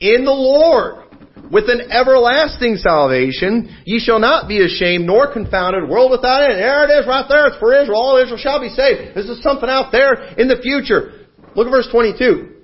in 0.00 0.24
the 0.24 0.30
Lord 0.30 1.04
with 1.50 1.68
an 1.68 1.90
everlasting 1.90 2.76
salvation. 2.76 3.76
Ye 3.84 3.98
shall 3.98 4.18
not 4.18 4.48
be 4.48 4.64
ashamed 4.64 5.06
nor 5.06 5.32
confounded, 5.32 5.88
world 5.88 6.10
without 6.10 6.44
end. 6.44 6.58
There 6.58 6.84
it 6.84 7.00
is 7.00 7.06
right 7.06 7.26
there. 7.28 7.48
It's 7.48 7.58
for 7.58 7.74
Israel. 7.74 7.98
All 7.98 8.22
Israel 8.22 8.38
shall 8.38 8.60
be 8.60 8.68
saved. 8.68 9.16
This 9.16 9.26
is 9.26 9.42
something 9.42 9.68
out 9.68 9.90
there 9.92 10.14
in 10.38 10.48
the 10.48 10.60
future. 10.62 11.26
Look 11.56 11.66
at 11.66 11.70
verse 11.70 11.88
22 11.90 12.54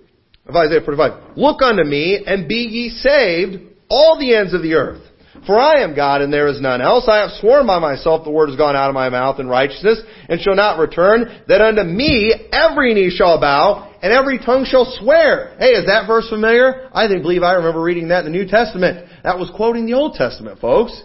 of 0.47 0.55
Isaiah 0.55 0.81
45. 0.85 1.37
Look 1.37 1.63
unto 1.63 1.85
me 1.85 2.23
and 2.27 2.47
be 2.47 2.69
ye 2.71 2.91
saved, 2.91 3.63
all 3.89 4.19
the 4.19 4.35
ends 4.35 4.55
of 4.55 4.63
the 4.63 4.75
earth. 4.75 5.03
For 5.47 5.59
I 5.59 5.83
am 5.83 5.95
God 5.95 6.23
and 6.23 6.33
there 6.33 6.49
is 6.49 6.61
none 6.61 6.81
else. 6.81 7.07
I 7.09 7.19
have 7.19 7.31
sworn 7.41 7.67
by 7.67 7.79
myself 7.79 8.25
the 8.25 8.31
word 8.31 8.49
has 8.49 8.57
gone 8.57 8.77
out 8.77 8.89
of 8.89 8.95
my 8.95 9.09
mouth 9.09 9.41
in 9.41 9.49
righteousness 9.49 10.01
and 10.29 10.41
shall 10.41 10.55
not 10.55 10.79
return, 10.79 11.43
that 11.49 11.61
unto 11.61 11.83
me 11.83 12.33
every 12.53 12.95
knee 12.95 13.15
shall 13.15 13.41
bow 13.41 13.95
and 14.03 14.13
every 14.13 14.39
tongue 14.39 14.65
shall 14.65 14.85
swear. 15.01 15.57
Hey, 15.59 15.71
is 15.71 15.87
that 15.87 16.07
verse 16.07 16.29
familiar? 16.29 16.89
I 16.93 17.09
think, 17.09 17.23
believe 17.23 17.43
I 17.43 17.55
remember 17.55 17.83
reading 17.83 18.09
that 18.09 18.25
in 18.25 18.33
the 18.33 18.39
New 18.39 18.47
Testament. 18.47 19.09
That 19.23 19.39
was 19.39 19.51
quoting 19.55 19.87
the 19.87 19.95
Old 19.95 20.15
Testament, 20.15 20.61
folks. 20.61 21.03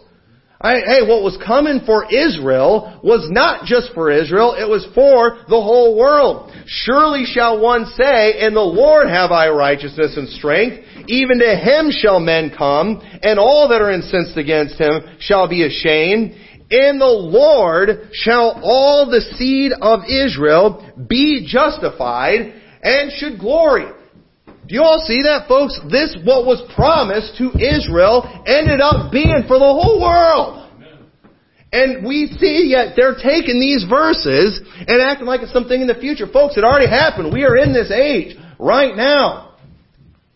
Hey, 0.61 1.07
what 1.07 1.23
was 1.23 1.39
coming 1.47 1.83
for 1.85 2.11
Israel 2.13 2.99
was 3.01 3.29
not 3.31 3.63
just 3.63 3.93
for 3.93 4.11
Israel, 4.11 4.55
it 4.59 4.67
was 4.67 4.85
for 4.93 5.37
the 5.47 5.61
whole 5.61 5.97
world. 5.97 6.51
Surely 6.65 7.23
shall 7.23 7.61
one 7.61 7.85
say, 7.95 8.41
In 8.41 8.53
the 8.53 8.59
Lord 8.59 9.07
have 9.07 9.31
I 9.31 9.47
righteousness 9.47 10.17
and 10.17 10.27
strength, 10.27 10.83
even 11.07 11.39
to 11.39 11.55
him 11.55 11.91
shall 11.91 12.19
men 12.19 12.51
come, 12.57 12.99
and 13.23 13.39
all 13.39 13.69
that 13.69 13.81
are 13.81 13.89
incensed 13.89 14.35
against 14.35 14.77
him 14.77 14.99
shall 15.21 15.47
be 15.47 15.63
ashamed. 15.63 16.35
In 16.69 16.99
the 16.99 17.05
Lord 17.05 18.09
shall 18.11 18.59
all 18.61 19.09
the 19.09 19.21
seed 19.37 19.71
of 19.71 20.01
Israel 20.09 20.93
be 21.07 21.47
justified 21.49 22.53
and 22.83 23.13
should 23.13 23.39
glory. 23.39 23.87
Do 24.69 24.77
you 24.77 24.85
all 24.85 25.01
see 25.01 25.25
that, 25.25 25.49
folks? 25.49 25.73
This, 25.89 26.13
what 26.21 26.45
was 26.45 26.61
promised 26.77 27.41
to 27.41 27.49
Israel, 27.57 28.21
ended 28.45 28.77
up 28.77 29.09
being 29.09 29.49
for 29.49 29.57
the 29.57 29.65
whole 29.65 29.97
world. 29.97 30.69
And 31.73 32.05
we 32.05 32.29
see 32.37 32.69
yet 32.69 32.93
they're 32.93 33.17
taking 33.17 33.57
these 33.57 33.89
verses 33.89 34.61
and 34.61 35.01
acting 35.01 35.25
like 35.25 35.41
it's 35.41 35.53
something 35.53 35.81
in 35.81 35.89
the 35.89 35.97
future. 35.97 36.29
Folks, 36.29 36.53
it 36.53 36.61
already 36.61 36.85
happened. 36.85 37.33
We 37.33 37.49
are 37.49 37.57
in 37.57 37.73
this 37.73 37.89
age 37.89 38.37
right 38.61 38.93
now. 38.93 39.57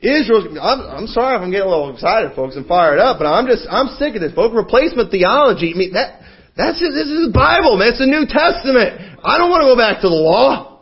Israel, 0.02 0.50
I'm, 0.58 0.82
I'm 0.82 1.08
sorry 1.14 1.38
if 1.38 1.42
I'm 1.46 1.54
getting 1.54 1.70
a 1.70 1.70
little 1.70 1.94
excited, 1.94 2.34
folks, 2.34 2.58
and 2.58 2.66
fired 2.66 2.98
up, 2.98 3.22
but 3.22 3.30
I'm 3.30 3.46
just, 3.46 3.70
I'm 3.70 3.94
sick 4.02 4.18
of 4.18 4.22
this, 4.22 4.34
folks. 4.34 4.58
Replacement 4.58 5.14
theology, 5.14 5.74
I 5.74 5.78
mean, 5.78 5.94
that, 5.94 6.26
that's 6.58 6.82
this 6.82 7.06
is 7.06 7.30
the 7.30 7.34
Bible, 7.34 7.78
man. 7.78 7.94
It's 7.94 8.02
the 8.02 8.10
New 8.10 8.26
Testament. 8.26 8.98
I 9.22 9.38
don't 9.38 9.54
want 9.54 9.62
to 9.62 9.70
go 9.70 9.78
back 9.78 10.02
to 10.02 10.10
the 10.10 10.18
law. 10.18 10.73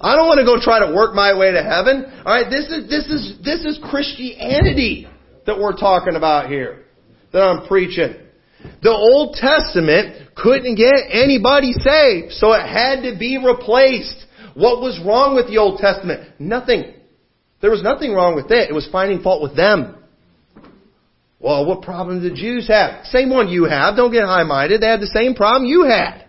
I 0.00 0.16
don't 0.16 0.26
want 0.26 0.38
to 0.38 0.44
go 0.44 0.60
try 0.60 0.86
to 0.86 0.94
work 0.94 1.14
my 1.14 1.36
way 1.36 1.52
to 1.52 1.62
heaven. 1.62 2.04
Alright, 2.18 2.50
this 2.50 2.66
is, 2.70 2.88
this 2.88 3.06
is, 3.06 3.38
this 3.44 3.64
is 3.64 3.78
Christianity 3.82 5.08
that 5.46 5.58
we're 5.58 5.76
talking 5.76 6.16
about 6.16 6.48
here. 6.48 6.84
That 7.32 7.42
I'm 7.42 7.66
preaching. 7.66 8.14
The 8.82 8.90
Old 8.90 9.36
Testament 9.36 10.30
couldn't 10.36 10.76
get 10.76 10.94
anybody 11.10 11.72
saved, 11.72 12.32
so 12.32 12.52
it 12.52 12.66
had 12.66 13.02
to 13.02 13.18
be 13.18 13.38
replaced. 13.38 14.24
What 14.54 14.80
was 14.80 15.00
wrong 15.04 15.34
with 15.34 15.48
the 15.48 15.58
Old 15.58 15.80
Testament? 15.80 16.30
Nothing. 16.38 16.94
There 17.60 17.70
was 17.70 17.82
nothing 17.82 18.12
wrong 18.12 18.34
with 18.34 18.50
it. 18.50 18.70
It 18.70 18.74
was 18.74 18.88
finding 18.90 19.22
fault 19.22 19.42
with 19.42 19.56
them. 19.56 19.96
Well, 21.40 21.66
what 21.66 21.82
problem 21.82 22.22
did 22.22 22.32
the 22.32 22.36
Jews 22.36 22.68
have? 22.68 23.04
Same 23.06 23.30
one 23.30 23.48
you 23.48 23.64
have. 23.64 23.96
Don't 23.96 24.12
get 24.12 24.24
high-minded. 24.24 24.80
They 24.80 24.86
had 24.86 25.00
the 25.00 25.06
same 25.06 25.34
problem 25.34 25.68
you 25.68 25.84
had. 25.84 26.24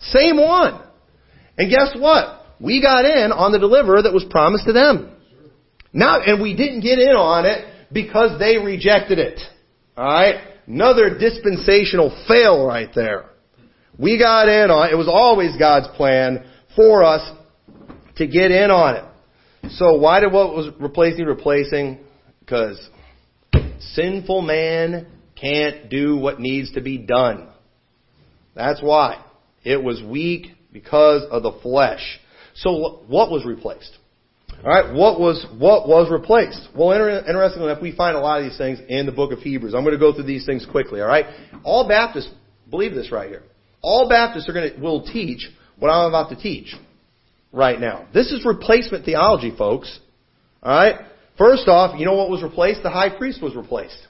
Same 0.00 0.36
one. 0.38 0.80
And 1.58 1.70
guess 1.70 1.94
what? 1.94 2.39
We 2.60 2.82
got 2.82 3.04
in 3.04 3.32
on 3.32 3.52
the 3.52 3.58
deliverer 3.58 4.02
that 4.02 4.12
was 4.12 4.24
promised 4.28 4.66
to 4.66 4.72
them. 4.72 5.16
Not, 5.92 6.28
and 6.28 6.40
we 6.40 6.54
didn't 6.54 6.80
get 6.80 6.98
in 6.98 7.16
on 7.16 7.46
it 7.46 7.66
because 7.92 8.38
they 8.38 8.58
rejected 8.58 9.18
it. 9.18 9.40
Alright? 9.96 10.36
Another 10.66 11.18
dispensational 11.18 12.10
fail 12.28 12.64
right 12.64 12.90
there. 12.94 13.26
We 13.98 14.18
got 14.18 14.48
in 14.48 14.70
on 14.70 14.88
it. 14.88 14.92
It 14.92 14.96
was 14.96 15.08
always 15.08 15.56
God's 15.58 15.88
plan 15.96 16.44
for 16.76 17.02
us 17.02 17.28
to 18.16 18.26
get 18.26 18.50
in 18.50 18.70
on 18.70 18.96
it. 18.96 19.72
So 19.72 19.94
why 19.94 20.20
did 20.20 20.32
what 20.32 20.54
was 20.54 20.70
replacing 20.78 21.26
replacing? 21.26 21.98
Because 22.40 22.88
sinful 23.94 24.42
man 24.42 25.06
can't 25.38 25.88
do 25.88 26.16
what 26.16 26.40
needs 26.40 26.72
to 26.72 26.80
be 26.80 26.98
done. 26.98 27.48
That's 28.54 28.82
why. 28.82 29.24
It 29.64 29.82
was 29.82 30.02
weak 30.02 30.52
because 30.72 31.22
of 31.30 31.42
the 31.42 31.52
flesh. 31.62 32.20
So 32.54 33.02
what 33.06 33.30
was 33.30 33.44
replaced? 33.44 33.96
Alright, 34.62 34.94
what 34.94 35.18
was, 35.18 35.46
what 35.58 35.88
was 35.88 36.10
replaced? 36.10 36.68
Well, 36.76 36.92
inter- 36.92 37.24
interestingly 37.26 37.70
enough, 37.70 37.80
we 37.80 37.96
find 37.96 38.16
a 38.16 38.20
lot 38.20 38.40
of 38.40 38.44
these 38.44 38.58
things 38.58 38.78
in 38.88 39.06
the 39.06 39.12
book 39.12 39.32
of 39.32 39.38
Hebrews. 39.38 39.74
I'm 39.74 39.84
going 39.84 39.94
to 39.94 39.98
go 39.98 40.12
through 40.12 40.24
these 40.24 40.44
things 40.44 40.66
quickly, 40.70 41.00
alright? 41.00 41.26
All 41.64 41.88
Baptists 41.88 42.30
believe 42.68 42.94
this 42.94 43.10
right 43.10 43.28
here. 43.28 43.42
All 43.80 44.08
Baptists 44.08 44.48
are 44.48 44.52
going 44.52 44.74
to, 44.74 44.80
will 44.80 45.04
teach 45.06 45.48
what 45.78 45.88
I'm 45.88 46.08
about 46.08 46.28
to 46.30 46.36
teach 46.36 46.74
right 47.52 47.80
now. 47.80 48.06
This 48.12 48.32
is 48.32 48.44
replacement 48.44 49.06
theology, 49.06 49.54
folks. 49.56 49.98
Alright? 50.62 50.96
First 51.38 51.66
off, 51.68 51.98
you 51.98 52.04
know 52.04 52.14
what 52.14 52.28
was 52.28 52.42
replaced? 52.42 52.82
The 52.82 52.90
high 52.90 53.16
priest 53.16 53.42
was 53.42 53.56
replaced. 53.56 54.06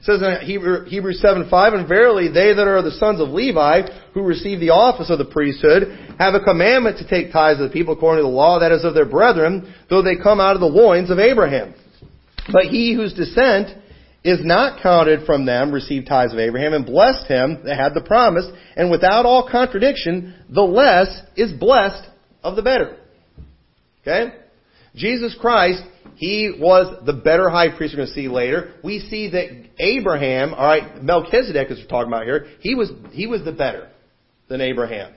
It 0.00 0.04
says 0.04 0.22
in 0.22 0.46
Hebrews 0.86 1.20
7 1.20 1.50
5, 1.50 1.72
And 1.74 1.88
verily 1.88 2.28
they 2.28 2.54
that 2.54 2.66
are 2.66 2.80
the 2.80 2.92
sons 2.92 3.20
of 3.20 3.28
Levi, 3.28 3.82
who 4.14 4.22
receive 4.22 4.58
the 4.58 4.70
office 4.70 5.10
of 5.10 5.18
the 5.18 5.26
priesthood, 5.26 6.16
have 6.18 6.32
a 6.34 6.40
commandment 6.40 6.98
to 6.98 7.08
take 7.08 7.32
tithes 7.32 7.60
of 7.60 7.68
the 7.68 7.72
people 7.72 7.94
according 7.94 8.24
to 8.24 8.28
the 8.28 8.34
law, 8.34 8.60
that 8.60 8.72
is 8.72 8.84
of 8.84 8.94
their 8.94 9.04
brethren, 9.04 9.74
though 9.90 10.00
they 10.00 10.16
come 10.16 10.40
out 10.40 10.54
of 10.54 10.60
the 10.60 10.66
loins 10.66 11.10
of 11.10 11.18
Abraham. 11.18 11.74
But 12.50 12.64
he 12.66 12.94
whose 12.94 13.12
descent 13.12 13.76
is 14.24 14.40
not 14.42 14.82
counted 14.82 15.26
from 15.26 15.44
them 15.44 15.70
received 15.72 16.06
tithes 16.06 16.32
of 16.32 16.38
Abraham, 16.38 16.72
and 16.72 16.86
blessed 16.86 17.26
him 17.26 17.60
that 17.64 17.76
had 17.76 17.92
the 17.92 18.00
promise, 18.00 18.46
and 18.76 18.90
without 18.90 19.26
all 19.26 19.48
contradiction, 19.50 20.34
the 20.48 20.62
less 20.62 21.22
is 21.36 21.52
blessed 21.52 22.08
of 22.42 22.56
the 22.56 22.62
better. 22.62 22.96
Okay? 24.00 24.32
Jesus 24.94 25.36
Christ, 25.38 25.82
he 26.20 26.52
was 26.54 27.02
the 27.06 27.14
better 27.14 27.48
high 27.48 27.74
priest 27.74 27.94
we're 27.94 28.04
going 28.04 28.08
to 28.08 28.14
see 28.14 28.28
later. 28.28 28.74
We 28.84 28.98
see 28.98 29.30
that 29.30 29.70
Abraham, 29.78 30.52
alright, 30.52 31.02
Melchizedek 31.02 31.70
as 31.70 31.78
we're 31.78 31.86
talking 31.86 32.12
about 32.12 32.24
here, 32.24 32.46
he 32.60 32.74
was, 32.74 32.92
he 33.12 33.26
was 33.26 33.42
the 33.42 33.52
better 33.52 33.88
than 34.46 34.60
Abraham. 34.60 35.14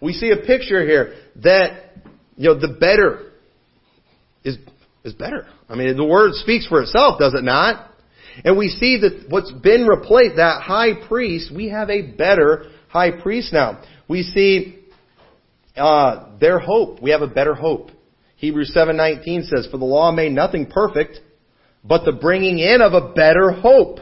We 0.00 0.12
see 0.14 0.32
a 0.32 0.44
picture 0.44 0.84
here 0.84 1.14
that, 1.44 1.92
you 2.36 2.48
know, 2.48 2.58
the 2.58 2.76
better 2.80 3.30
is, 4.42 4.56
is 5.04 5.12
better. 5.12 5.46
I 5.68 5.76
mean, 5.76 5.96
the 5.96 6.04
word 6.04 6.32
speaks 6.34 6.66
for 6.66 6.82
itself, 6.82 7.20
does 7.20 7.34
it 7.34 7.44
not? 7.44 7.88
And 8.44 8.58
we 8.58 8.68
see 8.68 8.98
that 9.00 9.26
what's 9.28 9.52
been 9.52 9.86
replaced, 9.86 10.38
that 10.38 10.62
high 10.62 11.06
priest, 11.06 11.54
we 11.54 11.68
have 11.68 11.88
a 11.88 12.02
better 12.02 12.64
high 12.88 13.12
priest 13.12 13.52
now. 13.52 13.80
We 14.08 14.24
see 14.24 14.80
uh, 15.76 16.36
their 16.40 16.58
hope. 16.58 17.00
We 17.00 17.12
have 17.12 17.22
a 17.22 17.28
better 17.28 17.54
hope. 17.54 17.90
Hebrews 18.42 18.74
7:19 18.74 19.44
says, 19.44 19.66
"For 19.66 19.78
the 19.78 19.84
law 19.84 20.10
made 20.10 20.32
nothing 20.32 20.66
perfect, 20.66 21.20
but 21.84 22.04
the 22.04 22.10
bringing 22.10 22.58
in 22.58 22.82
of 22.82 22.92
a 22.92 23.12
better 23.14 23.52
hope 23.52 24.00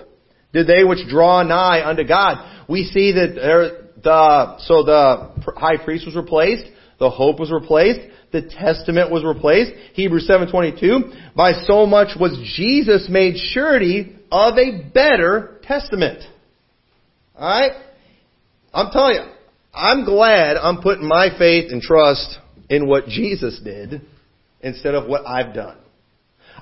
did 0.54 0.66
they 0.66 0.82
which 0.82 1.06
draw 1.08 1.42
nigh 1.42 1.86
unto 1.86 2.04
God." 2.04 2.38
We 2.66 2.84
see 2.84 3.12
that 3.12 3.34
there, 3.34 3.72
the 4.02 4.56
so 4.60 4.82
the 4.82 5.28
high 5.58 5.76
priest 5.76 6.06
was 6.06 6.16
replaced, 6.16 6.64
the 6.96 7.10
hope 7.10 7.38
was 7.38 7.52
replaced, 7.52 8.00
the 8.30 8.40
testament 8.40 9.10
was 9.10 9.24
replaced. 9.24 9.72
Hebrews 9.92 10.26
7:22, 10.26 11.12
"By 11.36 11.52
so 11.52 11.84
much 11.84 12.16
was 12.16 12.34
Jesus 12.38 13.10
made 13.10 13.38
surety 13.38 14.14
of 14.32 14.56
a 14.56 14.70
better 14.70 15.60
testament." 15.64 16.26
All 17.38 17.46
right? 17.46 17.72
I'm 18.72 18.90
telling 18.90 19.16
you, 19.16 19.24
I'm 19.74 20.04
glad 20.04 20.56
I'm 20.56 20.80
putting 20.80 21.06
my 21.06 21.28
faith 21.28 21.70
and 21.70 21.82
trust 21.82 22.38
in 22.70 22.86
what 22.86 23.06
Jesus 23.06 23.58
did 23.58 24.00
instead 24.62 24.94
of 24.94 25.08
what 25.08 25.26
I've 25.26 25.54
done. 25.54 25.76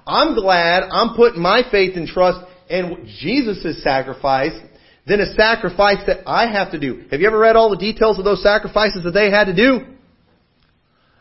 I'm 0.06 0.34
glad 0.34 0.84
I'm 0.90 1.16
putting 1.16 1.42
my 1.42 1.62
faith 1.70 1.96
and 1.96 2.06
trust 2.06 2.40
in 2.68 3.08
Jesus' 3.20 3.82
sacrifice 3.82 4.52
than 5.06 5.20
a 5.20 5.32
sacrifice 5.34 5.98
that 6.06 6.28
I 6.28 6.50
have 6.52 6.72
to 6.72 6.78
do. 6.78 7.04
Have 7.10 7.20
you 7.20 7.26
ever 7.26 7.38
read 7.38 7.56
all 7.56 7.70
the 7.70 7.76
details 7.76 8.18
of 8.18 8.24
those 8.24 8.42
sacrifices 8.42 9.04
that 9.04 9.12
they 9.12 9.30
had 9.30 9.44
to 9.44 9.54
do? 9.54 9.80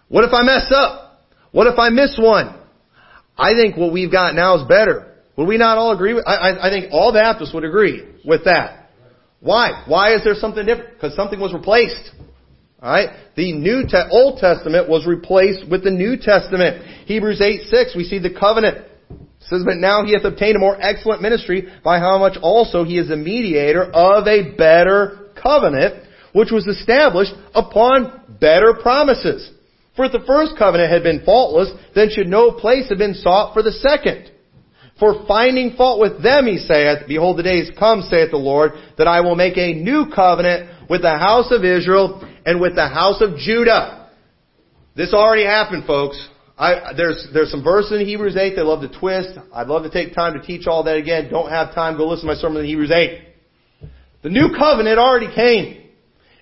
What 0.10 0.24
if 0.24 0.34
I 0.34 0.44
mess 0.44 0.72
up? 0.74 1.24
What 1.52 1.68
if 1.68 1.80
I 1.80 1.90
miss 1.90 2.18
one? 2.20 2.60
I 3.38 3.54
think 3.54 3.78
what 3.78 3.94
we've 3.94 4.12
got 4.12 4.36
now 4.36 4.56
is 4.62 4.68
better. 4.68 5.16
Would 5.38 5.48
we 5.48 5.58
not 5.58 5.78
all 5.78 5.92
agree 5.92 6.14
with, 6.14 6.28
I, 6.28 6.68
I 6.68 6.70
think 6.70 6.92
all 6.92 7.14
Baptists 7.14 7.54
would 7.54 7.64
agree 7.64 8.04
with 8.26 8.46
that. 8.46 8.90
Why? 9.40 9.84
Why 9.88 10.16
is 10.16 10.24
there 10.24 10.34
something 10.34 10.66
different? 10.66 10.96
Because 10.96 11.16
something 11.16 11.40
was 11.40 11.54
replaced. 11.54 12.12
Alright? 12.82 13.10
The 13.36 13.54
New 13.54 13.84
Te- 13.88 14.10
Old 14.12 14.40
Testament 14.40 14.88
was 14.88 15.08
replaced 15.08 15.68
with 15.70 15.84
the 15.84 15.92
New 15.92 16.18
Testament. 16.18 16.86
Hebrews 17.06 17.42
8, 17.42 17.70
6, 17.70 17.96
we 17.96 18.04
see 18.04 18.20
the 18.20 18.34
covenant. 18.34 18.78
It 19.10 19.50
says, 19.50 19.64
but 19.66 19.78
now 19.78 20.06
he 20.06 20.14
hath 20.14 20.26
obtained 20.26 20.58
a 20.58 20.60
more 20.60 20.78
excellent 20.80 21.22
ministry 21.22 21.68
by 21.84 22.00
how 22.00 22.20
much 22.20 22.38
also 22.42 22.84
he 22.84 23.00
is 23.00 23.10
a 23.10 23.16
mediator 23.16 23.84
of 23.84 24.28
a 24.28 24.56
better 24.56 25.30
covenant, 25.42 26.04
which 26.34 26.52
was 26.52 26.68
established 26.68 27.34
upon 27.56 28.38
better 28.40 28.74
promises. 28.74 29.50
For 29.96 30.06
if 30.06 30.12
the 30.12 30.24
first 30.28 30.54
covenant 30.58 30.92
had 30.92 31.02
been 31.02 31.24
faultless, 31.26 31.72
then 31.96 32.10
should 32.12 32.28
no 32.28 32.52
place 32.52 32.90
have 32.90 33.00
been 33.00 33.16
sought 33.16 33.54
for 33.54 33.64
the 33.64 33.72
second. 33.72 34.30
For 35.00 35.26
finding 35.28 35.76
fault 35.76 36.00
with 36.00 36.22
them, 36.22 36.46
he 36.46 36.58
saith, 36.58 37.08
Behold, 37.08 37.38
the 37.38 37.44
days 37.44 37.72
come, 37.78 38.02
saith 38.04 38.32
the 38.32 38.38
Lord, 38.38 38.74
that 38.98 39.08
I 39.08 39.22
will 39.22 39.36
make 39.36 39.58
a 39.58 39.74
new 39.74 40.08
covenant 40.14 40.90
with 40.90 41.02
the 41.02 41.18
house 41.18 41.52
of 41.52 41.64
Israel 41.64 42.28
and 42.48 42.62
with 42.62 42.76
the 42.76 42.88
house 42.88 43.20
of 43.20 43.38
Judah. 43.38 44.10
This 44.96 45.14
already 45.14 45.44
happened, 45.44 45.84
folks. 45.86 46.18
I, 46.58 46.94
there's, 46.96 47.28
there's 47.34 47.52
some 47.52 47.62
verses 47.62 48.00
in 48.00 48.08
Hebrews 48.08 48.38
8 48.38 48.56
they 48.56 48.62
love 48.62 48.82
to 48.90 49.00
twist. 49.00 49.38
I'd 49.54 49.68
love 49.68 49.84
to 49.84 49.90
take 49.90 50.16
time 50.16 50.34
to 50.40 50.42
teach 50.42 50.66
all 50.66 50.86
that 50.86 50.96
again. 50.96 51.30
Don't 51.30 51.50
have 51.50 51.76
time. 51.76 51.98
Go 51.98 52.08
listen 52.08 52.26
to 52.26 52.34
my 52.34 52.40
sermon 52.40 52.62
in 52.62 52.68
Hebrews 52.68 52.90
8. 52.90 53.22
The 54.24 54.30
new 54.30 54.56
covenant 54.58 54.98
already 54.98 55.28
came. 55.36 55.84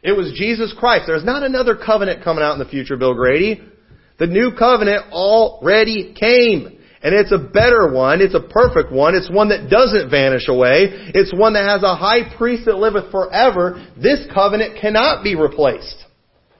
It 0.03 0.11
was 0.11 0.31
Jesus 0.37 0.75
Christ. 0.77 1.05
There's 1.07 1.25
not 1.25 1.41
another 1.41 1.75
covenant 1.75 2.23
coming 2.23 2.43
out 2.43 2.53
in 2.53 2.59
the 2.59 2.69
future, 2.69 2.97
Bill 2.97 3.15
Grady. 3.15 3.59
The 4.19 4.27
new 4.27 4.51
covenant 4.57 5.11
already 5.11 6.13
came. 6.17 6.79
And 7.05 7.13
it's 7.13 7.31
a 7.31 7.37
better 7.37 7.93
one. 7.93 8.19
It's 8.19 8.33
a 8.33 8.41
perfect 8.41 8.91
one. 8.91 9.13
It's 9.13 9.29
one 9.29 9.49
that 9.49 9.69
doesn't 9.69 10.09
vanish 10.09 10.47
away. 10.47 10.89
It's 11.13 11.31
one 11.31 11.53
that 11.53 11.69
has 11.69 11.83
a 11.83 11.95
high 11.95 12.35
priest 12.35 12.65
that 12.65 12.77
liveth 12.77 13.11
forever. 13.11 13.85
This 13.95 14.25
covenant 14.33 14.81
cannot 14.81 15.23
be 15.23 15.35
replaced 15.35 16.03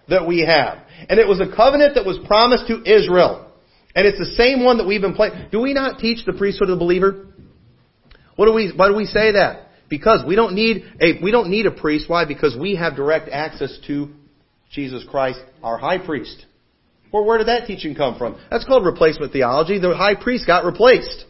that 0.08 0.28
we 0.28 0.42
have. 0.42 0.84
And 1.10 1.20
it 1.20 1.28
was 1.28 1.42
a 1.42 1.50
covenant 1.56 1.96
that 1.96 2.06
was 2.06 2.20
promised 2.28 2.68
to 2.68 2.84
Israel. 2.86 3.52
And 3.96 4.06
it's 4.06 4.20
the 4.20 4.36
same 4.36 4.64
one 4.64 4.78
that 4.78 4.86
we've 4.86 5.02
been 5.02 5.16
playing. 5.16 5.48
Do 5.52 5.62
we 5.62 5.74
not 5.74 5.98
teach 5.98 6.24
the 6.28 6.34
priesthood 6.34 6.70
of 6.70 6.78
the 6.78 6.86
believer? 6.86 7.26
What 8.36 8.46
do 8.46 8.54
we, 8.54 8.72
why 8.76 8.88
do 8.88 8.96
we 8.96 9.06
say 9.06 9.32
that? 9.32 9.70
Because 9.90 10.24
we 10.28 10.36
don't 10.36 10.54
need 10.54 10.84
a, 11.02 11.24
we 11.24 11.32
don't 11.32 11.50
need 11.50 11.66
a 11.66 11.72
priest. 11.72 12.08
Why? 12.08 12.26
Because 12.26 12.56
we 12.56 12.76
have 12.76 12.96
direct 12.96 13.30
access 13.30 13.80
to 13.88 14.10
Jesus 14.70 15.04
Christ, 15.10 15.40
our 15.64 15.80
high 15.80 15.98
priest. 15.98 16.46
Well, 17.16 17.24
where 17.24 17.38
did 17.38 17.48
that 17.48 17.66
teaching 17.66 17.96
come 17.96 18.18
from? 18.18 18.38
That's 18.52 18.66
called 18.66 18.86
replacement 18.86 19.32
theology. 19.32 19.80
The 19.80 19.96
high 19.96 20.16
priest 20.16 20.46
got 20.46 20.66
replaced. 20.66 21.24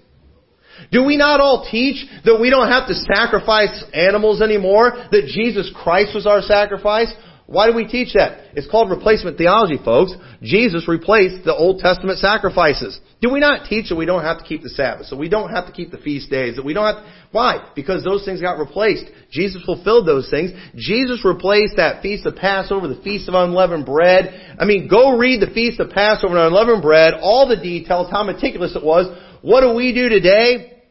Do 0.92 1.04
we 1.04 1.16
not 1.16 1.40
all 1.40 1.70
teach 1.70 2.08
that 2.26 2.42
we 2.42 2.50
don't 2.50 2.70
have 2.70 2.88
to 2.88 2.96
sacrifice 2.96 3.84
animals 3.94 4.42
anymore? 4.42 4.94
That 5.12 5.30
Jesus 5.32 5.72
Christ 5.76 6.16
was 6.16 6.26
our 6.26 6.42
sacrifice? 6.42 7.14
Why 7.48 7.70
do 7.70 7.76
we 7.76 7.86
teach 7.86 8.14
that? 8.14 8.58
It's 8.58 8.70
called 8.70 8.90
replacement 8.90 9.38
theology, 9.38 9.78
folks. 9.84 10.14
Jesus 10.42 10.88
replaced 10.88 11.46
the 11.46 11.56
Old 11.56 11.80
Testament 11.80 12.18
sacrifices. 12.18 13.00
Do 13.22 13.32
we 13.32 13.40
not 13.40 13.70
teach 13.70 13.90
that 13.90 13.96
we 13.96 14.08
don't 14.08 14.24
have 14.24 14.40
to 14.40 14.44
keep 14.44 14.64
the 14.64 14.70
Sabbath? 14.70 15.06
So 15.06 15.16
we 15.16 15.30
don't 15.30 15.52
have 15.52 15.68
to 15.68 15.72
keep 15.72 15.92
the 15.92 16.00
feast 16.00 16.32
days? 16.32 16.56
That 16.56 16.66
we 16.66 16.74
don't 16.74 16.86
have, 16.86 17.04
to, 17.04 17.12
why? 17.32 17.72
Because 17.76 18.04
those 18.04 18.26
things 18.26 18.42
got 18.42 18.58
replaced. 18.58 19.06
Jesus 19.32 19.64
fulfilled 19.64 20.08
those 20.08 20.28
things. 20.32 20.52
Jesus 20.76 21.24
replaced 21.24 21.76
that 21.78 22.02
feast 22.02 22.26
of 22.26 22.36
Passover, 22.36 22.88
the 22.88 23.02
feast 23.04 23.30
of 23.30 23.36
unleavened 23.36 23.86
bread. 23.86 24.58
I 24.60 24.66
mean, 24.66 24.88
go 24.88 25.16
read 25.16 25.40
the 25.40 25.54
feast 25.54 25.80
of 25.80 25.92
Passover 25.92 26.36
and 26.36 26.48
unleavened 26.48 26.82
bread, 26.82 27.14
all 27.22 27.48
the 27.48 27.58
details, 27.58 28.10
how 28.10 28.24
meticulous 28.24 28.76
it 28.76 28.84
was. 28.84 29.06
What 29.44 29.62
do 29.62 29.76
we 29.76 29.94
do 29.94 30.10
today? 30.10 30.82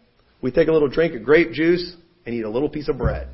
We 0.41 0.53
take 0.53 0.69
a 0.69 0.73
little 0.73 0.89
drink 0.89 1.17
of 1.17 1.25
grape 1.25 1.53
juice 1.53 1.97
and 2.25 2.35
eat 2.35 2.45
a 2.45 2.51
little 2.51 2.69
piece 2.69 2.89
of 2.89 2.97
bread. 2.97 3.29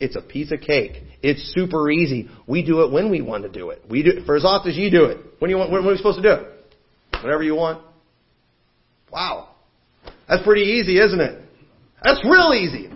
It's 0.00 0.16
a 0.16 0.22
piece 0.22 0.50
of 0.50 0.60
cake. 0.60 1.02
It's 1.22 1.52
super 1.54 1.90
easy. 1.90 2.30
We 2.46 2.64
do 2.64 2.82
it 2.82 2.90
when 2.90 3.10
we 3.10 3.20
want 3.20 3.42
to 3.44 3.50
do 3.50 3.70
it. 3.70 3.82
We 3.88 4.02
do 4.02 4.10
it 4.10 4.26
for 4.26 4.34
as 4.34 4.44
often 4.44 4.72
as 4.72 4.76
you 4.76 4.90
do 4.90 5.04
it. 5.04 5.18
When 5.38 5.50
do 5.50 5.54
you 5.54 5.58
want, 5.58 5.70
when 5.70 5.84
are 5.84 5.88
we 5.88 5.96
supposed 5.98 6.20
to 6.20 6.22
do 6.22 6.32
it? 6.32 7.22
Whenever 7.22 7.42
you 7.42 7.54
want. 7.54 7.84
Wow. 9.12 9.50
That's 10.26 10.42
pretty 10.42 10.62
easy, 10.62 10.98
isn't 10.98 11.20
it? 11.20 11.44
That's 12.02 12.24
real 12.24 12.54
easy. 12.54 12.90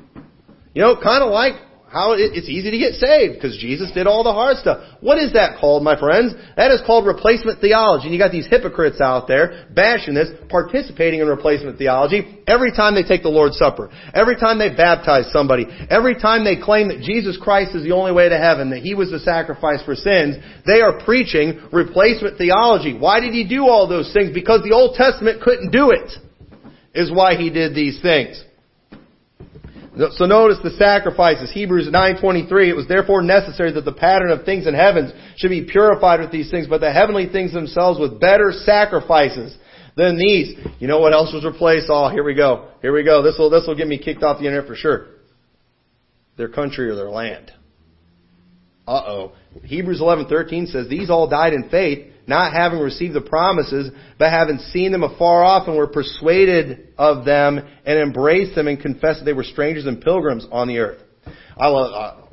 You 0.73 0.83
know, 0.83 0.97
kind 1.01 1.23
of 1.23 1.31
like 1.31 1.55
how 1.95 2.19
it's 2.19 2.51
easy 2.51 2.75
to 2.75 2.79
get 2.79 2.99
saved 2.99 3.39
because 3.39 3.57
Jesus 3.57 3.93
did 3.95 4.09
all 4.09 4.27
the 4.27 4.33
hard 4.35 4.57
stuff. 4.59 4.83
What 4.99 5.17
is 5.19 5.35
that 5.35 5.61
called, 5.61 5.85
my 5.85 5.95
friends? 5.95 6.35
That 6.57 6.73
is 6.73 6.83
called 6.85 7.07
replacement 7.07 7.61
theology. 7.61 8.11
And 8.11 8.13
you 8.13 8.19
got 8.19 8.33
these 8.33 8.51
hypocrites 8.51 9.01
out 9.01 9.29
there 9.29 9.71
bashing 9.71 10.13
this, 10.13 10.29
participating 10.51 11.21
in 11.21 11.29
replacement 11.29 11.79
theology 11.79 12.43
every 12.49 12.73
time 12.73 12.97
they 12.99 13.05
take 13.07 13.23
the 13.23 13.31
Lord's 13.31 13.57
Supper, 13.57 13.95
every 14.13 14.35
time 14.35 14.59
they 14.59 14.75
baptize 14.75 15.31
somebody, 15.31 15.67
every 15.89 16.19
time 16.19 16.45
they 16.45 16.59
claim 16.59 16.89
that 16.89 16.99
Jesus 16.99 17.39
Christ 17.41 17.77
is 17.77 17.85
the 17.85 17.93
only 17.93 18.11
way 18.11 18.29
to 18.29 18.39
heaven, 18.39 18.71
that 18.71 18.83
He 18.83 18.95
was 18.95 19.13
the 19.13 19.21
sacrifice 19.21 19.79
for 19.85 19.95
sins. 19.95 20.35
They 20.67 20.81
are 20.83 20.99
preaching 21.05 21.63
replacement 21.71 22.39
theology. 22.39 22.99
Why 22.99 23.21
did 23.21 23.33
He 23.33 23.47
do 23.47 23.69
all 23.69 23.87
those 23.87 24.13
things? 24.13 24.35
Because 24.35 24.63
the 24.65 24.75
Old 24.75 24.97
Testament 24.97 25.43
couldn't 25.43 25.71
do 25.71 25.91
it. 25.95 26.11
Is 26.93 27.13
why 27.13 27.37
He 27.37 27.51
did 27.51 27.75
these 27.75 28.03
things. 28.03 28.43
So 30.17 30.27
notice 30.27 30.59
the 30.63 30.71
sacrifices. 30.71 31.53
Hebrews 31.53 31.89
9:23. 31.89 32.69
It 32.69 32.77
was 32.77 32.89
therefore 32.89 33.23
necessary 33.23 33.71
that 33.73 33.85
the 33.85 33.93
pattern 33.93 34.31
of 34.31 34.45
things 34.45 34.67
in 34.67 34.75
heavens 34.75 35.13
should 35.37 35.51
be 35.51 35.63
purified 35.63 36.21
with 36.21 36.33
these 36.33 36.51
things, 36.51 36.67
but 36.67 36.81
the 36.81 36.93
heavenly 36.93 37.27
things 37.27 37.53
themselves 37.53 38.01
with 38.01 38.19
better 38.19 38.51
sacrifices 38.53 39.57
than 39.97 40.19
these. 40.19 40.57
You 40.81 40.89
know 40.89 40.99
what 40.99 41.13
else 41.13 41.33
was 41.33 41.45
replaced? 41.45 41.87
Oh, 41.89 42.09
here 42.09 42.25
we 42.25 42.35
go. 42.35 42.69
Here 42.83 42.93
we 42.93 43.05
go. 43.05 43.23
This 43.23 43.39
will 43.39 43.51
this 43.51 43.67
will 43.67 43.77
get 43.77 43.87
me 43.87 43.99
kicked 43.99 44.25
off 44.25 44.41
the 44.41 44.47
internet 44.47 44.67
for 44.67 44.75
sure. 44.75 45.07
Their 46.37 46.49
country 46.49 46.89
or 46.89 46.97
their 46.97 47.11
land. 47.11 47.53
Uh 48.89 49.03
oh. 49.07 49.33
Hebrews 49.63 50.01
11:13 50.01 50.73
says 50.73 50.89
these 50.89 51.09
all 51.09 51.29
died 51.29 51.53
in 51.53 51.69
faith 51.69 52.14
not 52.27 52.53
having 52.53 52.79
received 52.79 53.15
the 53.15 53.21
promises, 53.21 53.91
but 54.19 54.31
having 54.31 54.59
seen 54.59 54.93
them 54.93 55.03
afar 55.03 55.45
off 55.45 55.69
and 55.69 55.77
were 55.77 55.87
persuaded 55.87 56.89
of 56.97 57.25
them 57.25 57.59
and 57.59 57.99
embraced 57.99 58.55
them 58.55 58.69
and 58.69 58.81
confessed 58.81 59.21
that 59.21 59.25
they 59.25 59.33
were 59.33 59.45
strangers 59.45 59.87
and 59.87 60.01
pilgrims 60.01 60.47
on 60.51 60.69
the 60.69 60.79
earth. 60.79 61.03
I 61.57 61.69
love, 61.69 62.29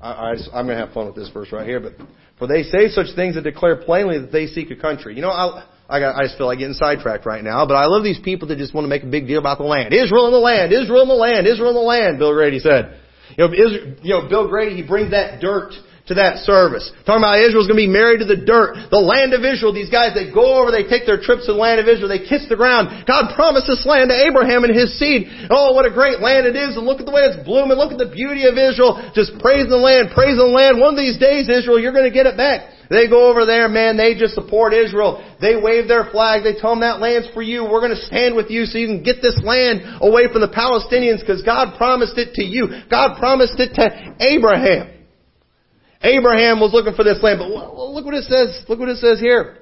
I, 0.00 0.08
I, 0.08 0.30
I'm 0.54 0.66
going 0.66 0.78
to 0.78 0.84
have 0.84 0.92
fun 0.94 1.06
with 1.06 1.16
this 1.16 1.28
verse 1.30 1.52
right 1.52 1.66
here, 1.66 1.80
but 1.80 1.94
for 2.38 2.46
they 2.46 2.62
say 2.62 2.88
such 2.88 3.14
things 3.14 3.34
that 3.34 3.42
declare 3.42 3.76
plainly 3.76 4.18
that 4.18 4.32
they 4.32 4.46
seek 4.46 4.70
a 4.70 4.76
country. 4.76 5.14
You 5.14 5.22
know, 5.22 5.30
I, 5.30 5.66
I, 5.88 6.00
got, 6.00 6.16
I 6.16 6.24
just 6.24 6.38
feel 6.38 6.46
like 6.46 6.58
getting 6.58 6.74
sidetracked 6.74 7.26
right 7.26 7.42
now, 7.42 7.66
but 7.66 7.74
I 7.74 7.86
love 7.86 8.02
these 8.02 8.18
people 8.18 8.48
that 8.48 8.58
just 8.58 8.74
want 8.74 8.84
to 8.84 8.88
make 8.88 9.02
a 9.02 9.06
big 9.06 9.26
deal 9.26 9.38
about 9.38 9.58
the 9.58 9.64
land. 9.64 9.92
Israel 9.92 10.26
in 10.26 10.32
the 10.32 10.38
land, 10.38 10.72
Israel 10.72 11.02
in 11.02 11.08
the 11.08 11.14
land, 11.14 11.46
Israel 11.46 11.70
in 11.70 11.76
the 11.76 11.80
land, 11.80 12.18
Bill 12.18 12.32
Grady 12.32 12.58
said. 12.58 12.98
You 13.36 13.46
know, 13.46 13.52
Israel, 13.52 13.96
you 14.02 14.10
know 14.10 14.28
Bill 14.28 14.48
Grady, 14.48 14.74
he 14.74 14.82
brings 14.82 15.10
that 15.10 15.40
dirt 15.40 15.72
to 16.10 16.18
that 16.18 16.42
service. 16.42 16.90
Talking 17.06 17.22
about 17.22 17.38
Israel's 17.38 17.70
going 17.70 17.78
to 17.78 17.86
be 17.86 17.90
married 17.90 18.18
to 18.18 18.28
the 18.28 18.42
dirt. 18.42 18.90
The 18.90 18.98
land 18.98 19.30
of 19.38 19.46
Israel, 19.46 19.70
these 19.70 19.90
guys, 19.90 20.18
they 20.18 20.26
go 20.34 20.58
over, 20.58 20.74
they 20.74 20.82
take 20.82 21.06
their 21.06 21.22
trips 21.22 21.46
to 21.46 21.54
the 21.54 21.62
land 21.62 21.78
of 21.78 21.86
Israel, 21.86 22.10
they 22.10 22.26
kiss 22.26 22.50
the 22.50 22.58
ground. 22.58 23.06
God 23.06 23.30
promised 23.38 23.70
this 23.70 23.86
land 23.86 24.10
to 24.10 24.18
Abraham 24.18 24.66
and 24.66 24.74
his 24.74 24.98
seed. 24.98 25.30
Oh, 25.46 25.78
what 25.78 25.86
a 25.86 25.94
great 25.94 26.18
land 26.18 26.50
it 26.50 26.58
is, 26.58 26.74
and 26.74 26.82
look 26.82 26.98
at 26.98 27.06
the 27.06 27.14
way 27.14 27.22
it's 27.22 27.38
blooming, 27.46 27.78
look 27.78 27.94
at 27.94 28.02
the 28.02 28.10
beauty 28.10 28.50
of 28.50 28.58
Israel. 28.58 28.98
Just 29.14 29.38
praise 29.38 29.70
the 29.70 29.78
land, 29.78 30.10
praise 30.10 30.34
the 30.34 30.48
land. 30.48 30.82
One 30.82 30.98
of 30.98 31.00
these 31.00 31.22
days, 31.22 31.46
Israel, 31.46 31.78
you're 31.78 31.94
going 31.94 32.08
to 32.08 32.14
get 32.14 32.26
it 32.26 32.34
back. 32.34 32.66
They 32.90 33.08
go 33.08 33.30
over 33.30 33.46
there, 33.46 33.70
man, 33.70 33.96
they 33.96 34.18
just 34.18 34.34
support 34.34 34.74
Israel. 34.74 35.22
They 35.40 35.56
wave 35.56 35.86
their 35.86 36.10
flag, 36.10 36.42
they 36.42 36.58
tell 36.58 36.74
them 36.74 36.82
that 36.82 37.00
land's 37.00 37.30
for 37.30 37.40
you. 37.40 37.62
We're 37.62 37.80
going 37.80 37.94
to 37.94 38.04
stand 38.10 38.34
with 38.34 38.50
you 38.50 38.66
so 38.66 38.76
you 38.76 38.90
can 38.90 39.06
get 39.06 39.22
this 39.22 39.38
land 39.46 40.02
away 40.02 40.26
from 40.28 40.42
the 40.42 40.50
Palestinians 40.50 41.22
because 41.22 41.40
God 41.40 41.78
promised 41.78 42.18
it 42.18 42.34
to 42.36 42.44
you. 42.44 42.68
God 42.90 43.16
promised 43.22 43.56
it 43.62 43.72
to 43.78 43.86
Abraham. 44.18 45.01
Abraham 46.02 46.60
was 46.60 46.72
looking 46.72 46.94
for 46.94 47.04
this 47.04 47.22
land, 47.22 47.38
but 47.38 47.48
look 47.48 48.04
what 48.04 48.14
it 48.14 48.24
says. 48.24 48.64
Look 48.68 48.78
what 48.78 48.88
it 48.88 48.98
says 48.98 49.20
here. 49.20 49.58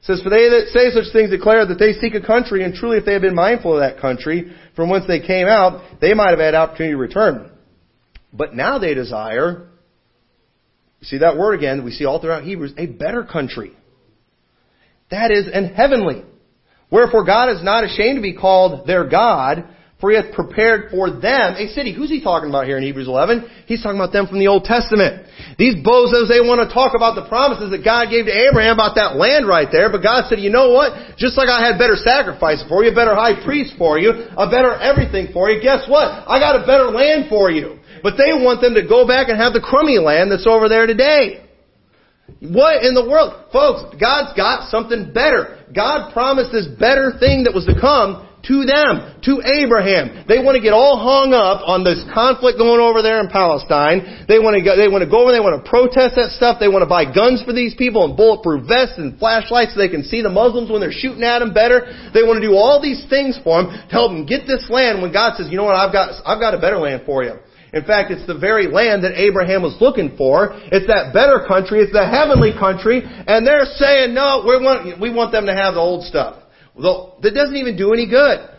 It 0.00 0.04
says, 0.04 0.22
For 0.22 0.30
they 0.30 0.48
that 0.48 0.68
say 0.72 0.90
such 0.90 1.12
things 1.12 1.30
declare 1.30 1.66
that 1.66 1.78
they 1.78 1.92
seek 1.92 2.14
a 2.14 2.26
country, 2.26 2.64
and 2.64 2.74
truly 2.74 2.98
if 2.98 3.04
they 3.04 3.12
had 3.12 3.22
been 3.22 3.34
mindful 3.34 3.74
of 3.74 3.80
that 3.80 4.00
country 4.00 4.54
from 4.76 4.90
whence 4.90 5.06
they 5.06 5.20
came 5.20 5.46
out, 5.46 6.00
they 6.00 6.14
might 6.14 6.30
have 6.30 6.38
had 6.38 6.54
opportunity 6.54 6.92
to 6.92 6.98
return. 6.98 7.50
But 8.32 8.54
now 8.54 8.78
they 8.78 8.94
desire, 8.94 9.68
see 11.02 11.18
that 11.18 11.36
word 11.36 11.54
again, 11.54 11.84
we 11.84 11.90
see 11.90 12.04
all 12.04 12.20
throughout 12.20 12.44
Hebrews, 12.44 12.74
a 12.76 12.86
better 12.86 13.24
country. 13.24 13.72
That 15.10 15.30
is 15.30 15.48
an 15.52 15.74
heavenly. 15.74 16.24
Wherefore 16.90 17.24
God 17.24 17.50
is 17.50 17.62
not 17.62 17.84
ashamed 17.84 18.16
to 18.16 18.22
be 18.22 18.34
called 18.34 18.86
their 18.86 19.08
God, 19.08 19.68
for 20.00 20.10
he 20.10 20.16
hath 20.16 20.32
prepared 20.32 20.90
for 20.90 21.12
them 21.12 21.60
a 21.60 21.68
city. 21.76 21.92
Who's 21.92 22.08
he 22.08 22.24
talking 22.24 22.48
about 22.48 22.64
here 22.64 22.80
in 22.80 22.82
Hebrews 22.82 23.06
11? 23.06 23.68
He's 23.68 23.84
talking 23.84 24.00
about 24.00 24.16
them 24.16 24.26
from 24.26 24.40
the 24.40 24.48
Old 24.48 24.64
Testament. 24.64 25.28
These 25.60 25.84
bozos, 25.84 26.32
they 26.32 26.40
want 26.40 26.64
to 26.64 26.72
talk 26.72 26.96
about 26.96 27.20
the 27.20 27.28
promises 27.28 27.68
that 27.70 27.84
God 27.84 28.08
gave 28.08 28.24
to 28.24 28.32
Abraham 28.32 28.80
about 28.80 28.96
that 28.96 29.20
land 29.20 29.44
right 29.44 29.68
there, 29.68 29.92
but 29.92 30.00
God 30.00 30.24
said, 30.32 30.40
you 30.40 30.48
know 30.48 30.72
what? 30.72 31.20
Just 31.20 31.36
like 31.36 31.52
I 31.52 31.60
had 31.60 31.76
better 31.76 32.00
sacrifice 32.00 32.64
for 32.64 32.80
you, 32.80 32.90
a 32.90 32.96
better 32.96 33.12
high 33.12 33.36
priest 33.44 33.76
for 33.76 34.00
you, 34.00 34.10
a 34.10 34.48
better 34.48 34.72
everything 34.80 35.36
for 35.36 35.52
you, 35.52 35.60
guess 35.60 35.84
what? 35.84 36.08
I 36.24 36.40
got 36.40 36.56
a 36.56 36.64
better 36.64 36.88
land 36.88 37.28
for 37.28 37.52
you. 37.52 37.76
But 38.02 38.16
they 38.16 38.32
want 38.32 38.64
them 38.64 38.72
to 38.80 38.84
go 38.88 39.04
back 39.04 39.28
and 39.28 39.36
have 39.36 39.52
the 39.52 39.60
crummy 39.60 40.00
land 40.00 40.32
that's 40.32 40.48
over 40.48 40.72
there 40.72 40.88
today. 40.88 41.44
What 42.40 42.84
in 42.84 42.94
the 42.94 43.04
world? 43.04 43.52
Folks, 43.52 43.92
God's 44.00 44.32
got 44.32 44.70
something 44.70 45.12
better. 45.12 45.60
God 45.74 46.12
promised 46.12 46.52
this 46.52 46.66
better 46.66 47.12
thing 47.20 47.44
that 47.44 47.52
was 47.52 47.66
to 47.66 47.76
come 47.76 48.26
to 48.48 48.64
them, 48.64 49.20
to 49.28 49.44
Abraham. 49.44 50.24
They 50.24 50.40
want 50.40 50.56
to 50.56 50.64
get 50.64 50.72
all 50.72 50.96
hung 50.96 51.36
up 51.36 51.60
on 51.60 51.84
this 51.84 52.00
conflict 52.08 52.56
going 52.56 52.80
over 52.80 53.04
there 53.04 53.20
in 53.20 53.28
Palestine. 53.28 54.24
They 54.24 54.40
want 54.40 54.56
to 54.56 54.64
go, 54.64 54.80
they 54.80 54.88
want 54.88 55.04
to 55.04 55.10
go 55.10 55.28
over, 55.28 55.32
they 55.32 55.44
want 55.44 55.60
to 55.60 55.66
protest 55.68 56.16
that 56.16 56.32
stuff. 56.32 56.56
They 56.56 56.68
want 56.72 56.80
to 56.80 56.90
buy 56.90 57.04
guns 57.04 57.44
for 57.44 57.52
these 57.52 57.76
people 57.76 58.08
and 58.08 58.16
bulletproof 58.16 58.64
vests 58.64 58.96
and 58.96 59.20
flashlights 59.20 59.76
so 59.76 59.80
they 59.80 59.92
can 59.92 60.04
see 60.04 60.24
the 60.24 60.32
Muslims 60.32 60.72
when 60.72 60.80
they're 60.80 60.94
shooting 60.94 61.22
at 61.22 61.44
them 61.44 61.52
better. 61.52 61.84
They 62.16 62.24
want 62.24 62.40
to 62.40 62.44
do 62.44 62.56
all 62.56 62.80
these 62.80 63.04
things 63.12 63.36
for 63.44 63.60
them 63.60 63.76
to 63.76 63.92
help 63.92 64.16
them 64.16 64.24
get 64.24 64.48
this 64.48 64.72
land 64.72 65.04
when 65.04 65.12
God 65.12 65.36
says, 65.36 65.52
you 65.52 65.60
know 65.60 65.68
what, 65.68 65.76
I've 65.76 65.92
got, 65.92 66.16
I've 66.24 66.40
got 66.40 66.56
a 66.56 66.60
better 66.60 66.80
land 66.80 67.04
for 67.04 67.20
you. 67.20 67.36
In 67.72 67.84
fact, 67.84 68.10
it's 68.10 68.26
the 68.26 68.34
very 68.34 68.66
land 68.66 69.04
that 69.04 69.14
Abraham 69.14 69.62
was 69.62 69.76
looking 69.80 70.16
for. 70.16 70.50
It's 70.74 70.88
that 70.88 71.14
better 71.14 71.46
country. 71.46 71.78
It's 71.78 71.92
the 71.92 72.02
heavenly 72.02 72.50
country. 72.50 73.02
And 73.04 73.46
they're 73.46 73.68
saying, 73.78 74.12
no, 74.12 74.42
we 74.42 74.58
want, 74.58 74.98
we 74.98 75.12
want 75.14 75.30
them 75.30 75.46
to 75.46 75.54
have 75.54 75.74
the 75.74 75.80
old 75.80 76.04
stuff. 76.04 76.39
Well, 76.82 77.18
that 77.22 77.32
doesn't 77.34 77.56
even 77.56 77.76
do 77.76 77.92
any 77.92 78.08
good. 78.08 78.50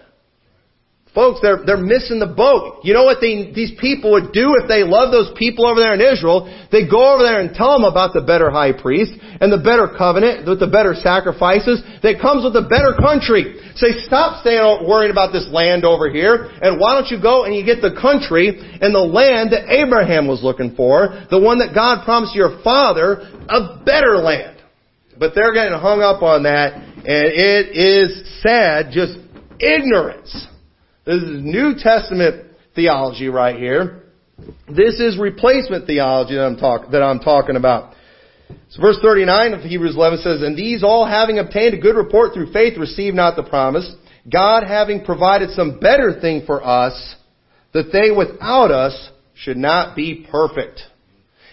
Folks, 1.12 1.44
they're, 1.44 1.60
they're 1.68 1.76
missing 1.76 2.24
the 2.24 2.32
boat. 2.32 2.88
You 2.88 2.96
know 2.96 3.04
what 3.04 3.20
they, 3.20 3.52
these 3.52 3.76
people 3.84 4.16
would 4.16 4.32
do 4.32 4.56
if 4.64 4.72
they 4.72 4.88
love 4.88 5.12
those 5.12 5.28
people 5.36 5.68
over 5.68 5.76
there 5.76 5.92
in 5.92 6.00
Israel? 6.00 6.48
They 6.72 6.88
go 6.88 7.04
over 7.04 7.20
there 7.20 7.44
and 7.44 7.52
tell 7.52 7.76
them 7.76 7.84
about 7.84 8.16
the 8.16 8.24
better 8.24 8.48
high 8.48 8.72
priest 8.72 9.12
and 9.20 9.52
the 9.52 9.60
better 9.60 9.92
covenant 9.92 10.48
with 10.48 10.64
the 10.64 10.72
better 10.72 10.96
sacrifices 10.96 11.84
that 12.00 12.24
comes 12.24 12.48
with 12.48 12.56
the 12.56 12.64
better 12.64 12.96
country. 12.96 13.60
Say, 13.76 14.00
stop 14.08 14.40
staying 14.40 14.64
oh, 14.64 14.88
worrying 14.88 15.12
about 15.12 15.36
this 15.36 15.52
land 15.52 15.84
over 15.84 16.08
here 16.08 16.48
and 16.64 16.80
why 16.80 16.96
don't 16.96 17.12
you 17.12 17.20
go 17.20 17.44
and 17.44 17.52
you 17.52 17.68
get 17.68 17.84
the 17.84 17.92
country 17.92 18.56
and 18.56 18.96
the 18.96 19.04
land 19.04 19.52
that 19.52 19.68
Abraham 19.68 20.32
was 20.32 20.40
looking 20.40 20.80
for, 20.80 21.28
the 21.28 21.44
one 21.44 21.60
that 21.60 21.76
God 21.76 22.08
promised 22.08 22.40
your 22.40 22.64
father, 22.64 23.28
a 23.52 23.84
better 23.84 24.16
land. 24.16 24.64
But 25.20 25.36
they're 25.36 25.54
getting 25.54 25.76
hung 25.76 26.00
up 26.00 26.24
on 26.24 26.48
that 26.48 26.91
and 27.06 27.26
it 27.26 27.76
is 27.76 28.42
sad, 28.42 28.92
just 28.92 29.18
ignorance 29.60 30.48
this 31.04 31.24
is 31.24 31.44
New 31.44 31.74
Testament 31.78 32.52
theology 32.76 33.28
right 33.28 33.56
here. 33.56 34.04
This 34.68 35.00
is 35.00 35.18
replacement 35.18 35.88
theology 35.88 36.36
that 36.36 36.46
I'm, 36.46 36.58
talk, 36.58 36.92
that 36.92 37.02
I'm 37.02 37.20
talking 37.20 37.56
about. 37.56 37.96
So 38.70 38.82
verse 38.82 39.00
39 39.02 39.54
of 39.54 39.62
Hebrews 39.62 39.96
11 39.96 40.20
says, 40.20 40.42
And 40.42 40.56
these 40.56 40.84
all 40.84 41.08
having 41.08 41.40
obtained 41.40 41.74
a 41.74 41.80
good 41.80 41.96
report 41.96 42.34
through 42.34 42.54
faith 42.54 42.78
receive 42.78 43.16
not 43.16 43.36
the 43.36 43.44
promise, 43.44 43.92
God 44.32 44.64
having 44.64 45.04
provided 45.04 45.50
some 45.52 45.80
better 45.80 46.20
thing 46.22 46.44
for 46.46 46.64
us, 46.64 47.16
that 47.74 47.90
they 47.92 48.12
without 48.16 48.70
us 48.70 49.10
should 49.34 49.58
not 49.58 49.96
be 49.96 50.28
perfect. 50.30 50.82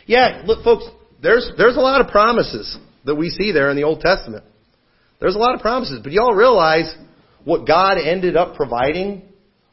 Yeah, 0.07 0.43
look 0.45 0.63
folks, 0.63 0.85
there's, 1.23 1.51
there's 1.57 1.77
a 1.77 1.81
lot 1.81 2.03
of 2.03 2.09
promises 2.09 2.77
that 3.07 3.15
we 3.15 3.31
see 3.31 3.53
there 3.53 3.71
in 3.71 3.77
the 3.77 3.85
Old 3.85 4.01
Testament. 4.01 4.45
There's 5.21 5.35
a 5.35 5.39
lot 5.39 5.55
of 5.55 5.61
promises, 5.61 6.01
but 6.03 6.13
y'all 6.13 6.35
realize 6.35 6.95
what 7.45 7.67
God 7.67 7.99
ended 7.99 8.37
up 8.37 8.55
providing 8.55 9.23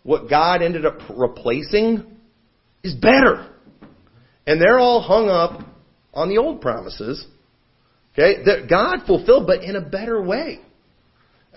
what 0.06 0.30
God 0.30 0.62
ended 0.62 0.86
up 0.86 1.00
replacing 1.10 2.06
is 2.84 2.94
better. 2.94 3.50
And 4.46 4.62
they're 4.62 4.78
all 4.78 5.02
hung 5.02 5.30
up 5.30 5.68
on 6.14 6.30
the 6.30 6.38
old 6.38 6.62
promises. 6.62 7.26
Okay, 8.14 8.44
that 8.46 8.70
God 8.70 9.08
fulfilled, 9.08 9.48
but 9.48 9.64
in 9.64 9.76
a 9.76 9.82
better 9.82 10.22
way. 10.22 10.60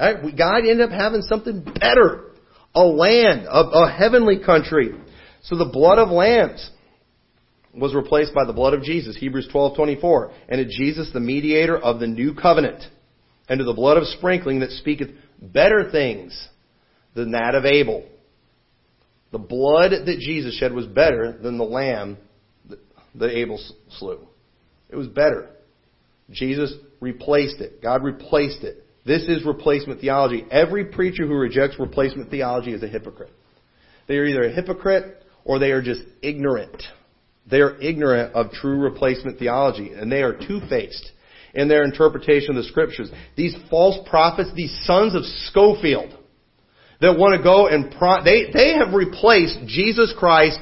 Right? 0.01 0.35
God 0.35 0.61
ended 0.61 0.81
up 0.81 0.91
having 0.91 1.21
something 1.21 1.63
better. 1.79 2.25
A 2.75 2.81
land, 2.81 3.45
a, 3.45 3.51
a 3.51 3.93
heavenly 3.93 4.43
country. 4.43 4.93
So 5.43 5.59
the 5.59 5.67
blood 5.71 5.99
of 5.99 6.09
lambs 6.09 6.71
was 7.75 7.95
replaced 7.95 8.35
by 8.35 8.47
the 8.47 8.55
blood 8.55 8.73
of 8.73 8.83
Jesus, 8.83 9.15
Hebrews 9.15 9.51
12:24, 9.53 10.33
and 10.49 10.59
to 10.59 10.65
Jesus 10.65 11.11
the 11.13 11.21
mediator 11.21 11.77
of 11.77 12.01
the 12.01 12.07
new 12.07 12.33
covenant, 12.33 12.83
and 13.49 13.59
to 13.59 13.65
the 13.65 13.73
blood 13.73 13.97
of 13.97 14.07
sprinkling 14.07 14.61
that 14.61 14.71
speaketh 14.73 15.11
better 15.41 15.91
things 15.91 16.49
than 17.15 17.33
that 17.33 17.55
of 17.55 17.65
Abel. 17.65 18.07
The 19.33 19.39
blood 19.39 19.91
that 19.91 20.19
Jesus 20.21 20.57
shed 20.57 20.73
was 20.73 20.87
better 20.87 21.37
than 21.41 21.59
the 21.59 21.65
lamb 21.65 22.19
that 23.15 23.31
Abel 23.31 23.61
slew. 23.91 24.21
It 24.89 24.97
was 24.97 25.09
better. 25.09 25.51
Jesus 26.31 26.73
replaced 27.01 27.61
it. 27.61 27.83
God 27.83 28.03
replaced 28.03 28.63
it. 28.63 28.85
This 29.05 29.23
is 29.23 29.45
replacement 29.45 30.01
theology. 30.01 30.45
Every 30.51 30.87
preacher 30.87 31.27
who 31.27 31.35
rejects 31.35 31.79
replacement 31.79 32.31
theology 32.31 32.73
is 32.73 32.83
a 32.83 32.89
hypocrite. 32.89 33.33
They 34.07 34.17
are 34.17 34.27
either 34.27 34.45
a 34.45 34.53
hypocrite 34.53 35.23
or 35.45 35.59
they 35.59 35.71
are 35.71 35.83
just 35.83 36.03
ignorant. 36.23 36.83
They 37.51 37.61
are 37.61 37.81
ignorant 37.81 38.35
of 38.35 38.51
true 38.53 38.79
replacement 38.79 39.39
theology, 39.39 39.93
and 39.95 40.13
they 40.13 40.23
are 40.23 40.35
two-faced 40.35 41.11
in 41.59 41.67
their 41.67 41.83
interpretation 41.83 42.51
of 42.51 42.63
the 42.63 42.69
scriptures. 42.69 43.11
These 43.37 43.57
false 43.69 43.99
prophets, 44.09 44.51
these 44.55 44.77
sons 44.85 45.15
of 45.17 45.25
Scofield 45.25 46.17
that 47.01 47.19
want 47.19 47.37
to 47.37 47.43
go 47.43 47.67
and 47.67 47.91
pro- 47.91 48.23
they 48.23 48.51
they 48.53 48.75
have 48.75 48.95
replaced 48.95 49.59
Jesus 49.67 50.15
Christ 50.17 50.61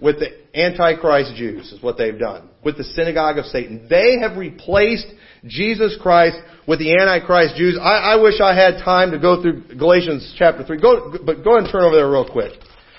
with 0.00 0.16
the 0.18 0.30
Antichrist 0.58 1.34
Jews 1.36 1.70
is 1.72 1.82
what 1.82 1.98
they've 1.98 2.18
done 2.18 2.48
with 2.64 2.78
the 2.78 2.84
synagogue 2.84 3.38
of 3.38 3.44
Satan. 3.46 3.86
They 3.88 4.18
have 4.20 4.36
replaced 4.38 5.06
Jesus 5.46 5.96
Christ 6.00 6.36
with 6.66 6.78
the 6.78 6.96
Antichrist 6.96 7.56
Jews. 7.56 7.78
I, 7.80 8.14
I 8.14 8.22
wish 8.22 8.40
I 8.40 8.54
had 8.54 8.82
time 8.82 9.10
to 9.10 9.18
go 9.18 9.42
through 9.42 9.76
Galatians 9.76 10.34
chapter 10.38 10.64
three. 10.64 10.80
Go, 10.80 11.18
but 11.24 11.44
go 11.44 11.58
and 11.58 11.68
turn 11.70 11.84
over 11.84 11.96
there 11.96 12.10
real 12.10 12.28
quick. 12.30 12.52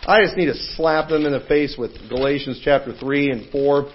I 0.06 0.22
just 0.24 0.36
need 0.38 0.48
to 0.48 0.58
slap 0.76 1.10
them 1.10 1.26
in 1.26 1.32
the 1.32 1.46
face 1.48 1.76
with 1.78 1.92
Galatians 2.10 2.62
chapter 2.64 2.94
three 2.94 3.32
and 3.32 3.50
four. 3.52 3.92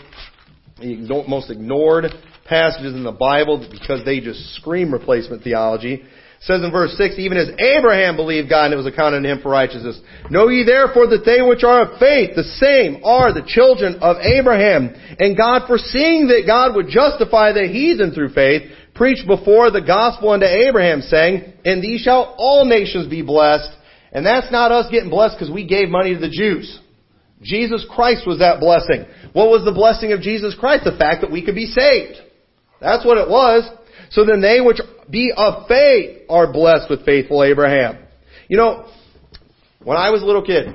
The 0.80 1.24
most 1.28 1.50
ignored 1.50 2.06
passages 2.48 2.94
in 2.94 3.04
the 3.04 3.12
Bible 3.12 3.66
because 3.70 4.04
they 4.04 4.20
just 4.20 4.54
scream 4.56 4.92
replacement 4.92 5.42
theology 5.42 6.04
says 6.40 6.62
in 6.62 6.70
verse 6.70 6.94
6, 6.96 7.16
even 7.18 7.36
as 7.36 7.50
Abraham 7.58 8.14
believed 8.14 8.48
God 8.48 8.66
and 8.66 8.74
it 8.74 8.76
was 8.76 8.86
accounted 8.86 9.22
to 9.22 9.28
him 9.28 9.40
for 9.42 9.50
righteousness. 9.50 10.00
Know 10.30 10.48
ye 10.48 10.64
therefore 10.64 11.08
that 11.08 11.26
they 11.26 11.42
which 11.42 11.64
are 11.64 11.82
of 11.82 11.98
faith, 11.98 12.36
the 12.36 12.46
same 12.62 13.02
are 13.02 13.32
the 13.32 13.46
children 13.46 13.98
of 14.00 14.18
Abraham. 14.22 14.94
And 15.18 15.36
God 15.36 15.66
foreseeing 15.66 16.28
that 16.28 16.46
God 16.46 16.76
would 16.76 16.88
justify 16.88 17.52
the 17.52 17.66
heathen 17.66 18.12
through 18.12 18.30
faith, 18.34 18.70
preached 18.94 19.26
before 19.26 19.70
the 19.70 19.82
gospel 19.82 20.30
unto 20.30 20.46
Abraham 20.46 21.00
saying, 21.00 21.54
In 21.64 21.80
thee 21.80 21.98
shall 21.98 22.36
all 22.38 22.64
nations 22.64 23.08
be 23.08 23.22
blessed. 23.22 23.70
And 24.12 24.24
that's 24.24 24.52
not 24.52 24.70
us 24.70 24.90
getting 24.90 25.10
blessed 25.10 25.36
because 25.38 25.52
we 25.52 25.66
gave 25.66 25.88
money 25.88 26.14
to 26.14 26.20
the 26.20 26.30
Jews. 26.30 26.78
Jesus 27.42 27.84
Christ 27.90 28.26
was 28.26 28.38
that 28.38 28.60
blessing. 28.60 29.06
What 29.32 29.50
was 29.50 29.64
the 29.64 29.72
blessing 29.72 30.12
of 30.12 30.20
Jesus 30.20 30.56
Christ? 30.58 30.84
The 30.84 30.96
fact 30.96 31.22
that 31.22 31.30
we 31.30 31.44
could 31.44 31.54
be 31.54 31.66
saved. 31.66 32.18
That's 32.80 33.04
what 33.04 33.18
it 33.18 33.28
was. 33.28 33.68
So 34.10 34.24
then 34.24 34.40
they 34.40 34.60
which 34.60 34.80
be 35.10 35.32
of 35.36 35.66
faith 35.66 36.22
are 36.28 36.52
blessed 36.52 36.88
with 36.88 37.04
faithful 37.04 37.42
Abraham. 37.42 37.98
You 38.48 38.56
know, 38.56 38.88
when 39.82 39.96
I 39.96 40.10
was 40.10 40.22
a 40.22 40.26
little 40.26 40.44
kid, 40.44 40.74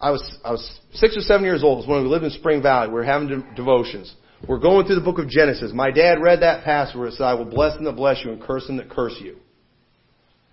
I 0.00 0.10
was, 0.10 0.38
I 0.44 0.50
was 0.50 0.80
six 0.92 1.16
or 1.16 1.20
seven 1.20 1.44
years 1.44 1.62
old. 1.62 1.78
It 1.78 1.80
was 1.82 1.88
when 1.88 2.02
we 2.02 2.08
lived 2.08 2.24
in 2.24 2.30
Spring 2.30 2.62
Valley. 2.62 2.88
We 2.88 2.94
were 2.94 3.04
having 3.04 3.28
de- 3.28 3.54
devotions. 3.54 4.14
We're 4.46 4.58
going 4.58 4.86
through 4.86 4.96
the 4.96 5.00
book 5.00 5.18
of 5.18 5.28
Genesis. 5.28 5.72
My 5.72 5.90
dad 5.90 6.20
read 6.20 6.42
that 6.42 6.64
passage 6.64 6.96
where 6.96 7.08
it 7.08 7.14
said, 7.14 7.24
I 7.24 7.34
will 7.34 7.46
bless 7.46 7.74
them 7.74 7.84
that 7.84 7.96
bless 7.96 8.22
you 8.22 8.32
and 8.32 8.42
curse 8.42 8.66
them 8.66 8.76
that 8.76 8.90
curse 8.90 9.16
you. 9.18 9.36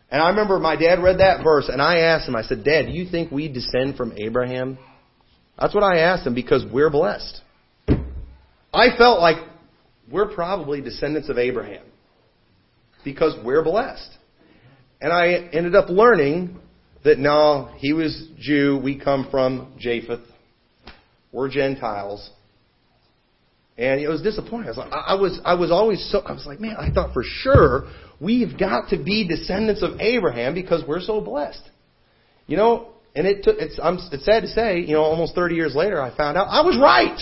And 0.09 0.21
I 0.21 0.29
remember 0.29 0.59
my 0.59 0.75
dad 0.75 1.01
read 1.01 1.19
that 1.19 1.43
verse 1.43 1.69
and 1.69 1.81
I 1.81 1.99
asked 1.99 2.27
him, 2.27 2.35
I 2.35 2.43
said, 2.43 2.63
Dad, 2.63 2.87
do 2.87 2.91
you 2.91 3.09
think 3.09 3.31
we 3.31 3.47
descend 3.47 3.95
from 3.95 4.13
Abraham? 4.17 4.77
That's 5.57 5.73
what 5.73 5.83
I 5.83 5.99
asked 5.99 6.27
him 6.27 6.35
because 6.35 6.65
we're 6.71 6.89
blessed. 6.89 7.41
I 8.73 8.97
felt 8.97 9.19
like 9.21 9.37
we're 10.11 10.33
probably 10.33 10.81
descendants 10.81 11.29
of 11.29 11.37
Abraham 11.37 11.83
because 13.03 13.33
we're 13.43 13.63
blessed. 13.63 14.09
And 14.99 15.11
I 15.11 15.49
ended 15.53 15.75
up 15.75 15.89
learning 15.89 16.59
that 17.03 17.17
no, 17.17 17.71
he 17.77 17.93
was 17.93 18.27
Jew, 18.39 18.79
we 18.83 18.99
come 18.99 19.27
from 19.31 19.73
Japheth, 19.79 20.21
we're 21.31 21.49
Gentiles. 21.49 22.29
And 23.77 23.99
it 23.99 24.07
was 24.07 24.21
disappointing. 24.21 24.67
I 24.67 24.69
was 24.69 24.77
like, 24.77 24.91
I 24.91 25.15
was, 25.15 25.41
I 25.43 25.53
was 25.55 25.71
always 25.71 26.07
so, 26.11 26.19
I 26.19 26.33
was 26.33 26.45
like, 26.45 26.59
man, 26.59 26.75
I 26.77 26.91
thought 26.91 27.13
for 27.13 27.23
sure 27.25 27.89
we've 28.19 28.59
got 28.59 28.89
to 28.89 29.03
be 29.03 29.27
descendants 29.27 29.81
of 29.81 29.99
Abraham 29.99 30.53
because 30.53 30.83
we're 30.87 30.99
so 30.99 31.19
blessed. 31.21 31.63
You 32.45 32.57
know, 32.57 32.89
and 33.15 33.25
it 33.25 33.43
took, 33.43 33.55
it's, 33.57 33.79
I'm, 33.81 33.97
it's 34.11 34.25
sad 34.25 34.41
to 34.41 34.47
say, 34.47 34.81
you 34.81 34.93
know, 34.93 35.01
almost 35.01 35.33
30 35.33 35.55
years 35.55 35.73
later 35.73 35.99
I 36.01 36.15
found 36.15 36.37
out 36.37 36.47
I 36.47 36.61
was 36.61 36.77
right. 36.77 37.19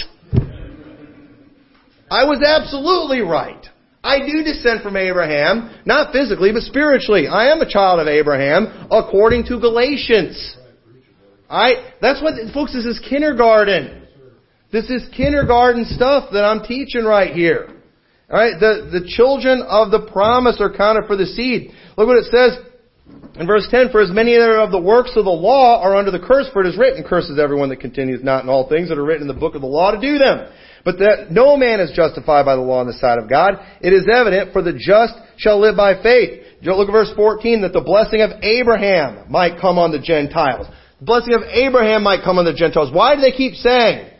I 2.10 2.26
was 2.26 2.41
absolutely 2.45 3.22
right. 3.22 3.66
I 4.03 4.20
do 4.20 4.43
descend 4.43 4.82
from 4.82 4.95
Abraham, 4.95 5.76
not 5.86 6.14
physically, 6.14 6.51
but 6.51 6.64
spiritually. 6.64 7.28
I 7.28 7.51
am 7.51 7.60
a 7.60 7.70
child 7.70 7.99
of 7.99 8.07
Abraham 8.07 8.88
according 8.89 9.45
to 9.45 9.60
Galatians. 9.60 10.57
I, 11.49 11.93
that's 12.01 12.22
what, 12.22 12.36
folks, 12.53 12.74
this 12.74 12.86
is 12.86 12.99
kindergarten. 13.10 14.07
This 14.72 14.89
is 14.89 15.03
kindergarten 15.16 15.86
stuff 15.86 16.30
that 16.32 16.45
I'm 16.45 16.64
teaching 16.64 17.03
right 17.03 17.34
here. 17.34 17.70
Alright, 18.30 18.60
the, 18.60 18.89
the 18.91 19.07
children 19.07 19.64
of 19.68 19.89
the 19.89 20.07
promise 20.12 20.62
are 20.62 20.72
counted 20.72 21.07
for 21.07 21.18
the 21.18 21.26
seed. 21.26 21.72
Look 21.97 22.07
what 22.07 22.18
it 22.18 22.30
says 22.32 22.64
in 23.39 23.47
verse 23.47 23.68
10, 23.72 23.89
For 23.89 24.01
as 24.01 24.12
many 24.12 24.36
of 24.36 24.72
the 24.72 24.80
works 24.80 25.14
of 25.16 25.26
the 25.26 25.32
law 25.32 25.82
are 25.82 25.95
under 25.95 26.12
the 26.12 26.20
curse, 26.20 26.47
for 26.53 26.62
it 26.64 26.68
is 26.68 26.78
written, 26.78 27.03
Curses 27.03 27.39
everyone 27.39 27.70
that 27.70 27.80
continues 27.80 28.24
not 28.24 28.43
in 28.43 28.49
all 28.49 28.70
things 28.70 28.89
that 28.89 28.97
are 28.97 29.03
written 29.03 29.28
in 29.28 29.34
the 29.34 29.39
book 29.39 29.55
of 29.55 29.62
the 29.62 29.68
law 29.68 29.91
to 29.91 29.99
do 29.99 30.18
them. 30.20 30.47
But 30.86 30.98
that 31.00 31.28
no 31.32 31.58
man 31.58 31.80
is 31.80 31.92
justified 31.96 32.46
by 32.46 32.56
the 32.56 32.62
law 32.62 32.80
on 32.80 32.88
the 32.88 32.94
side 32.94 33.20
of 33.20 33.30
God. 33.30 33.56
It 33.82 33.94
is 33.94 34.08
evident, 34.12 34.54
for 34.54 34.62
the 34.62 34.74
just 34.74 35.14
shall 35.38 35.60
live 35.60 35.76
by 35.76 36.02
faith. 36.02 36.44
Look 36.62 36.88
at 36.88 36.92
verse 36.92 37.12
14, 37.16 37.62
that 37.62 37.74
the 37.74 37.82
blessing 37.82 38.22
of 38.22 38.32
Abraham 38.44 39.32
might 39.32 39.60
come 39.60 39.78
on 39.78 39.92
the 39.92 40.00
Gentiles. 40.00 40.68
The 41.00 41.06
blessing 41.06 41.34
of 41.34 41.44
Abraham 41.44 42.04
might 42.04 42.24
come 42.24 42.38
on 42.38 42.46
the 42.46 42.54
Gentiles. 42.54 42.94
Why 42.94 43.16
do 43.16 43.22
they 43.22 43.32
keep 43.32 43.54
saying, 43.56 44.12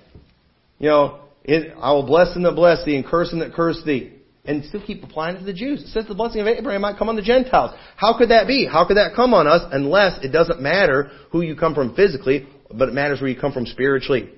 you 0.80 0.90
know, 0.90 1.20
I 1.48 1.92
will 1.92 2.06
bless 2.06 2.34
them 2.34 2.44
that 2.44 2.54
bless 2.54 2.86
thee 2.86 2.96
and 2.96 3.06
curse 3.06 3.32
them 3.32 3.40
that 3.40 3.54
curse 3.54 3.82
thee? 3.86 4.14
And 4.46 4.64
still 4.66 4.82
keep 4.84 5.04
applying 5.04 5.36
it 5.36 5.40
to 5.40 5.46
the 5.46 5.54
Jews. 5.54 5.84
It 5.84 5.88
says 5.90 6.06
the 6.08 6.16
blessing 6.16 6.42
of 6.42 6.48
Abraham 6.48 6.82
might 6.82 6.98
come 6.98 7.10
on 7.10 7.16
the 7.16 7.22
Gentiles. 7.22 7.72
How 7.98 8.18
could 8.18 8.30
that 8.30 8.48
be? 8.48 8.66
How 8.66 8.88
could 8.88 8.98
that 8.98 9.14
come 9.16 9.34
on 9.34 9.46
us 9.46 9.62
unless 9.72 10.24
it 10.24 10.30
doesn't 10.30 10.62
matter 10.62 11.12
who 11.32 11.42
you 11.42 11.56
come 11.56 11.76
from 11.76 11.94
physically, 11.94 12.48
but 12.74 12.90
it 12.90 12.94
matters 12.94 13.22
where 13.22 13.30
you 13.30 13.40
come 13.40 13.52
from 13.52 13.66
spiritually. 13.66 14.30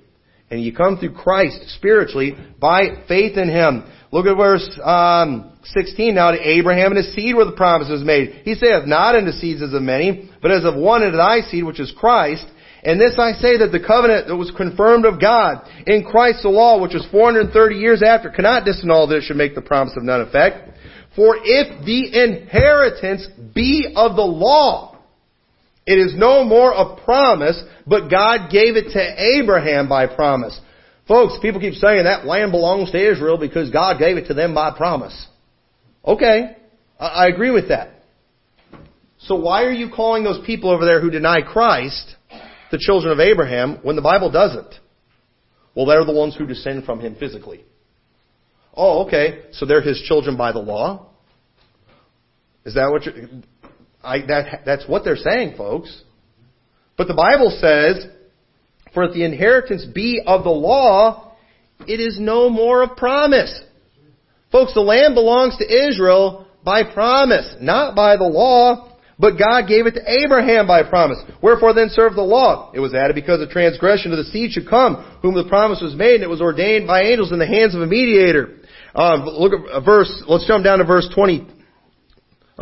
And 0.51 0.61
you 0.61 0.75
come 0.75 0.97
through 0.97 1.13
Christ 1.13 1.69
spiritually 1.75 2.35
by 2.59 3.05
faith 3.07 3.37
in 3.37 3.49
Him. 3.49 3.85
Look 4.11 4.25
at 4.25 4.35
verse 4.35 4.79
um, 4.83 5.57
16. 5.63 6.13
Now 6.13 6.31
to 6.31 6.37
Abraham 6.37 6.91
and 6.91 6.97
his 6.97 7.15
seed 7.15 7.35
were 7.35 7.45
the 7.45 7.53
promises 7.53 8.03
made. 8.03 8.41
He 8.43 8.55
saith, 8.55 8.85
not 8.85 9.15
unto 9.15 9.31
seeds 9.31 9.61
as 9.61 9.73
of 9.73 9.81
many, 9.81 10.29
but 10.41 10.51
as 10.51 10.65
of 10.65 10.75
one 10.75 11.03
unto 11.03 11.15
thy 11.15 11.41
seed, 11.41 11.63
which 11.63 11.79
is 11.79 11.93
Christ. 11.97 12.45
And 12.83 12.99
this 12.99 13.17
I 13.17 13.33
say 13.33 13.57
that 13.57 13.71
the 13.71 13.79
covenant 13.79 14.27
that 14.27 14.35
was 14.35 14.51
confirmed 14.51 15.05
of 15.05 15.21
God 15.21 15.69
in 15.85 16.03
Christ 16.03 16.43
the 16.43 16.49
law, 16.49 16.81
which 16.81 16.93
was 16.93 17.07
430 17.11 17.75
years 17.75 18.01
after, 18.03 18.29
cannot 18.29 18.65
disannul 18.65 19.07
that 19.09 19.17
it 19.17 19.23
should 19.23 19.37
make 19.37 19.55
the 19.55 19.61
promise 19.61 19.93
of 19.95 20.03
none 20.03 20.21
effect. 20.21 20.77
For 21.15 21.37
if 21.37 21.85
the 21.85 22.23
inheritance 22.23 23.27
be 23.53 23.93
of 23.95 24.15
the 24.15 24.21
law, 24.21 24.90
it 25.85 25.97
is 25.97 26.13
no 26.15 26.43
more 26.43 26.71
a 26.71 27.03
promise, 27.03 27.61
but 27.87 28.09
God 28.09 28.51
gave 28.51 28.75
it 28.75 28.91
to 28.93 29.39
Abraham 29.39 29.89
by 29.89 30.07
promise. 30.07 30.59
Folks, 31.07 31.37
people 31.41 31.59
keep 31.59 31.73
saying 31.73 32.03
that 32.03 32.25
land 32.25 32.51
belongs 32.51 32.91
to 32.91 33.11
Israel 33.11 33.37
because 33.37 33.71
God 33.71 33.97
gave 33.99 34.17
it 34.17 34.27
to 34.27 34.33
them 34.33 34.53
by 34.53 34.71
promise. 34.71 35.27
Okay, 36.05 36.55
I 36.99 37.27
agree 37.27 37.51
with 37.51 37.69
that. 37.69 37.89
So 39.19 39.35
why 39.35 39.63
are 39.63 39.71
you 39.71 39.89
calling 39.93 40.23
those 40.23 40.43
people 40.45 40.69
over 40.69 40.85
there 40.85 41.01
who 41.01 41.09
deny 41.09 41.41
Christ 41.41 42.15
the 42.71 42.77
children 42.77 43.11
of 43.11 43.19
Abraham 43.19 43.79
when 43.83 43.95
the 43.95 44.01
Bible 44.01 44.31
doesn't? 44.31 44.73
Well, 45.75 45.85
they're 45.85 46.05
the 46.05 46.13
ones 46.13 46.35
who 46.35 46.45
descend 46.45 46.85
from 46.85 46.99
him 46.99 47.15
physically. 47.15 47.63
Oh, 48.73 49.05
okay. 49.05 49.43
So 49.53 49.65
they're 49.65 49.81
his 49.81 50.01
children 50.01 50.37
by 50.37 50.51
the 50.51 50.59
law? 50.59 51.09
Is 52.65 52.75
that 52.75 52.89
what 52.91 53.05
you 53.05 53.43
I, 54.03 54.19
that, 54.27 54.61
that's 54.65 54.87
what 54.87 55.03
they're 55.03 55.15
saying, 55.15 55.55
folks. 55.57 56.01
But 56.97 57.07
the 57.07 57.13
Bible 57.13 57.49
says, 57.49 58.07
for 58.93 59.03
if 59.03 59.13
the 59.13 59.23
inheritance 59.23 59.85
be 59.85 60.21
of 60.25 60.43
the 60.43 60.49
law, 60.49 61.35
it 61.87 61.99
is 61.99 62.19
no 62.19 62.49
more 62.49 62.83
of 62.83 62.97
promise. 62.97 63.61
Folks, 64.51 64.73
the 64.73 64.81
land 64.81 65.15
belongs 65.15 65.57
to 65.57 65.89
Israel 65.89 66.47
by 66.63 66.83
promise, 66.83 67.55
not 67.61 67.95
by 67.95 68.17
the 68.17 68.25
law. 68.25 68.89
But 69.21 69.37
God 69.37 69.67
gave 69.67 69.85
it 69.85 69.93
to 69.93 70.23
Abraham 70.23 70.65
by 70.65 70.81
promise. 70.81 71.19
Wherefore 71.43 71.75
then 71.75 71.89
serve 71.91 72.15
the 72.15 72.23
law? 72.23 72.71
It 72.73 72.79
was 72.79 72.95
added 72.95 73.13
because 73.13 73.39
the 73.39 73.45
transgression 73.45 74.11
of 74.11 74.17
the 74.17 74.23
seed 74.23 74.51
should 74.51 74.67
come, 74.67 74.95
whom 75.21 75.35
the 75.35 75.47
promise 75.47 75.79
was 75.79 75.93
made, 75.93 76.15
and 76.15 76.23
it 76.23 76.29
was 76.29 76.41
ordained 76.41 76.87
by 76.87 77.03
angels 77.03 77.31
in 77.31 77.37
the 77.37 77.45
hands 77.45 77.75
of 77.75 77.81
a 77.81 77.85
mediator. 77.85 78.57
Uh, 78.95 79.23
look 79.23 79.53
at 79.53 79.85
verse, 79.85 80.23
let's 80.27 80.47
jump 80.47 80.63
down 80.63 80.79
to 80.79 80.85
verse 80.85 81.07
20. 81.13 81.47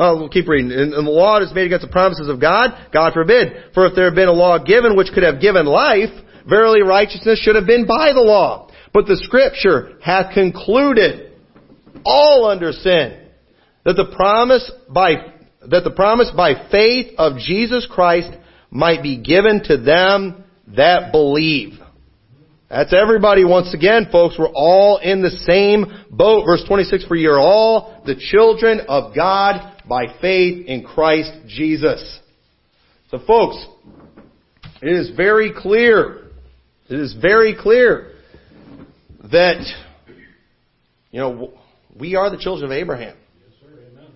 Oh, 0.01 0.15
we'll 0.17 0.29
keep 0.29 0.47
reading. 0.47 0.71
And, 0.71 0.93
the 0.93 1.01
law 1.11 1.41
is 1.41 1.53
made 1.53 1.65
against 1.65 1.85
the 1.85 1.91
promises 1.91 2.29
of 2.29 2.39
God? 2.39 2.71
God 2.93 3.11
forbid. 3.11 3.73
For 3.73 3.85
if 3.85 3.95
there 3.95 4.05
had 4.05 4.15
been 4.15 4.29
a 4.29 4.33
law 4.33 4.57
given 4.57 4.95
which 4.95 5.11
could 5.13 5.23
have 5.23 5.41
given 5.41 5.65
life, 5.65 6.09
verily 6.47 6.81
righteousness 6.81 7.39
should 7.39 7.55
have 7.55 7.67
been 7.67 7.85
by 7.85 8.13
the 8.13 8.21
law. 8.21 8.71
But 8.93 9.07
the 9.07 9.17
scripture 9.17 9.97
hath 10.01 10.33
concluded 10.33 11.33
all 12.05 12.45
under 12.45 12.71
sin 12.71 13.27
that 13.83 13.95
the 13.95 14.15
promise 14.15 14.71
by 14.89 15.33
that 15.67 15.83
the 15.83 15.91
promise 15.91 16.31
by 16.35 16.69
faith 16.71 17.15
of 17.17 17.37
Jesus 17.37 17.85
Christ 17.89 18.31
might 18.71 19.03
be 19.03 19.17
given 19.17 19.61
to 19.65 19.77
them 19.77 20.45
that 20.77 21.11
believe. 21.11 21.73
That's 22.69 22.93
everybody 22.93 23.43
once 23.43 23.73
again, 23.73 24.07
folks. 24.11 24.35
We're 24.37 24.47
all 24.47 24.97
in 24.97 25.21
the 25.21 25.31
same 25.31 25.85
boat. 26.09 26.45
Verse 26.45 26.63
26, 26.67 27.05
for 27.05 27.15
you 27.15 27.31
are 27.31 27.39
all 27.39 28.01
the 28.05 28.15
children 28.15 28.81
of 28.87 29.15
God 29.15 29.78
by 29.89 30.05
faith 30.21 30.67
in 30.67 30.83
Christ 30.83 31.31
Jesus. 31.47 32.19
So 33.11 33.19
folks, 33.25 33.65
it 34.81 34.87
is 34.87 35.09
very 35.17 35.51
clear, 35.51 36.27
it 36.87 36.99
is 36.99 37.15
very 37.19 37.55
clear 37.59 38.11
that, 39.31 39.65
you 41.11 41.19
know, 41.19 41.53
we 41.99 42.15
are 42.15 42.29
the 42.29 42.37
children 42.37 42.71
of 42.71 42.77
Abraham. 42.77 43.17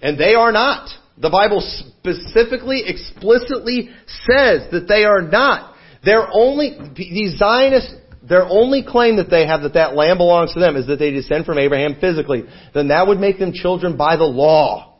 And 0.01 0.17
they 0.17 0.35
are 0.35 0.51
not. 0.51 0.89
The 1.17 1.29
Bible 1.29 1.61
specifically, 1.61 2.83
explicitly 2.85 3.89
says 4.27 4.67
that 4.71 4.85
they 4.87 5.05
are 5.05 5.21
not. 5.21 5.75
They're 6.03 6.27
only, 6.31 6.77
these 6.95 7.37
Zionists, 7.37 7.93
their 8.27 8.43
only 8.43 8.83
claim 8.87 9.17
that 9.17 9.29
they 9.29 9.45
have 9.47 9.63
that 9.63 9.73
that 9.73 9.95
land 9.95 10.17
belongs 10.17 10.53
to 10.53 10.59
them 10.59 10.75
is 10.75 10.87
that 10.87 10.99
they 10.99 11.11
descend 11.11 11.45
from 11.45 11.57
Abraham 11.57 11.97
physically. 11.99 12.43
Then 12.73 12.89
that 12.89 13.07
would 13.07 13.19
make 13.19 13.39
them 13.39 13.53
children 13.53 13.97
by 13.97 14.17
the 14.17 14.23
law. 14.23 14.92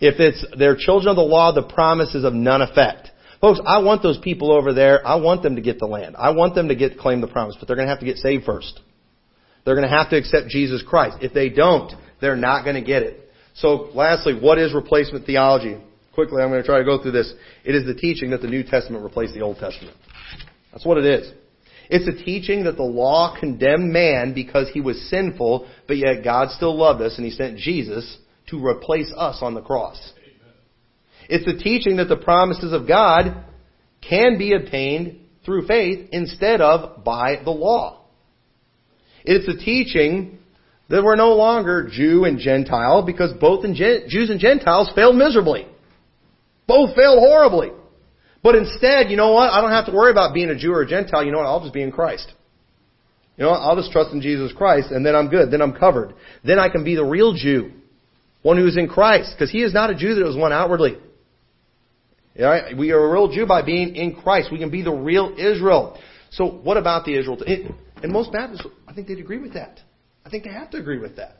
If 0.00 0.20
it's 0.20 0.44
they're 0.56 0.76
children 0.76 1.08
of 1.08 1.16
the 1.16 1.22
law, 1.22 1.52
the 1.52 1.62
promise 1.62 2.14
is 2.14 2.24
of 2.24 2.32
none 2.32 2.62
effect. 2.62 3.10
Folks, 3.40 3.60
I 3.64 3.78
want 3.78 4.02
those 4.02 4.18
people 4.18 4.52
over 4.52 4.72
there, 4.72 5.06
I 5.06 5.16
want 5.16 5.42
them 5.42 5.56
to 5.56 5.62
get 5.62 5.78
the 5.78 5.86
land. 5.86 6.16
I 6.18 6.30
want 6.30 6.54
them 6.54 6.68
to 6.68 6.74
get 6.74 6.98
claim 6.98 7.20
the 7.20 7.28
promise, 7.28 7.56
but 7.58 7.68
they're 7.68 7.76
going 7.76 7.86
to 7.86 7.92
have 7.92 8.00
to 8.00 8.06
get 8.06 8.16
saved 8.16 8.44
first. 8.44 8.80
They're 9.64 9.76
going 9.76 9.88
to 9.88 9.94
have 9.94 10.10
to 10.10 10.16
accept 10.16 10.48
Jesus 10.48 10.82
Christ. 10.82 11.18
If 11.20 11.34
they 11.34 11.48
don't, 11.48 11.92
they're 12.20 12.36
not 12.36 12.64
going 12.64 12.76
to 12.76 12.82
get 12.82 13.02
it. 13.02 13.28
So 13.54 13.90
lastly, 13.94 14.38
what 14.40 14.58
is 14.58 14.74
replacement 14.74 15.26
theology? 15.26 15.76
Quickly, 16.14 16.42
I'm 16.42 16.48
going 16.48 16.62
to 16.62 16.66
try 16.66 16.78
to 16.78 16.84
go 16.84 17.00
through 17.00 17.12
this. 17.12 17.32
It 17.64 17.74
is 17.74 17.84
the 17.84 17.94
teaching 17.94 18.30
that 18.30 18.40
the 18.40 18.48
New 18.48 18.64
Testament 18.64 19.04
replaced 19.04 19.34
the 19.34 19.42
Old 19.42 19.58
Testament. 19.58 19.96
That's 20.72 20.84
what 20.84 20.98
it 20.98 21.04
is. 21.04 21.32
It's 21.90 22.08
a 22.08 22.24
teaching 22.24 22.64
that 22.64 22.76
the 22.76 22.82
law 22.82 23.36
condemned 23.38 23.92
man 23.92 24.34
because 24.34 24.68
he 24.72 24.80
was 24.80 25.00
sinful, 25.08 25.68
but 25.86 25.96
yet 25.96 26.24
God 26.24 26.50
still 26.50 26.76
loved 26.76 27.00
us 27.00 27.16
and 27.16 27.24
he 27.24 27.30
sent 27.30 27.56
Jesus 27.58 28.18
to 28.50 28.64
replace 28.64 29.12
us 29.16 29.38
on 29.42 29.54
the 29.54 29.60
cross. 29.60 30.12
It's 31.28 31.44
the 31.44 31.62
teaching 31.62 31.96
that 31.96 32.08
the 32.08 32.16
promises 32.16 32.72
of 32.72 32.88
God 32.88 33.44
can 34.00 34.38
be 34.38 34.54
obtained 34.54 35.20
through 35.44 35.66
faith 35.66 36.08
instead 36.12 36.60
of 36.60 37.04
by 37.04 37.40
the 37.44 37.50
law. 37.50 38.04
It's 39.24 39.46
the 39.46 39.62
teaching 39.62 40.38
that 40.88 41.04
we're 41.04 41.16
no 41.16 41.34
longer 41.34 41.88
Jew 41.90 42.24
and 42.24 42.38
Gentile 42.38 43.02
because 43.04 43.32
both 43.38 43.64
Jews 43.64 44.30
and 44.30 44.40
Gentiles 44.40 44.90
failed 44.94 45.16
miserably. 45.16 45.66
Both 46.66 46.96
failed 46.96 47.18
horribly. 47.18 47.70
But 48.42 48.54
instead, 48.54 49.10
you 49.10 49.16
know 49.16 49.32
what? 49.32 49.50
I 49.50 49.60
don't 49.60 49.70
have 49.70 49.86
to 49.86 49.92
worry 49.92 50.10
about 50.10 50.32
being 50.32 50.48
a 50.48 50.56
Jew 50.56 50.72
or 50.72 50.82
a 50.82 50.86
Gentile. 50.86 51.24
You 51.24 51.32
know 51.32 51.38
what? 51.38 51.46
I'll 51.46 51.60
just 51.60 51.74
be 51.74 51.82
in 51.82 51.92
Christ. 51.92 52.32
You 53.36 53.44
know? 53.44 53.50
I'll 53.50 53.76
just 53.76 53.92
trust 53.92 54.12
in 54.12 54.20
Jesus 54.20 54.52
Christ 54.52 54.90
and 54.90 55.04
then 55.04 55.14
I'm 55.14 55.28
good. 55.28 55.50
Then 55.50 55.60
I'm 55.60 55.74
covered. 55.74 56.14
Then 56.44 56.58
I 56.58 56.68
can 56.68 56.84
be 56.84 56.94
the 56.94 57.04
real 57.04 57.34
Jew. 57.34 57.72
One 58.42 58.56
who 58.56 58.66
is 58.66 58.76
in 58.76 58.88
Christ. 58.88 59.32
Because 59.34 59.50
he 59.50 59.62
is 59.62 59.72
not 59.74 59.90
a 59.90 59.94
Jew 59.94 60.14
that 60.14 60.24
was 60.24 60.36
one 60.36 60.52
outwardly. 60.52 60.96
Yeah, 62.34 62.74
we 62.78 62.92
are 62.92 63.04
a 63.04 63.12
real 63.12 63.28
Jew 63.32 63.46
by 63.46 63.62
being 63.62 63.96
in 63.96 64.14
Christ. 64.14 64.52
We 64.52 64.58
can 64.58 64.70
be 64.70 64.82
the 64.82 64.92
real 64.92 65.34
Israel. 65.36 65.98
So 66.30 66.46
what 66.46 66.76
about 66.76 67.04
the 67.04 67.18
Israel? 67.18 67.38
And 68.02 68.12
most 68.12 68.30
Baptists, 68.32 68.66
I 68.86 68.92
think 68.92 69.08
they'd 69.08 69.18
agree 69.18 69.38
with 69.38 69.54
that. 69.54 69.80
I 70.24 70.30
think 70.30 70.44
they 70.44 70.52
have 70.52 70.70
to 70.70 70.76
agree 70.76 70.98
with 70.98 71.16
that. 71.16 71.38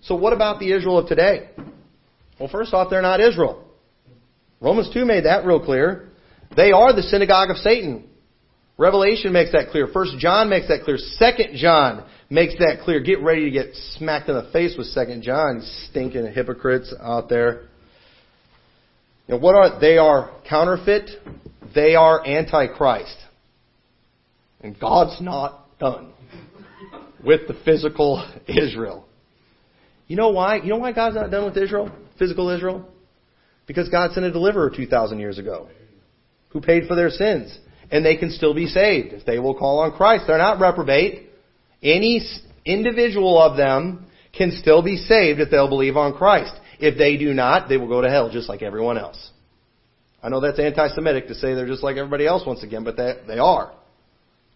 So 0.00 0.16
what 0.16 0.32
about 0.32 0.58
the 0.58 0.72
Israel 0.72 0.98
of 0.98 1.06
today? 1.06 1.50
Well, 2.40 2.48
first 2.48 2.74
off, 2.74 2.90
they're 2.90 3.02
not 3.02 3.20
Israel. 3.20 3.64
Romans 4.60 4.90
2 4.92 5.04
made 5.04 5.26
that 5.26 5.44
real 5.44 5.64
clear. 5.64 6.08
They 6.56 6.72
are 6.72 6.92
the 6.92 7.02
synagogue 7.02 7.50
of 7.50 7.56
Satan. 7.58 8.08
Revelation 8.78 9.32
makes 9.32 9.52
that 9.52 9.68
clear. 9.70 9.86
First 9.92 10.18
John 10.18 10.48
makes 10.48 10.68
that 10.68 10.82
clear. 10.82 10.96
Second 10.96 11.56
John 11.56 12.04
makes 12.30 12.54
that 12.58 12.80
clear. 12.84 13.00
Get 13.00 13.20
ready 13.22 13.44
to 13.44 13.50
get 13.50 13.74
smacked 13.96 14.28
in 14.28 14.34
the 14.34 14.50
face 14.52 14.74
with 14.76 14.86
Second 14.88 15.22
John, 15.22 15.62
stinking 15.90 16.32
hypocrites 16.32 16.92
out 17.00 17.28
there. 17.28 17.68
You 19.26 19.34
know, 19.34 19.38
what 19.38 19.54
are 19.54 19.78
they 19.78 19.98
are 19.98 20.30
counterfeit, 20.48 21.10
they 21.74 21.94
are 21.94 22.26
antichrist. 22.26 23.16
And 24.62 24.78
God's 24.78 25.20
not 25.20 25.66
done 25.78 26.12
with 27.24 27.46
the 27.48 27.54
physical 27.64 28.26
Israel. 28.46 29.06
You 30.06 30.16
know 30.16 30.30
why? 30.30 30.56
You 30.56 30.70
know 30.70 30.78
why 30.78 30.92
God's 30.92 31.16
not 31.16 31.30
done 31.30 31.44
with 31.44 31.56
Israel? 31.56 31.90
Physical 32.18 32.48
Israel? 32.50 32.88
Because 33.66 33.88
God 33.88 34.12
sent 34.12 34.26
a 34.26 34.32
deliverer 34.32 34.70
2,000 34.70 35.18
years 35.18 35.38
ago 35.38 35.68
who 36.50 36.60
paid 36.60 36.84
for 36.86 36.94
their 36.94 37.10
sins. 37.10 37.56
And 37.92 38.04
they 38.04 38.16
can 38.16 38.30
still 38.30 38.54
be 38.54 38.66
saved 38.66 39.12
if 39.12 39.24
they 39.24 39.38
will 39.38 39.54
call 39.54 39.80
on 39.80 39.92
Christ. 39.92 40.24
They're 40.26 40.38
not 40.38 40.58
reprobate. 40.58 41.28
Any 41.82 42.26
individual 42.64 43.40
of 43.40 43.56
them 43.56 44.06
can 44.36 44.52
still 44.60 44.82
be 44.82 44.96
saved 44.96 45.38
if 45.38 45.50
they'll 45.50 45.68
believe 45.68 45.96
on 45.96 46.14
Christ. 46.14 46.54
If 46.80 46.98
they 46.98 47.16
do 47.16 47.32
not, 47.34 47.68
they 47.68 47.76
will 47.76 47.88
go 47.88 48.00
to 48.00 48.10
hell 48.10 48.30
just 48.30 48.48
like 48.48 48.62
everyone 48.62 48.98
else. 48.98 49.30
I 50.22 50.30
know 50.30 50.40
that's 50.40 50.58
anti-Semitic 50.58 51.28
to 51.28 51.34
say 51.34 51.54
they're 51.54 51.66
just 51.66 51.82
like 51.82 51.96
everybody 51.96 52.26
else 52.26 52.44
once 52.46 52.62
again, 52.64 52.82
but 52.82 52.96
they, 52.96 53.14
they 53.28 53.38
are. 53.38 53.72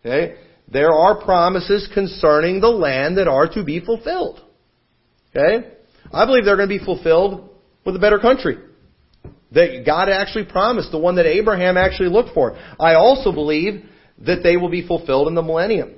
Okay? 0.04 0.36
there 0.68 0.92
are 0.92 1.22
promises 1.22 1.88
concerning 1.92 2.60
the 2.60 2.68
land 2.68 3.18
that 3.18 3.28
are 3.28 3.48
to 3.48 3.62
be 3.62 3.80
fulfilled. 3.80 4.40
Okay? 5.34 5.68
I 6.12 6.26
believe 6.26 6.44
they're 6.44 6.56
going 6.56 6.68
to 6.68 6.78
be 6.78 6.84
fulfilled 6.84 7.48
with 7.84 7.94
a 7.96 7.98
better 7.98 8.18
country. 8.18 8.58
That 9.52 9.84
God 9.86 10.08
actually 10.08 10.46
promised, 10.46 10.90
the 10.90 10.98
one 10.98 11.16
that 11.16 11.26
Abraham 11.26 11.76
actually 11.76 12.08
looked 12.08 12.34
for. 12.34 12.58
I 12.80 12.94
also 12.94 13.32
believe 13.32 13.84
that 14.18 14.42
they 14.42 14.56
will 14.56 14.70
be 14.70 14.86
fulfilled 14.86 15.28
in 15.28 15.34
the 15.34 15.42
millennium. 15.42 15.94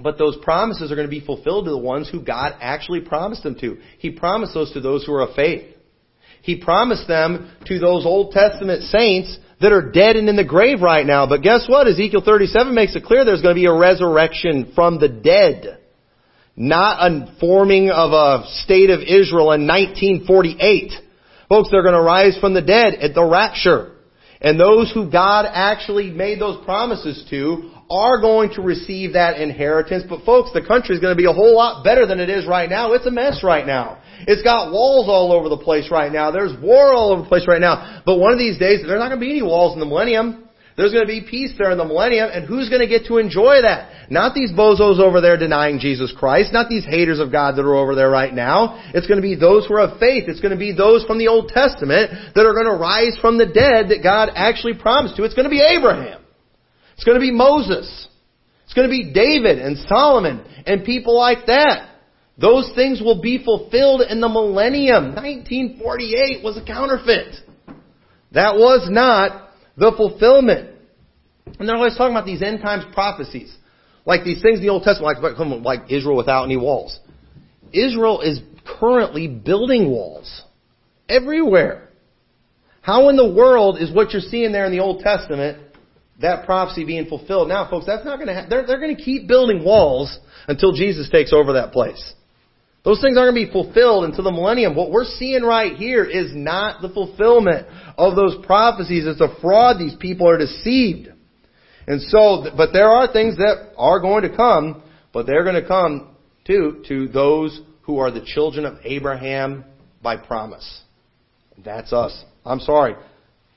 But 0.00 0.18
those 0.18 0.36
promises 0.42 0.90
are 0.90 0.96
going 0.96 1.06
to 1.06 1.10
be 1.10 1.24
fulfilled 1.24 1.66
to 1.66 1.70
the 1.70 1.78
ones 1.78 2.08
who 2.08 2.22
God 2.22 2.54
actually 2.60 3.00
promised 3.00 3.42
them 3.42 3.56
to. 3.60 3.78
He 3.98 4.10
promised 4.10 4.54
those 4.54 4.72
to 4.72 4.80
those 4.80 5.04
who 5.04 5.12
are 5.12 5.28
of 5.28 5.34
faith. 5.34 5.74
He 6.40 6.56
promised 6.56 7.06
them 7.06 7.52
to 7.66 7.78
those 7.78 8.04
Old 8.04 8.32
Testament 8.32 8.82
saints 8.84 9.38
that 9.60 9.72
are 9.72 9.92
dead 9.92 10.16
and 10.16 10.28
in 10.28 10.34
the 10.34 10.44
grave 10.44 10.80
right 10.80 11.06
now. 11.06 11.26
But 11.26 11.42
guess 11.42 11.66
what? 11.68 11.86
Ezekiel 11.86 12.22
37 12.24 12.74
makes 12.74 12.96
it 12.96 13.04
clear 13.04 13.24
there's 13.24 13.42
going 13.42 13.54
to 13.54 13.60
be 13.60 13.66
a 13.66 13.72
resurrection 13.72 14.72
from 14.74 14.98
the 14.98 15.08
dead. 15.08 15.78
Not 16.56 16.98
a 17.00 17.36
forming 17.38 17.90
of 17.90 18.12
a 18.12 18.46
state 18.64 18.90
of 18.90 19.00
Israel 19.00 19.52
in 19.52 19.66
1948. 19.66 20.92
Folks, 21.52 21.68
they're 21.70 21.82
going 21.82 21.92
to 21.92 22.00
rise 22.00 22.38
from 22.40 22.54
the 22.54 22.62
dead 22.62 22.94
at 22.94 23.12
the 23.12 23.22
rapture. 23.22 23.92
And 24.40 24.58
those 24.58 24.90
who 24.90 25.10
God 25.10 25.44
actually 25.46 26.08
made 26.08 26.40
those 26.40 26.64
promises 26.64 27.26
to 27.28 27.70
are 27.90 28.22
going 28.22 28.54
to 28.54 28.62
receive 28.62 29.12
that 29.12 29.38
inheritance. 29.38 30.02
But 30.08 30.24
folks, 30.24 30.48
the 30.54 30.64
country 30.66 30.94
is 30.94 31.00
going 31.02 31.12
to 31.12 31.20
be 31.22 31.28
a 31.28 31.32
whole 31.32 31.54
lot 31.54 31.84
better 31.84 32.06
than 32.06 32.20
it 32.20 32.30
is 32.30 32.46
right 32.46 32.70
now. 32.70 32.94
It's 32.94 33.04
a 33.04 33.10
mess 33.10 33.42
right 33.44 33.66
now. 33.66 34.00
It's 34.26 34.40
got 34.40 34.72
walls 34.72 35.10
all 35.10 35.30
over 35.30 35.50
the 35.50 35.58
place 35.58 35.90
right 35.90 36.10
now. 36.10 36.30
There's 36.30 36.58
war 36.58 36.94
all 36.94 37.12
over 37.12 37.20
the 37.20 37.28
place 37.28 37.46
right 37.46 37.60
now. 37.60 38.00
But 38.06 38.16
one 38.16 38.32
of 38.32 38.38
these 38.38 38.58
days, 38.58 38.80
there's 38.80 38.98
not 38.98 39.10
going 39.10 39.20
to 39.20 39.26
be 39.26 39.32
any 39.32 39.42
walls 39.42 39.74
in 39.74 39.80
the 39.80 39.84
millennium. 39.84 40.48
There's 40.76 40.92
going 40.92 41.04
to 41.04 41.12
be 41.12 41.20
peace 41.28 41.52
there 41.58 41.70
in 41.70 41.78
the 41.78 41.84
millennium, 41.84 42.30
and 42.32 42.46
who's 42.46 42.68
going 42.68 42.80
to 42.80 42.88
get 42.88 43.06
to 43.08 43.18
enjoy 43.18 43.60
that? 43.60 44.10
Not 44.10 44.34
these 44.34 44.52
bozos 44.52 45.00
over 45.00 45.20
there 45.20 45.36
denying 45.36 45.78
Jesus 45.78 46.14
Christ, 46.16 46.52
not 46.52 46.68
these 46.68 46.84
haters 46.84 47.20
of 47.20 47.30
God 47.30 47.56
that 47.56 47.62
are 47.62 47.74
over 47.74 47.94
there 47.94 48.08
right 48.08 48.32
now. 48.32 48.80
It's 48.94 49.06
going 49.06 49.20
to 49.20 49.22
be 49.22 49.34
those 49.34 49.66
who 49.66 49.74
are 49.74 49.88
of 49.88 50.00
faith. 50.00 50.24
It's 50.28 50.40
going 50.40 50.52
to 50.52 50.58
be 50.58 50.72
those 50.72 51.04
from 51.04 51.18
the 51.18 51.28
Old 51.28 51.48
Testament 51.48 52.12
that 52.34 52.46
are 52.46 52.54
going 52.54 52.72
to 52.72 52.80
rise 52.80 53.16
from 53.20 53.36
the 53.36 53.46
dead 53.46 53.90
that 53.90 54.00
God 54.02 54.30
actually 54.34 54.74
promised 54.74 55.16
to. 55.16 55.24
It's 55.24 55.34
going 55.34 55.44
to 55.44 55.50
be 55.50 55.60
Abraham. 55.60 56.20
It's 56.94 57.04
going 57.04 57.16
to 57.16 57.20
be 57.20 57.32
Moses. 57.32 58.08
It's 58.64 58.74
going 58.74 58.88
to 58.88 58.92
be 58.92 59.12
David 59.12 59.58
and 59.58 59.76
Solomon 59.88 60.44
and 60.66 60.84
people 60.84 61.16
like 61.18 61.46
that. 61.46 61.90
Those 62.38 62.72
things 62.74 63.00
will 63.00 63.20
be 63.20 63.44
fulfilled 63.44 64.00
in 64.08 64.20
the 64.20 64.28
millennium. 64.28 65.14
1948 65.14 66.42
was 66.42 66.56
a 66.56 66.64
counterfeit. 66.64 67.36
That 68.32 68.54
was 68.54 68.88
not 68.90 69.51
the 69.76 69.92
fulfillment. 69.96 70.70
And 71.58 71.68
they're 71.68 71.76
always 71.76 71.96
talking 71.96 72.14
about 72.14 72.26
these 72.26 72.42
end 72.42 72.60
times 72.60 72.84
prophecies. 72.92 73.54
Like 74.04 74.24
these 74.24 74.42
things 74.42 74.58
in 74.58 74.64
the 74.64 74.70
Old 74.70 74.82
Testament, 74.82 75.22
like, 75.22 75.64
like 75.64 75.92
Israel 75.92 76.16
without 76.16 76.44
any 76.44 76.56
walls. 76.56 76.98
Israel 77.72 78.20
is 78.20 78.40
currently 78.80 79.28
building 79.28 79.90
walls. 79.90 80.42
Everywhere. 81.08 81.88
How 82.80 83.08
in 83.08 83.16
the 83.16 83.32
world 83.32 83.78
is 83.80 83.92
what 83.92 84.12
you're 84.12 84.22
seeing 84.22 84.52
there 84.52 84.66
in 84.66 84.72
the 84.72 84.80
Old 84.80 85.00
Testament 85.00 85.58
that 86.20 86.46
prophecy 86.46 86.84
being 86.84 87.06
fulfilled. 87.06 87.48
Now, 87.48 87.68
folks, 87.68 87.86
that's 87.86 88.04
not 88.04 88.16
going 88.16 88.28
to 88.28 88.34
happen. 88.34 88.50
They're, 88.50 88.66
they're 88.66 88.80
going 88.80 88.96
to 88.96 89.02
keep 89.02 89.26
building 89.26 89.64
walls 89.64 90.18
until 90.48 90.72
Jesus 90.72 91.08
takes 91.10 91.32
over 91.32 91.54
that 91.54 91.72
place. 91.72 92.14
Those 92.84 93.00
things 93.00 93.16
aren't 93.16 93.34
going 93.34 93.46
to 93.46 93.52
be 93.52 93.52
fulfilled 93.52 94.04
until 94.04 94.24
the 94.24 94.32
millennium. 94.32 94.74
What 94.74 94.90
we're 94.90 95.04
seeing 95.04 95.42
right 95.42 95.76
here 95.76 96.04
is 96.04 96.32
not 96.34 96.82
the 96.82 96.88
fulfillment 96.88 97.66
of 97.96 98.16
those 98.16 98.44
prophecies. 98.44 99.06
It's 99.06 99.20
a 99.20 99.40
fraud. 99.40 99.78
These 99.78 99.94
people 99.96 100.28
are 100.28 100.38
deceived. 100.38 101.08
And 101.86 102.00
so, 102.02 102.46
but 102.56 102.72
there 102.72 102.88
are 102.88 103.12
things 103.12 103.36
that 103.36 103.72
are 103.76 104.00
going 104.00 104.22
to 104.22 104.36
come, 104.36 104.82
but 105.12 105.26
they're 105.26 105.44
going 105.44 105.60
to 105.60 105.66
come 105.66 106.16
too 106.44 106.82
to 106.88 107.08
those 107.08 107.60
who 107.82 107.98
are 107.98 108.10
the 108.10 108.24
children 108.24 108.64
of 108.64 108.78
Abraham 108.84 109.64
by 110.02 110.16
promise. 110.16 110.82
That's 111.64 111.92
us. 111.92 112.24
I'm 112.44 112.60
sorry. 112.60 112.94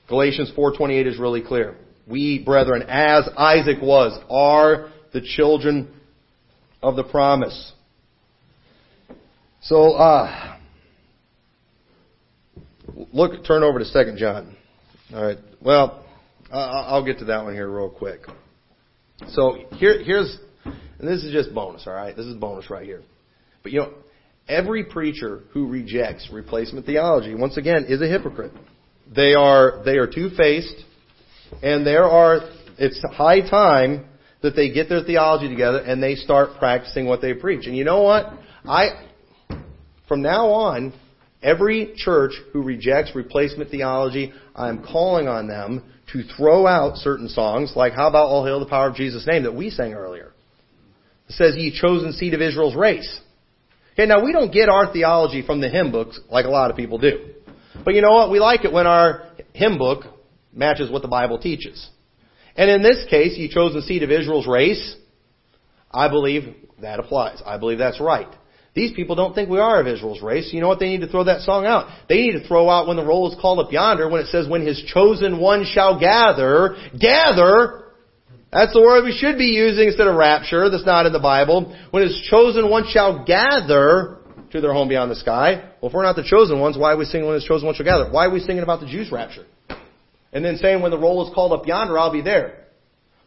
Galatians 0.08 0.52
4:28 0.56 1.06
is 1.06 1.18
really 1.18 1.42
clear. 1.42 1.76
We, 2.06 2.42
brethren, 2.44 2.84
as 2.88 3.28
Isaac 3.36 3.78
was, 3.82 4.16
are 4.30 4.90
the 5.12 5.20
children 5.20 5.92
of 6.82 6.94
the 6.94 7.02
promise. 7.02 7.72
So, 9.66 9.94
uh, 9.94 10.58
look, 13.12 13.44
turn 13.44 13.64
over 13.64 13.80
to 13.80 13.84
Second 13.84 14.16
John. 14.16 14.56
All 15.12 15.24
right. 15.24 15.38
Well, 15.60 16.04
I'll 16.52 17.04
get 17.04 17.18
to 17.18 17.24
that 17.26 17.42
one 17.42 17.54
here 17.54 17.68
real 17.68 17.90
quick. 17.90 18.20
So 19.30 19.56
here, 19.72 20.00
here's, 20.04 20.38
and 20.64 21.08
this 21.08 21.24
is 21.24 21.32
just 21.32 21.52
bonus. 21.52 21.84
All 21.88 21.94
right, 21.94 22.16
this 22.16 22.26
is 22.26 22.36
bonus 22.36 22.70
right 22.70 22.84
here. 22.84 23.02
But 23.64 23.72
you 23.72 23.80
know, 23.80 23.94
every 24.48 24.84
preacher 24.84 25.42
who 25.50 25.66
rejects 25.66 26.28
replacement 26.32 26.86
theology, 26.86 27.34
once 27.34 27.56
again, 27.56 27.86
is 27.88 28.00
a 28.00 28.06
hypocrite. 28.06 28.52
They 29.12 29.34
are 29.34 29.82
they 29.84 29.96
are 29.96 30.06
two 30.06 30.30
faced. 30.36 30.76
And 31.60 31.84
there 31.84 32.04
are, 32.04 32.40
it's 32.78 33.02
high 33.12 33.40
time 33.40 34.06
that 34.42 34.54
they 34.54 34.70
get 34.70 34.88
their 34.88 35.02
theology 35.02 35.48
together 35.48 35.78
and 35.78 36.00
they 36.00 36.14
start 36.14 36.50
practicing 36.58 37.06
what 37.06 37.20
they 37.20 37.34
preach. 37.34 37.66
And 37.66 37.76
you 37.76 37.84
know 37.84 38.02
what? 38.02 38.26
I, 38.64 39.05
from 40.08 40.22
now 40.22 40.50
on, 40.50 40.92
every 41.42 41.94
church 41.96 42.32
who 42.52 42.62
rejects 42.62 43.14
replacement 43.14 43.70
theology, 43.70 44.32
I'm 44.54 44.84
calling 44.84 45.28
on 45.28 45.48
them 45.48 45.84
to 46.12 46.22
throw 46.36 46.66
out 46.66 46.96
certain 46.96 47.28
songs, 47.28 47.72
like 47.74 47.92
how 47.92 48.08
about 48.08 48.28
All 48.28 48.44
Hail 48.44 48.60
the 48.60 48.66
Power 48.66 48.88
of 48.88 48.94
Jesus' 48.94 49.26
Name 49.26 49.42
that 49.42 49.54
we 49.54 49.70
sang 49.70 49.94
earlier. 49.94 50.32
It 51.28 51.32
says, 51.32 51.54
Ye 51.56 51.76
chosen 51.78 52.12
seed 52.12 52.34
of 52.34 52.40
Israel's 52.40 52.76
race. 52.76 53.20
Okay, 53.94 54.06
now 54.06 54.24
we 54.24 54.32
don't 54.32 54.52
get 54.52 54.68
our 54.68 54.92
theology 54.92 55.44
from 55.44 55.60
the 55.60 55.68
hymn 55.68 55.90
books 55.90 56.20
like 56.30 56.44
a 56.44 56.50
lot 56.50 56.70
of 56.70 56.76
people 56.76 56.98
do. 56.98 57.30
But 57.84 57.94
you 57.94 58.02
know 58.02 58.12
what? 58.12 58.30
We 58.30 58.38
like 58.38 58.64
it 58.64 58.72
when 58.72 58.86
our 58.86 59.30
hymn 59.52 59.78
book 59.78 60.04
matches 60.52 60.90
what 60.90 61.02
the 61.02 61.08
Bible 61.08 61.38
teaches. 61.38 61.88
And 62.56 62.70
in 62.70 62.82
this 62.82 63.04
case, 63.10 63.36
ye 63.36 63.52
chosen 63.52 63.82
seed 63.82 64.02
of 64.02 64.10
Israel's 64.10 64.46
race. 64.46 64.96
I 65.90 66.08
believe 66.08 66.54
that 66.80 67.00
applies. 67.00 67.42
I 67.44 67.58
believe 67.58 67.78
that's 67.78 68.00
right. 68.00 68.28
These 68.76 68.92
people 68.92 69.16
don't 69.16 69.34
think 69.34 69.48
we 69.48 69.58
are 69.58 69.80
of 69.80 69.86
Israel's 69.86 70.20
race. 70.20 70.52
You 70.52 70.60
know 70.60 70.68
what? 70.68 70.78
They 70.78 70.90
need 70.90 71.00
to 71.00 71.08
throw 71.08 71.24
that 71.24 71.40
song 71.40 71.64
out. 71.64 71.88
They 72.10 72.16
need 72.16 72.32
to 72.32 72.46
throw 72.46 72.68
out 72.68 72.86
when 72.86 72.98
the 72.98 73.04
roll 73.04 73.32
is 73.32 73.40
called 73.40 73.58
up 73.58 73.72
yonder, 73.72 74.06
when 74.10 74.20
it 74.20 74.26
says, 74.26 74.46
when 74.46 74.64
his 74.64 74.84
chosen 74.86 75.40
one 75.40 75.64
shall 75.64 75.98
gather, 75.98 76.76
gather, 77.00 77.84
that's 78.52 78.74
the 78.74 78.82
word 78.82 79.04
we 79.04 79.16
should 79.16 79.38
be 79.38 79.46
using 79.46 79.88
instead 79.88 80.06
of 80.06 80.14
rapture. 80.14 80.68
That's 80.68 80.84
not 80.84 81.06
in 81.06 81.14
the 81.14 81.20
Bible. 81.20 81.74
When 81.90 82.02
his 82.02 82.20
chosen 82.30 82.70
one 82.70 82.84
shall 82.86 83.24
gather 83.24 84.18
to 84.52 84.60
their 84.60 84.74
home 84.74 84.88
beyond 84.88 85.10
the 85.10 85.16
sky. 85.16 85.72
Well, 85.80 85.88
if 85.88 85.94
we're 85.94 86.02
not 86.02 86.16
the 86.16 86.28
chosen 86.28 86.60
ones, 86.60 86.76
why 86.76 86.92
are 86.92 86.96
we 86.98 87.06
singing 87.06 87.26
when 87.26 87.34
his 87.34 87.44
chosen 87.44 87.64
one 87.64 87.74
shall 87.74 87.86
gather? 87.86 88.10
Why 88.10 88.26
are 88.26 88.30
we 88.30 88.40
singing 88.40 88.62
about 88.62 88.80
the 88.80 88.86
Jews' 88.86 89.10
rapture? 89.10 89.46
And 90.34 90.44
then 90.44 90.58
saying, 90.58 90.82
when 90.82 90.90
the 90.90 90.98
roll 90.98 91.26
is 91.26 91.34
called 91.34 91.58
up 91.58 91.66
yonder, 91.66 91.98
I'll 91.98 92.12
be 92.12 92.20
there. 92.20 92.65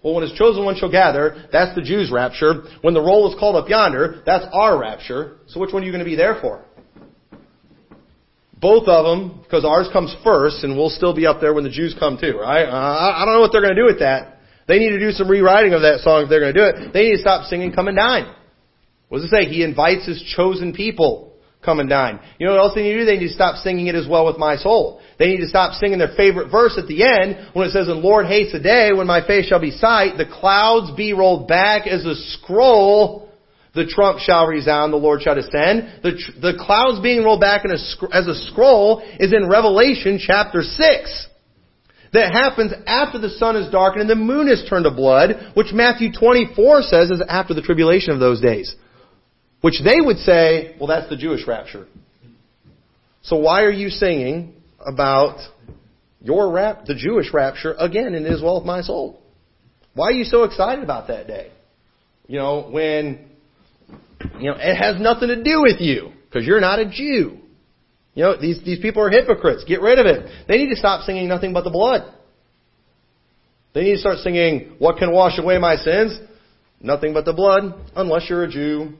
Well, 0.01 0.13
when 0.13 0.23
his 0.23 0.31
chosen 0.37 0.63
one 0.63 0.77
shall 0.77 0.91
gather, 0.91 1.47
that's 1.51 1.75
the 1.75 1.81
Jews' 1.81 2.09
rapture. 2.11 2.63
When 2.81 2.93
the 2.93 3.01
roll 3.01 3.31
is 3.31 3.37
called 3.37 3.55
up 3.57 3.67
yonder, 3.67 4.21
that's 4.25 4.45
our 4.53 4.79
rapture. 4.79 5.37
So 5.47 5.59
which 5.59 5.73
one 5.73 5.83
are 5.83 5.85
you 5.85 5.91
going 5.91 6.03
to 6.03 6.09
be 6.09 6.15
there 6.15 6.39
for? 6.39 6.63
Both 8.59 8.87
of 8.87 9.05
them, 9.05 9.39
because 9.43 9.63
ours 9.65 9.87
comes 9.91 10.15
first, 10.23 10.63
and 10.63 10.75
we'll 10.75 10.89
still 10.89 11.15
be 11.15 11.25
up 11.25 11.39
there 11.41 11.53
when 11.53 11.63
the 11.63 11.69
Jews 11.69 11.95
come 11.97 12.17
too, 12.19 12.37
right? 12.37 12.65
Uh, 12.65 13.15
I 13.15 13.23
don't 13.25 13.33
know 13.33 13.41
what 13.41 13.51
they're 13.51 13.61
going 13.61 13.75
to 13.75 13.81
do 13.81 13.85
with 13.85 13.99
that. 13.99 14.39
They 14.67 14.79
need 14.79 14.89
to 14.89 14.99
do 14.99 15.11
some 15.11 15.29
rewriting 15.29 15.73
of 15.73 15.81
that 15.81 16.01
song 16.01 16.23
if 16.23 16.29
they're 16.29 16.41
going 16.41 16.53
to 16.53 16.59
do 16.59 16.65
it. 16.65 16.93
They 16.93 17.03
need 17.09 17.15
to 17.15 17.21
stop 17.21 17.45
singing 17.45 17.71
Come 17.71 17.87
and 17.87 17.97
Dine. 17.97 18.33
What 19.07 19.19
does 19.19 19.27
it 19.27 19.31
say? 19.31 19.45
He 19.45 19.63
invites 19.63 20.05
his 20.05 20.21
chosen 20.35 20.73
people 20.73 21.28
come 21.63 21.79
and 21.79 21.89
dine. 21.89 22.19
You 22.37 22.47
know 22.47 22.53
what 22.53 22.61
else 22.61 22.75
they 22.75 22.83
need 22.83 22.93
to 22.93 22.99
do? 22.99 23.05
They 23.05 23.17
need 23.17 23.27
to 23.27 23.33
stop 23.33 23.57
singing 23.57 23.87
it 23.87 23.95
is 23.95 24.07
well 24.07 24.25
with 24.25 24.37
my 24.37 24.55
soul. 24.55 25.01
They 25.17 25.27
need 25.27 25.41
to 25.41 25.47
stop 25.47 25.73
singing 25.73 25.99
their 25.99 26.15
favorite 26.15 26.49
verse 26.49 26.77
at 26.77 26.87
the 26.87 27.03
end 27.03 27.49
when 27.53 27.67
it 27.67 27.71
says, 27.71 27.87
And 27.87 28.01
Lord 28.01 28.27
hates 28.27 28.53
a 28.53 28.59
day 28.59 28.91
when 28.93 29.07
my 29.07 29.25
face 29.25 29.47
shall 29.47 29.59
be 29.59 29.71
sight, 29.71 30.17
the 30.17 30.25
clouds 30.25 30.91
be 30.95 31.13
rolled 31.13 31.47
back 31.47 31.85
as 31.85 32.05
a 32.05 32.15
scroll, 32.15 33.29
the 33.75 33.85
trump 33.85 34.19
shall 34.19 34.47
resound, 34.47 34.93
the 34.93 34.97
Lord 34.97 35.21
shall 35.21 35.35
descend. 35.35 35.99
The, 36.01 36.17
the 36.41 36.57
clouds 36.59 37.01
being 37.01 37.23
rolled 37.23 37.41
back 37.41 37.65
a, 37.65 37.73
as 37.73 38.27
a 38.27 38.35
scroll 38.51 39.01
is 39.19 39.33
in 39.33 39.49
Revelation 39.49 40.19
chapter 40.19 40.63
6 40.63 41.27
that 42.13 42.31
happens 42.31 42.73
after 42.87 43.19
the 43.19 43.29
sun 43.29 43.55
is 43.55 43.71
darkened 43.71 44.01
and 44.01 44.09
the 44.09 44.15
moon 44.15 44.47
is 44.47 44.65
turned 44.67 44.85
to 44.85 44.91
blood, 44.91 45.51
which 45.53 45.73
Matthew 45.73 46.11
24 46.11 46.81
says 46.83 47.11
is 47.11 47.21
after 47.27 47.53
the 47.53 47.61
tribulation 47.61 48.13
of 48.13 48.19
those 48.19 48.41
days. 48.41 48.75
Which 49.61 49.81
they 49.83 49.99
would 49.99 50.17
say, 50.17 50.75
well, 50.79 50.87
that's 50.87 51.09
the 51.09 51.17
Jewish 51.17 51.45
rapture. 51.45 51.87
So 53.23 53.37
why 53.37 53.63
are 53.63 53.71
you 53.71 53.89
singing 53.89 54.53
about 54.79 55.39
your 56.21 56.51
rap, 56.51 56.85
the 56.85 56.95
Jewish 56.95 57.33
rapture 57.33 57.75
again 57.77 58.13
in 58.13 58.23
well 58.41 58.57
of 58.57 58.65
my 58.65 58.81
soul? 58.81 59.19
Why 59.93 60.07
are 60.07 60.13
you 60.13 60.23
so 60.23 60.43
excited 60.43 60.83
about 60.83 61.07
that 61.07 61.27
day? 61.27 61.51
You 62.27 62.37
know, 62.37 62.69
when, 62.69 63.27
you 64.39 64.51
know, 64.51 64.55
it 64.57 64.75
has 64.75 65.01
nothing 65.01 65.27
to 65.29 65.43
do 65.43 65.61
with 65.61 65.81
you 65.81 66.11
because 66.25 66.45
you're 66.45 66.61
not 66.61 66.79
a 66.79 66.89
Jew. 66.89 67.39
You 68.13 68.23
know, 68.23 68.39
these, 68.39 68.63
these 68.63 68.79
people 68.79 69.01
are 69.03 69.09
hypocrites. 69.09 69.65
Get 69.67 69.81
rid 69.81 69.99
of 69.99 70.05
it. 70.05 70.29
They 70.47 70.57
need 70.57 70.69
to 70.69 70.75
stop 70.75 71.03
singing 71.03 71.27
nothing 71.27 71.53
but 71.53 71.63
the 71.63 71.69
blood. 71.69 72.13
They 73.73 73.81
need 73.81 73.93
to 73.95 73.99
start 73.99 74.19
singing, 74.19 74.75
what 74.79 74.97
can 74.97 75.11
wash 75.11 75.37
away 75.37 75.57
my 75.57 75.75
sins? 75.75 76.17
Nothing 76.81 77.13
but 77.13 77.25
the 77.25 77.33
blood, 77.33 77.73
unless 77.95 78.29
you're 78.29 78.43
a 78.43 78.49
Jew 78.49 78.93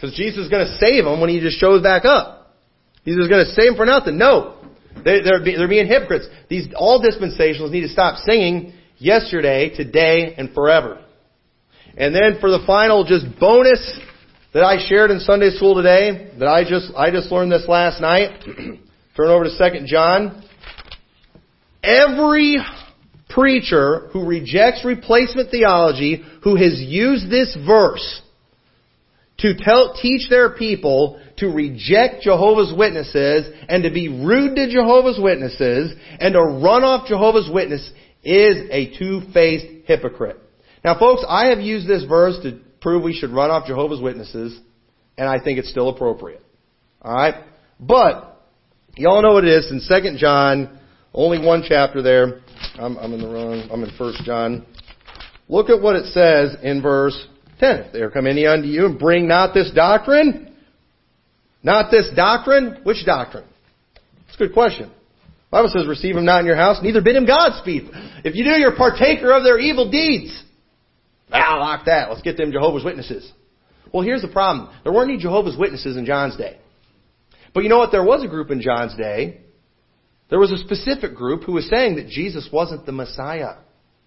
because 0.00 0.16
Jesus 0.16 0.44
is 0.44 0.48
going 0.48 0.66
to 0.66 0.78
save 0.78 1.04
them 1.04 1.20
when 1.20 1.28
he 1.28 1.40
just 1.40 1.58
shows 1.58 1.82
back 1.82 2.04
up. 2.06 2.56
He's 3.04 3.16
just 3.16 3.28
going 3.28 3.44
to 3.44 3.52
save 3.52 3.72
them 3.72 3.76
for 3.76 3.84
nothing. 3.84 4.16
No. 4.16 4.56
They, 5.04 5.20
they're, 5.20 5.44
they're 5.44 5.68
being 5.68 5.86
hypocrites. 5.86 6.26
These, 6.48 6.68
all 6.74 7.02
dispensationalists 7.02 7.70
need 7.70 7.82
to 7.82 7.88
stop 7.88 8.16
singing 8.18 8.72
yesterday, 8.98 9.74
today, 9.74 10.34
and 10.36 10.54
forever. 10.54 11.04
And 11.96 12.14
then 12.14 12.38
for 12.40 12.50
the 12.50 12.62
final 12.66 13.04
just 13.04 13.26
bonus 13.38 14.00
that 14.54 14.64
I 14.64 14.78
shared 14.88 15.10
in 15.10 15.20
Sunday 15.20 15.50
school 15.50 15.74
today, 15.74 16.32
that 16.38 16.48
I 16.48 16.64
just, 16.64 16.92
I 16.96 17.10
just 17.10 17.30
learned 17.30 17.52
this 17.52 17.66
last 17.68 18.00
night. 18.00 18.40
Turn 19.16 19.28
over 19.28 19.44
to 19.44 19.50
2 19.80 19.86
John. 19.86 20.42
Every 21.82 22.58
preacher 23.28 24.08
who 24.12 24.26
rejects 24.26 24.84
replacement 24.84 25.50
theology, 25.50 26.24
who 26.42 26.56
has 26.56 26.80
used 26.80 27.30
this 27.30 27.56
verse 27.66 28.22
to 29.40 29.54
tell, 29.56 29.94
teach 30.00 30.28
their 30.28 30.50
people 30.50 31.20
to 31.38 31.48
reject 31.48 32.22
Jehovah's 32.22 32.72
Witnesses 32.76 33.52
and 33.68 33.84
to 33.84 33.90
be 33.90 34.08
rude 34.08 34.56
to 34.56 34.70
Jehovah's 34.70 35.18
Witnesses 35.20 35.92
and 36.18 36.34
to 36.34 36.40
run 36.40 36.84
off 36.84 37.08
Jehovah's 37.08 37.50
Witness 37.52 37.90
is 38.22 38.68
a 38.70 38.96
two-faced 38.98 39.86
hypocrite. 39.86 40.38
Now 40.84 40.98
folks, 40.98 41.24
I 41.26 41.46
have 41.46 41.60
used 41.60 41.88
this 41.88 42.04
verse 42.04 42.38
to 42.42 42.60
prove 42.80 43.02
we 43.02 43.14
should 43.14 43.30
run 43.30 43.50
off 43.50 43.66
Jehovah's 43.66 44.00
Witnesses 44.00 44.58
and 45.16 45.28
I 45.28 45.42
think 45.42 45.58
it's 45.58 45.70
still 45.70 45.88
appropriate. 45.88 46.42
Alright? 47.02 47.34
But, 47.78 48.42
y'all 48.96 49.22
know 49.22 49.32
what 49.34 49.44
it 49.44 49.50
is 49.50 49.70
in 49.70 49.80
2 49.86 50.18
John, 50.18 50.78
only 51.14 51.44
one 51.44 51.64
chapter 51.66 52.02
there. 52.02 52.40
I'm, 52.78 52.98
I'm 52.98 53.14
in 53.14 53.22
the 53.22 53.28
wrong, 53.28 53.68
I'm 53.72 53.82
in 53.82 53.90
1 53.96 54.14
John. 54.24 54.66
Look 55.48 55.70
at 55.70 55.80
what 55.80 55.96
it 55.96 56.06
says 56.12 56.56
in 56.62 56.82
verse 56.82 57.26
10. 57.60 57.78
If 57.78 57.92
there 57.92 58.10
come 58.10 58.26
any 58.26 58.46
unto 58.46 58.66
you 58.66 58.86
and 58.86 58.98
bring 58.98 59.28
not 59.28 59.54
this 59.54 59.70
doctrine, 59.74 60.56
not 61.62 61.90
this 61.90 62.08
doctrine, 62.16 62.80
which 62.82 63.04
doctrine? 63.06 63.44
It's 64.26 64.36
a 64.36 64.38
good 64.38 64.54
question. 64.54 64.88
The 64.88 65.56
Bible 65.56 65.70
says, 65.72 65.86
receive 65.86 66.16
him 66.16 66.24
not 66.24 66.40
in 66.40 66.46
your 66.46 66.56
house, 66.56 66.78
neither 66.82 67.02
bid 67.02 67.16
him 67.16 67.26
Godspeed. 67.26 67.90
If 68.24 68.34
you 68.34 68.44
do, 68.44 68.50
you're 68.50 68.76
partaker 68.76 69.32
of 69.32 69.42
their 69.42 69.58
evil 69.58 69.90
deeds. 69.90 70.42
Ah, 71.32 71.58
like 71.58 71.86
that. 71.86 72.08
Let's 72.08 72.22
get 72.22 72.36
them 72.36 72.52
Jehovah's 72.52 72.84
Witnesses. 72.84 73.30
Well, 73.92 74.02
here's 74.02 74.22
the 74.22 74.28
problem. 74.28 74.74
There 74.84 74.92
weren't 74.92 75.10
any 75.10 75.18
Jehovah's 75.18 75.56
Witnesses 75.56 75.96
in 75.96 76.06
John's 76.06 76.36
day. 76.36 76.58
But 77.52 77.64
you 77.64 77.68
know 77.68 77.78
what? 77.78 77.90
There 77.90 78.04
was 78.04 78.24
a 78.24 78.28
group 78.28 78.50
in 78.50 78.60
John's 78.60 78.96
day. 78.96 79.40
There 80.28 80.38
was 80.38 80.52
a 80.52 80.58
specific 80.58 81.14
group 81.14 81.42
who 81.42 81.52
was 81.52 81.68
saying 81.68 81.96
that 81.96 82.06
Jesus 82.06 82.48
wasn't 82.52 82.86
the 82.86 82.92
Messiah 82.92 83.56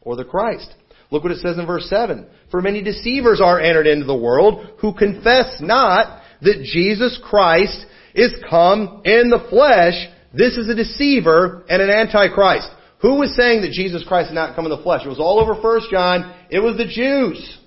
or 0.01 0.15
the 0.15 0.23
Christ. 0.23 0.73
Look 1.13 1.21
what 1.21 1.31
it 1.31 1.41
says 1.41 1.59
in 1.59 1.67
verse 1.67 1.87
7. 1.91 2.25
For 2.49 2.59
many 2.59 2.81
deceivers 2.81 3.39
are 3.39 3.59
entered 3.59 3.85
into 3.85 4.07
the 4.07 4.17
world 4.17 4.65
who 4.79 4.95
confess 4.95 5.61
not 5.61 6.23
that 6.41 6.63
Jesus 6.63 7.19
Christ 7.23 7.85
is 8.15 8.33
come 8.49 9.03
in 9.05 9.29
the 9.29 9.45
flesh. 9.47 9.93
This 10.33 10.57
is 10.57 10.67
a 10.69 10.75
deceiver 10.75 11.65
and 11.69 11.83
an 11.83 11.91
antichrist. 11.91 12.67
Who 13.03 13.19
was 13.19 13.35
saying 13.35 13.61
that 13.61 13.73
Jesus 13.73 14.03
Christ 14.07 14.29
did 14.29 14.33
not 14.33 14.55
come 14.55 14.65
in 14.65 14.71
the 14.71 14.81
flesh? 14.81 15.05
It 15.05 15.09
was 15.09 15.19
all 15.19 15.39
over 15.39 15.53
1 15.53 15.81
John. 15.91 16.33
It 16.49 16.61
was 16.61 16.77
the 16.77 16.87
Jews. 16.87 17.59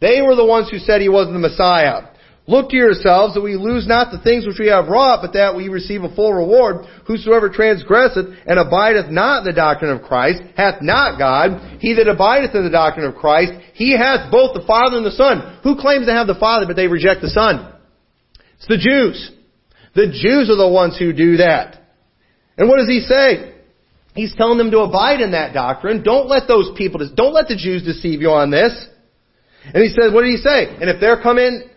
They 0.00 0.22
were 0.22 0.34
the 0.34 0.46
ones 0.46 0.70
who 0.70 0.78
said 0.78 1.02
he 1.02 1.10
wasn't 1.10 1.34
the 1.34 1.48
Messiah. 1.48 2.09
Look 2.50 2.70
to 2.70 2.76
yourselves 2.76 3.34
that 3.34 3.46
we 3.46 3.54
lose 3.54 3.86
not 3.86 4.10
the 4.10 4.18
things 4.18 4.44
which 4.44 4.58
we 4.58 4.66
have 4.66 4.88
wrought, 4.88 5.22
but 5.22 5.34
that 5.38 5.54
we 5.54 5.68
receive 5.68 6.02
a 6.02 6.12
full 6.16 6.34
reward. 6.34 6.84
Whosoever 7.06 7.48
transgresseth 7.48 8.26
and 8.26 8.58
abideth 8.58 9.08
not 9.08 9.38
in 9.38 9.44
the 9.44 9.52
doctrine 9.54 9.94
of 9.94 10.02
Christ 10.02 10.42
hath 10.56 10.82
not 10.82 11.16
God. 11.16 11.78
He 11.78 11.94
that 11.94 12.10
abideth 12.10 12.56
in 12.56 12.64
the 12.64 12.74
doctrine 12.74 13.06
of 13.06 13.14
Christ, 13.14 13.52
he 13.74 13.96
hath 13.96 14.32
both 14.32 14.54
the 14.54 14.66
Father 14.66 14.96
and 14.96 15.06
the 15.06 15.14
Son. 15.14 15.60
Who 15.62 15.78
claims 15.78 16.06
to 16.06 16.12
have 16.12 16.26
the 16.26 16.34
Father 16.42 16.66
but 16.66 16.74
they 16.74 16.88
reject 16.88 17.22
the 17.22 17.30
Son? 17.30 17.72
It's 18.56 18.66
the 18.66 18.82
Jews. 18.82 19.30
The 19.94 20.10
Jews 20.10 20.50
are 20.50 20.58
the 20.58 20.68
ones 20.68 20.98
who 20.98 21.12
do 21.12 21.36
that. 21.36 21.78
And 22.58 22.68
what 22.68 22.78
does 22.78 22.88
he 22.88 22.98
say? 22.98 23.54
He's 24.14 24.34
telling 24.34 24.58
them 24.58 24.72
to 24.72 24.80
abide 24.80 25.20
in 25.20 25.30
that 25.38 25.54
doctrine. 25.54 26.02
Don't 26.02 26.26
let 26.26 26.48
those 26.48 26.72
people, 26.76 26.98
don't 27.14 27.32
let 27.32 27.46
the 27.46 27.54
Jews 27.54 27.84
deceive 27.84 28.20
you 28.20 28.30
on 28.30 28.50
this. 28.50 28.74
And 29.62 29.84
he 29.84 29.90
says, 29.90 30.12
what 30.12 30.22
did 30.22 30.30
he 30.30 30.38
say? 30.38 30.66
And 30.66 30.90
if 30.90 31.00
there 31.00 31.22
come 31.22 31.38
in, 31.38 31.70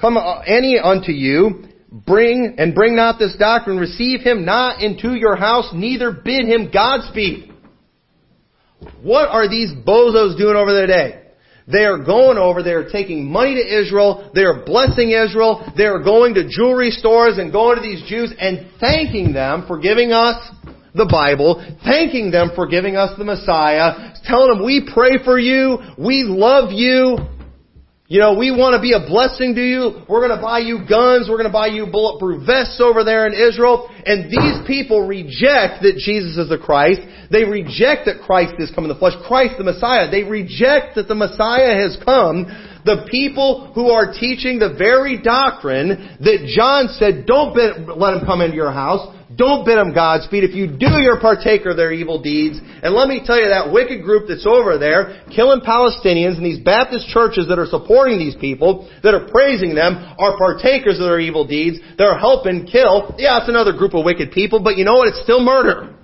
come 0.00 0.16
uh, 0.16 0.40
any 0.40 0.78
unto 0.78 1.12
you, 1.12 1.64
bring, 1.90 2.56
and 2.58 2.74
bring 2.74 2.96
not 2.96 3.18
this 3.18 3.34
doctrine, 3.38 3.78
receive 3.78 4.20
him 4.20 4.44
not 4.44 4.82
into 4.82 5.14
your 5.14 5.36
house, 5.36 5.70
neither 5.74 6.12
bid 6.12 6.46
him 6.46 6.70
Godspeed. 6.72 7.52
What 9.02 9.28
are 9.28 9.48
these 9.48 9.72
bozos 9.72 10.38
doing 10.38 10.56
over 10.56 10.72
there 10.72 10.86
today? 10.86 11.22
They 11.70 11.84
are 11.84 12.02
going 12.02 12.38
over, 12.38 12.62
they 12.62 12.72
are 12.72 12.88
taking 12.88 13.30
money 13.30 13.54
to 13.54 13.80
Israel, 13.80 14.30
they 14.34 14.42
are 14.42 14.64
blessing 14.64 15.10
Israel, 15.10 15.70
they 15.76 15.84
are 15.84 16.02
going 16.02 16.34
to 16.34 16.48
jewelry 16.48 16.90
stores 16.90 17.36
and 17.36 17.52
going 17.52 17.76
to 17.76 17.82
these 17.82 18.08
Jews 18.08 18.32
and 18.38 18.70
thanking 18.80 19.34
them 19.34 19.64
for 19.66 19.78
giving 19.78 20.12
us 20.12 20.50
the 20.94 21.04
Bible, 21.04 21.62
thanking 21.84 22.30
them 22.30 22.52
for 22.54 22.66
giving 22.66 22.96
us 22.96 23.18
the 23.18 23.24
Messiah, 23.24 24.14
telling 24.24 24.56
them 24.56 24.64
we 24.64 24.88
pray 24.94 25.22
for 25.22 25.38
you, 25.38 25.78
we 25.98 26.24
love 26.26 26.72
you, 26.72 27.18
you 28.08 28.20
know, 28.20 28.40
we 28.40 28.48
want 28.50 28.72
to 28.72 28.80
be 28.80 28.96
a 28.96 29.04
blessing 29.04 29.54
to 29.54 29.60
you. 29.60 30.00
We're 30.08 30.24
going 30.24 30.34
to 30.34 30.40
buy 30.40 30.64
you 30.64 30.80
guns. 30.88 31.28
We're 31.28 31.36
going 31.36 31.52
to 31.52 31.52
buy 31.52 31.68
you 31.68 31.92
bulletproof 31.92 32.40
vests 32.46 32.80
over 32.80 33.04
there 33.04 33.28
in 33.28 33.36
Israel. 33.36 33.84
And 34.06 34.32
these 34.32 34.64
people 34.66 35.06
reject 35.06 35.84
that 35.84 36.00
Jesus 36.00 36.40
is 36.40 36.48
the 36.48 36.56
Christ. 36.56 37.04
They 37.30 37.44
reject 37.44 38.08
that 38.08 38.24
Christ 38.24 38.54
is 38.64 38.72
come 38.72 38.84
in 38.84 38.88
the 38.88 38.96
flesh. 38.96 39.12
Christ 39.28 39.60
the 39.60 39.68
Messiah. 39.68 40.10
They 40.10 40.24
reject 40.24 40.96
that 40.96 41.04
the 41.04 41.14
Messiah 41.14 41.76
has 41.76 42.00
come. 42.00 42.48
The 42.88 43.04
people 43.12 43.76
who 43.76 43.92
are 43.92 44.16
teaching 44.16 44.56
the 44.58 44.72
very 44.72 45.20
doctrine 45.20 46.16
that 46.24 46.48
John 46.48 46.88
said, 46.96 47.28
don't 47.28 47.52
let 47.52 48.16
him 48.16 48.24
come 48.24 48.40
into 48.40 48.56
your 48.56 48.72
house. 48.72 49.04
Don't 49.38 49.64
bid 49.64 49.78
them 49.78 49.94
Godspeed. 49.94 50.42
If 50.42 50.58
you 50.58 50.66
do, 50.66 50.98
you're 50.98 51.20
partaker 51.20 51.70
of 51.70 51.78
their 51.78 51.92
evil 51.92 52.20
deeds. 52.20 52.58
And 52.58 52.92
let 52.92 53.06
me 53.06 53.22
tell 53.24 53.38
you, 53.38 53.48
that 53.54 53.70
wicked 53.70 54.02
group 54.02 54.26
that's 54.26 54.44
over 54.44 54.78
there, 54.78 55.22
killing 55.30 55.60
Palestinians, 55.62 56.34
and 56.36 56.44
these 56.44 56.58
Baptist 56.58 57.06
churches 57.14 57.46
that 57.46 57.56
are 57.56 57.70
supporting 57.70 58.18
these 58.18 58.34
people, 58.34 58.90
that 59.04 59.14
are 59.14 59.30
praising 59.30 59.78
them, 59.78 59.94
are 60.18 60.36
partakers 60.36 60.98
of 60.98 61.06
their 61.06 61.20
evil 61.20 61.46
deeds. 61.46 61.78
They're 61.96 62.18
helping 62.18 62.66
kill. 62.66 63.14
Yeah, 63.16 63.38
it's 63.38 63.48
another 63.48 63.72
group 63.72 63.94
of 63.94 64.04
wicked 64.04 64.32
people, 64.32 64.58
but 64.58 64.76
you 64.76 64.84
know 64.84 64.98
what? 64.98 65.14
It's 65.14 65.22
still 65.22 65.40
murder. 65.40 65.94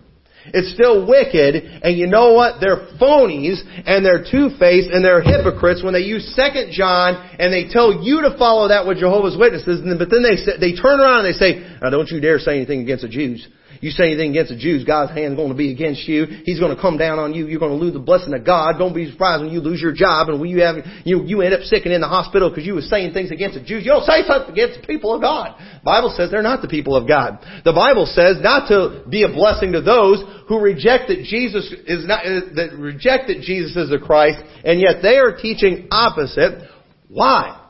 It's 0.53 0.77
still 0.77 1.09
wicked, 1.09 1.57
and 1.57 1.97
you 1.97 2.07
know 2.07 2.35
what? 2.37 2.61
They're 2.61 2.93
phonies, 3.01 3.65
and 3.65 4.05
they're 4.05 4.29
two-faced, 4.29 4.93
and 4.93 5.01
they're 5.01 5.25
hypocrites 5.25 5.83
when 5.83 5.97
they 5.97 6.05
use 6.05 6.37
Second 6.37 6.69
John, 6.71 7.17
and 7.41 7.49
they 7.49 7.73
tell 7.73 8.05
you 8.05 8.21
to 8.29 8.37
follow 8.37 8.69
that 8.69 8.85
with 8.87 9.01
Jehovah's 9.01 9.41
Witnesses, 9.41 9.81
but 9.81 10.11
then 10.13 10.21
they 10.21 10.37
say, 10.37 10.61
they 10.61 10.77
turn 10.77 11.01
around 11.01 11.25
and 11.25 11.33
they 11.33 11.39
say, 11.41 11.65
now 11.85 11.91
don't 11.91 12.09
you 12.09 12.19
dare 12.19 12.39
say 12.39 12.57
anything 12.57 12.81
against 12.81 13.03
the 13.03 13.11
Jews. 13.11 13.47
You 13.81 13.91
say 13.91 14.05
anything 14.05 14.31
against 14.31 14.49
the 14.49 14.57
Jews, 14.57 14.85
God's 14.85 15.13
hand's 15.13 15.37
going 15.37 15.51
to 15.51 15.55
be 15.55 15.71
against 15.71 16.09
you. 16.09 16.25
He's 16.45 16.59
going 16.59 16.75
to 16.75 16.81
come 16.81 16.97
down 16.97 17.19
on 17.19 17.35
you. 17.35 17.47
You're 17.47 17.61
going 17.61 17.77
to 17.77 17.85
lose 17.85 17.93
the 17.93 18.01
blessing 18.01 18.33
of 18.33 18.41
God. 18.41 18.79
Don't 18.79 18.95
be 18.95 19.11
surprised 19.11 19.43
when 19.45 19.53
you 19.53 19.61
lose 19.61 19.83
your 19.83 19.93
job 19.93 20.31
and 20.31 20.41
when 20.41 20.49
you 20.49 20.63
have 20.63 20.77
you 21.05 21.25
you 21.25 21.43
end 21.43 21.53
up 21.53 21.61
sick 21.69 21.85
and 21.85 21.93
in 21.93 22.01
the 22.01 22.09
hospital 22.09 22.49
because 22.49 22.65
you 22.65 22.75
were 22.75 22.81
saying 22.89 23.13
things 23.13 23.31
against 23.31 23.59
the 23.59 23.65
Jews. 23.65 23.85
You 23.85 23.93
don't 23.93 24.09
say 24.09 24.25
something 24.27 24.53
against 24.53 24.81
the 24.81 24.87
people 24.87 25.13
of 25.13 25.21
God. 25.21 25.61
The 25.61 25.85
Bible 25.85 26.15
says 26.17 26.31
they're 26.31 26.41
not 26.41 26.63
the 26.63 26.69
people 26.69 26.97
of 26.97 27.07
God. 27.07 27.45
The 27.65 27.77
Bible 27.77 28.07
says 28.07 28.39
not 28.41 28.69
to 28.69 29.05
be 29.07 29.25
a 29.25 29.29
blessing 29.29 29.73
to 29.73 29.83
those 29.83 30.25
who 30.49 30.61
reject 30.61 31.09
that 31.09 31.21
Jesus 31.29 31.69
is 31.87 32.07
not 32.07 32.25
uh, 32.25 32.57
that 32.57 32.73
reject 32.79 33.29
that 33.29 33.43
Jesus 33.43 33.77
is 33.77 33.91
the 33.91 33.99
Christ, 33.99 34.41
and 34.65 34.81
yet 34.81 35.03
they 35.03 35.19
are 35.19 35.37
teaching 35.37 35.89
opposite. 35.91 36.65
Why? 37.09 37.61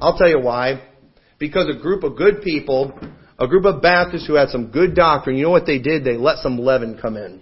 I'll 0.00 0.18
tell 0.18 0.28
you 0.28 0.40
why. 0.40 0.88
Because 1.38 1.66
a 1.74 1.80
group 1.80 2.04
of 2.04 2.16
good 2.16 2.42
people 2.42 2.92
a 3.42 3.48
group 3.48 3.64
of 3.64 3.82
Baptists 3.82 4.26
who 4.26 4.34
had 4.34 4.50
some 4.50 4.70
good 4.70 4.94
doctrine, 4.94 5.36
you 5.36 5.42
know 5.42 5.50
what 5.50 5.66
they 5.66 5.80
did? 5.80 6.04
They 6.04 6.16
let 6.16 6.38
some 6.38 6.58
leaven 6.58 6.96
come 7.00 7.16
in. 7.16 7.40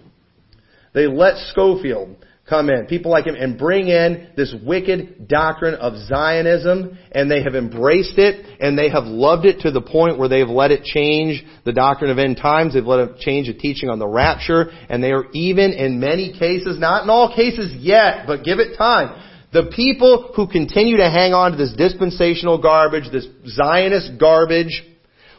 They 0.95 1.05
let 1.05 1.37
Scofield 1.51 2.15
come 2.49 2.69
in, 2.71 2.87
people 2.87 3.11
like 3.11 3.25
him, 3.25 3.35
and 3.35 3.55
bring 3.57 3.87
in 3.87 4.29
this 4.35 4.53
wicked 4.65 5.27
doctrine 5.27 5.75
of 5.75 5.93
Zionism, 6.07 6.97
and 7.11 7.29
they 7.29 7.43
have 7.43 7.53
embraced 7.53 8.17
it, 8.17 8.43
and 8.59 8.75
they 8.75 8.89
have 8.89 9.03
loved 9.03 9.45
it 9.45 9.59
to 9.61 9.69
the 9.69 9.79
point 9.79 10.17
where 10.17 10.27
they've 10.27 10.49
let 10.49 10.71
it 10.71 10.83
change 10.83 11.45
the 11.65 11.71
doctrine 11.71 12.09
of 12.09 12.17
end 12.17 12.37
times, 12.37 12.73
they've 12.73 12.83
let 12.83 13.07
it 13.07 13.17
change 13.19 13.45
the 13.45 13.53
teaching 13.53 13.87
on 13.87 13.99
the 13.99 14.07
rapture, 14.07 14.71
and 14.89 15.03
they 15.03 15.11
are 15.11 15.25
even 15.33 15.71
in 15.71 15.99
many 15.99 16.33
cases, 16.37 16.79
not 16.79 17.03
in 17.03 17.11
all 17.11 17.33
cases 17.33 17.75
yet, 17.75 18.25
but 18.25 18.43
give 18.43 18.57
it 18.57 18.75
time, 18.75 19.21
the 19.53 19.71
people 19.75 20.31
who 20.35 20.47
continue 20.47 20.97
to 20.97 21.09
hang 21.11 21.33
on 21.33 21.51
to 21.51 21.57
this 21.57 21.73
dispensational 21.77 22.59
garbage, 22.59 23.11
this 23.11 23.27
Zionist 23.47 24.19
garbage, 24.19 24.83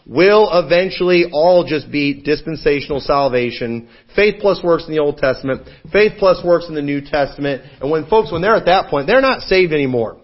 will 0.07 0.49
eventually 0.53 1.27
all 1.33 1.65
just 1.65 1.91
be 1.91 2.23
dispensational 2.23 3.01
salvation. 3.01 3.89
Faith 4.17 4.37
plus 4.41 4.63
works 4.63 4.85
in 4.87 4.93
the 4.93 5.01
Old 5.01 5.19
Testament, 5.19 5.69
faith 5.93 6.13
plus 6.19 6.45
works 6.45 6.67
in 6.69 6.75
the 6.75 6.83
New 6.83 7.01
Testament. 7.01 7.63
And 7.81 7.91
when 7.91 8.07
folks, 8.07 8.33
when 8.33 8.43
they're 8.43 8.57
at 8.57 8.67
that 8.67 8.89
point, 8.91 9.07
they're 9.07 9.21
not 9.21 9.43
saved 9.43 9.73
anymore. 9.73 10.19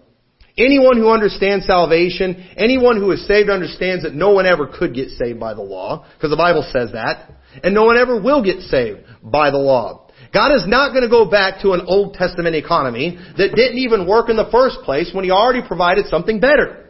Anyone 0.59 0.97
who 0.97 1.11
understands 1.11 1.67
salvation, 1.67 2.49
anyone 2.57 2.97
who 2.97 3.13
is 3.13 3.25
saved 3.29 3.49
understands 3.49 4.03
that 4.03 4.13
no 4.13 4.33
one 4.33 4.45
ever 4.45 4.67
could 4.67 4.93
get 4.93 5.11
saved 5.11 5.39
by 5.39 5.55
the 5.55 5.63
law, 5.63 6.05
because 6.15 6.31
the 6.31 6.37
Bible 6.37 6.69
says 6.73 6.91
that, 6.93 7.31
and 7.63 7.73
no 7.73 7.85
one 7.85 7.97
ever 7.97 8.21
will 8.21 8.43
get 8.43 8.61
saved 8.63 9.01
by 9.23 9.51
the 9.51 9.59
law. 9.59 10.09
God 10.35 10.55
is 10.57 10.67
not 10.67 10.91
going 10.91 11.05
to 11.05 11.09
go 11.09 11.31
back 11.31 11.63
to 11.63 11.73
an 11.73 11.83
Old 11.87 12.15
Testament 12.15 12.57
economy 12.57 13.17
that 13.37 13.55
didn't 13.55 13.79
even 13.79 14.07
work 14.07 14.29
in 14.29 14.37
the 14.37 14.51
first 14.51 14.79
place 14.85 15.13
when 15.15 15.25
He 15.25 15.31
already 15.31 15.67
provided 15.67 16.07
something 16.07 16.41
better. 16.41 16.88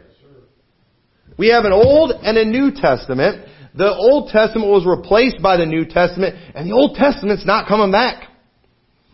We 1.39 1.47
have 1.51 1.63
an 1.63 1.71
Old 1.71 2.11
and 2.11 2.37
a 2.37 2.43
New 2.43 2.71
Testament 2.75 3.47
The 3.73 3.95
Old 3.95 4.29
Testament 4.29 4.69
was 4.69 4.85
replaced 4.85 5.41
by 5.41 5.55
the 5.55 5.65
New 5.65 5.85
Testament, 5.85 6.35
and 6.53 6.69
the 6.69 6.73
Old 6.73 6.97
Testament's 6.97 7.45
not 7.45 7.69
coming 7.69 7.91
back. 7.93 8.27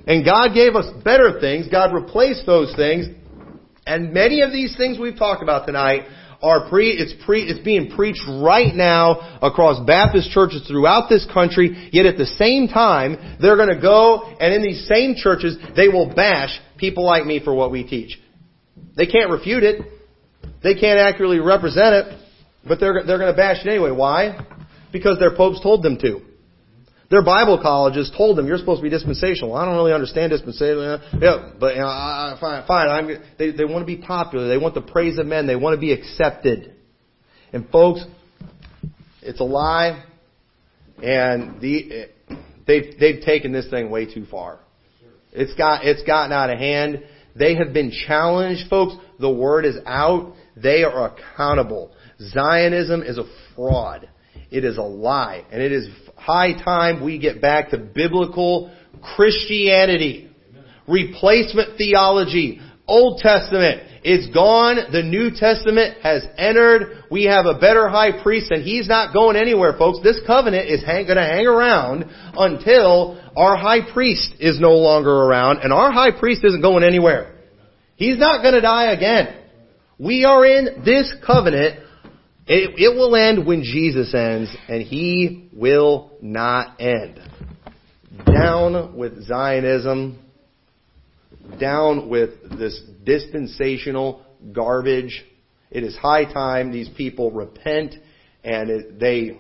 And 0.08 0.26
God 0.26 0.56
gave 0.56 0.76
us 0.76 0.88
better 1.04 1.40
things. 1.40 1.68
God 1.68 1.94
replaced 1.94 2.48
those 2.48 2.76
things. 2.76 3.06
And 3.86 4.12
many 4.12 4.42
of 4.42 4.52
these 4.52 4.76
things 4.76 4.98
we've 4.98 5.18
talked 5.18 5.44
about 5.44 5.68
tonight 5.68 6.08
are 6.42 6.68
pre, 6.68 6.92
it's 6.92 7.14
pre, 7.26 7.44
it's 7.44 7.64
being 7.64 7.92
preached 7.92 8.24
right 8.28 8.74
now 8.74 9.38
across 9.42 9.86
Baptist 9.86 10.32
churches 10.32 10.66
throughout 10.68 11.10
this 11.10 11.28
country, 11.32 11.90
yet 11.92 12.08
at 12.08 12.18
the 12.18 12.26
same 12.26 12.68
time, 12.68 13.38
they're 13.40 13.58
gonna 13.58 13.80
go 13.80 14.24
and 14.40 14.54
in 14.54 14.64
these 14.64 14.88
same 14.88 15.14
churches, 15.16 15.58
they 15.76 15.90
will 15.90 16.14
bash 16.16 16.60
people 16.78 17.06
like 17.06 17.26
me 17.26 17.40
for 17.44 17.54
what 17.54 17.72
we 17.72 17.84
teach. 17.84 18.20
They 18.98 19.06
can't 19.06 19.30
refute 19.30 19.64
it. 19.64 19.82
They 20.64 20.76
can't 20.76 21.00
accurately 21.00 21.40
represent 21.40 21.94
it, 21.96 22.20
but 22.68 22.80
they're, 22.80 23.04
they're 23.06 23.20
gonna 23.20 23.36
bash 23.36 23.66
it 23.66 23.70
anyway. 23.70 23.92
Why? 23.92 24.40
Because 24.92 25.20
their 25.20 25.36
popes 25.36 25.62
told 25.62 25.84
them 25.84 25.98
to. 26.00 26.22
Their 27.10 27.24
Bible 27.24 27.60
colleges 27.62 28.12
told 28.18 28.38
them 28.38 28.48
you're 28.48 28.58
supposed 28.58 28.80
to 28.80 28.84
be 28.84 28.90
dispensational. 28.90 29.52
Well, 29.52 29.62
I 29.62 29.66
don't 29.66 29.76
really 29.76 29.94
understand 29.94 30.32
dispensational. 30.32 30.96
Uh, 30.96 31.00
yeah, 31.22 31.52
but 31.60 31.76
you 31.76 31.82
know, 31.82 31.88
I, 31.88 32.36
fine, 32.40 32.66
fine. 32.66 32.90
I'm, 32.90 33.24
they 33.38 33.52
they 33.52 33.66
want 33.66 33.84
to 33.84 33.86
be 33.86 33.98
popular. 33.98 34.48
They 34.48 34.58
want 34.58 34.74
the 34.74 34.82
praise 34.82 35.20
of 35.20 35.28
men. 35.28 35.46
They 35.46 35.56
want 35.56 35.76
to 35.76 35.80
be 35.80 35.94
accepted. 35.94 36.74
And 37.54 37.70
folks, 37.70 38.04
it's 39.22 39.40
a 39.40 39.44
lie, 39.44 40.04
and 41.02 41.62
the 41.62 42.08
they've 42.66 43.00
they've 43.00 43.22
taken 43.22 43.52
this 43.52 43.70
thing 43.70 43.92
way 43.92 44.12
too 44.12 44.26
far. 44.26 44.60
It's 45.32 45.54
got 45.54 45.86
it's 45.86 46.02
gotten 46.04 46.32
out 46.32 46.50
of 46.50 46.58
hand. 46.58 47.04
They 47.36 47.56
have 47.56 47.74
been 47.74 47.92
challenged, 47.92 48.70
folks. 48.70 48.96
The 49.20 49.30
word 49.30 49.66
is 49.66 49.76
out. 49.86 50.34
They 50.56 50.84
are 50.84 51.14
accountable. 51.14 51.92
Zionism 52.20 53.04
is 53.04 53.18
a 53.18 53.26
fraud. 53.56 54.10
It 54.52 54.64
is 54.64 54.78
a 54.78 54.84
lie. 54.84 55.46
And 55.52 55.62
it 55.62 55.72
is 55.72 55.90
high 56.16 56.54
time 56.54 57.04
we 57.04 57.20
get 57.20 57.42
back 57.42 57.72
to 57.72 57.78
biblical 57.78 58.74
Christianity. 59.16 60.30
Replacement 60.88 61.78
theology. 61.78 62.62
Old 62.88 63.20
Testament. 63.20 63.82
It's 64.04 64.32
gone. 64.34 64.78
The 64.92 65.02
New 65.02 65.32
Testament 65.32 65.98
has 66.04 66.26
entered. 66.38 67.06
We 67.10 67.24
have 67.26 67.46
a 67.46 67.58
better 67.60 67.90
high 67.90 68.22
priest 68.22 68.52
and 68.52 68.64
he's 68.64 68.88
not 68.88 69.14
going 69.14 69.36
anywhere, 69.36 69.76
folks. 69.78 70.00
This 70.04 70.20
covenant 70.28 70.70
is 70.70 70.82
to 70.82 70.86
hang 70.86 71.48
around 71.48 72.06
until 72.38 73.20
our 73.36 73.58
high 73.58 73.92
priest 73.92 74.36
is 74.40 74.60
no 74.60 74.74
longer 74.74 75.12
around 75.12 75.60
and 75.60 75.74
our 75.74 75.92
high 75.92 76.12
priest 76.12 76.44
isn't 76.44 76.62
going 76.62 76.84
anywhere. 76.84 77.36
He's 77.96 78.18
not 78.18 78.42
going 78.42 78.54
to 78.54 78.62
die 78.62 78.92
again. 78.92 79.42
We 79.98 80.26
are 80.26 80.46
in 80.46 80.84
this 80.84 81.14
covenant 81.26 81.80
it, 82.48 82.76
it 82.78 82.96
will 82.96 83.16
end 83.16 83.48
when 83.48 83.64
Jesus 83.64 84.14
ends, 84.14 84.56
and 84.68 84.84
He 84.84 85.50
will 85.52 86.12
not 86.22 86.80
end. 86.80 87.20
Down 88.32 88.96
with 88.96 89.24
Zionism. 89.26 90.20
Down 91.60 92.10
with 92.10 92.58
this 92.58 92.82
dispensational 93.04 94.26
garbage. 94.52 95.24
It 95.72 95.84
is 95.84 95.96
high 95.96 96.26
time 96.32 96.72
these 96.72 96.90
people 96.96 97.32
repent 97.32 97.96
and 98.44 98.70
it, 98.70 99.00
they 99.00 99.40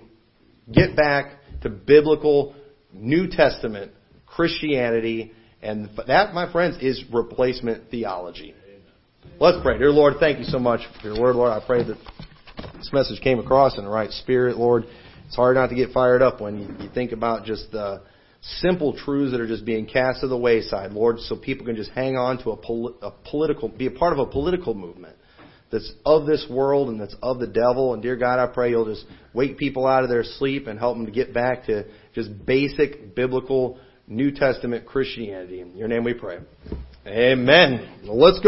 get 0.71 0.95
back 0.95 1.33
to 1.61 1.69
biblical 1.69 2.55
New 2.91 3.27
Testament 3.29 3.91
Christianity. 4.25 5.31
And 5.61 5.89
that, 6.07 6.33
my 6.33 6.51
friends, 6.51 6.77
is 6.81 7.03
replacement 7.11 7.89
theology. 7.89 8.53
Let's 9.39 9.57
pray. 9.61 9.77
Dear 9.77 9.91
Lord, 9.91 10.15
thank 10.19 10.39
you 10.39 10.45
so 10.45 10.59
much 10.59 10.81
for 11.01 11.09
your 11.09 11.21
word, 11.21 11.35
Lord. 11.35 11.51
I 11.51 11.65
pray 11.65 11.83
that 11.83 11.97
this 12.75 12.89
message 12.93 13.21
came 13.21 13.39
across 13.39 13.77
in 13.77 13.83
the 13.83 13.89
right 13.89 14.11
spirit, 14.11 14.57
Lord. 14.57 14.85
It's 15.27 15.35
hard 15.35 15.55
not 15.55 15.67
to 15.67 15.75
get 15.75 15.91
fired 15.91 16.21
up 16.21 16.39
when 16.39 16.57
you, 16.59 16.83
you 16.83 16.89
think 16.93 17.11
about 17.11 17.45
just 17.45 17.71
the 17.71 18.01
simple 18.59 18.95
truths 18.95 19.31
that 19.31 19.41
are 19.41 19.47
just 19.47 19.65
being 19.65 19.85
cast 19.85 20.21
to 20.21 20.27
the 20.27 20.37
wayside, 20.37 20.91
Lord, 20.91 21.19
so 21.19 21.35
people 21.35 21.65
can 21.65 21.75
just 21.75 21.91
hang 21.91 22.15
on 22.15 22.43
to 22.43 22.51
a, 22.51 22.57
pol- 22.57 22.95
a 23.01 23.11
political, 23.11 23.69
be 23.69 23.87
a 23.87 23.91
part 23.91 24.13
of 24.13 24.19
a 24.19 24.25
political 24.25 24.73
movement 24.73 25.15
that's 25.71 25.91
of 26.05 26.25
this 26.25 26.45
world 26.49 26.89
and 26.89 26.99
that's 26.99 27.15
of 27.21 27.39
the 27.39 27.47
devil. 27.47 27.93
And 27.93 28.03
dear 28.03 28.15
God, 28.15 28.39
I 28.39 28.51
pray 28.53 28.69
you'll 28.69 28.85
just 28.85 29.05
wake 29.33 29.57
people 29.57 29.87
out 29.87 30.03
of 30.03 30.09
their 30.09 30.23
sleep 30.23 30.67
and 30.67 30.77
help 30.77 30.95
them 30.95 31.05
to 31.05 31.11
get 31.11 31.33
back 31.33 31.65
to 31.65 31.85
just 32.13 32.45
basic 32.45 33.15
biblical 33.15 33.79
New 34.07 34.31
Testament 34.31 34.85
Christianity. 34.85 35.61
In 35.61 35.75
your 35.75 35.87
name 35.87 36.03
we 36.03 36.13
pray. 36.13 36.37
Amen. 37.07 38.01
Let's 38.03 38.39
go. 38.39 38.43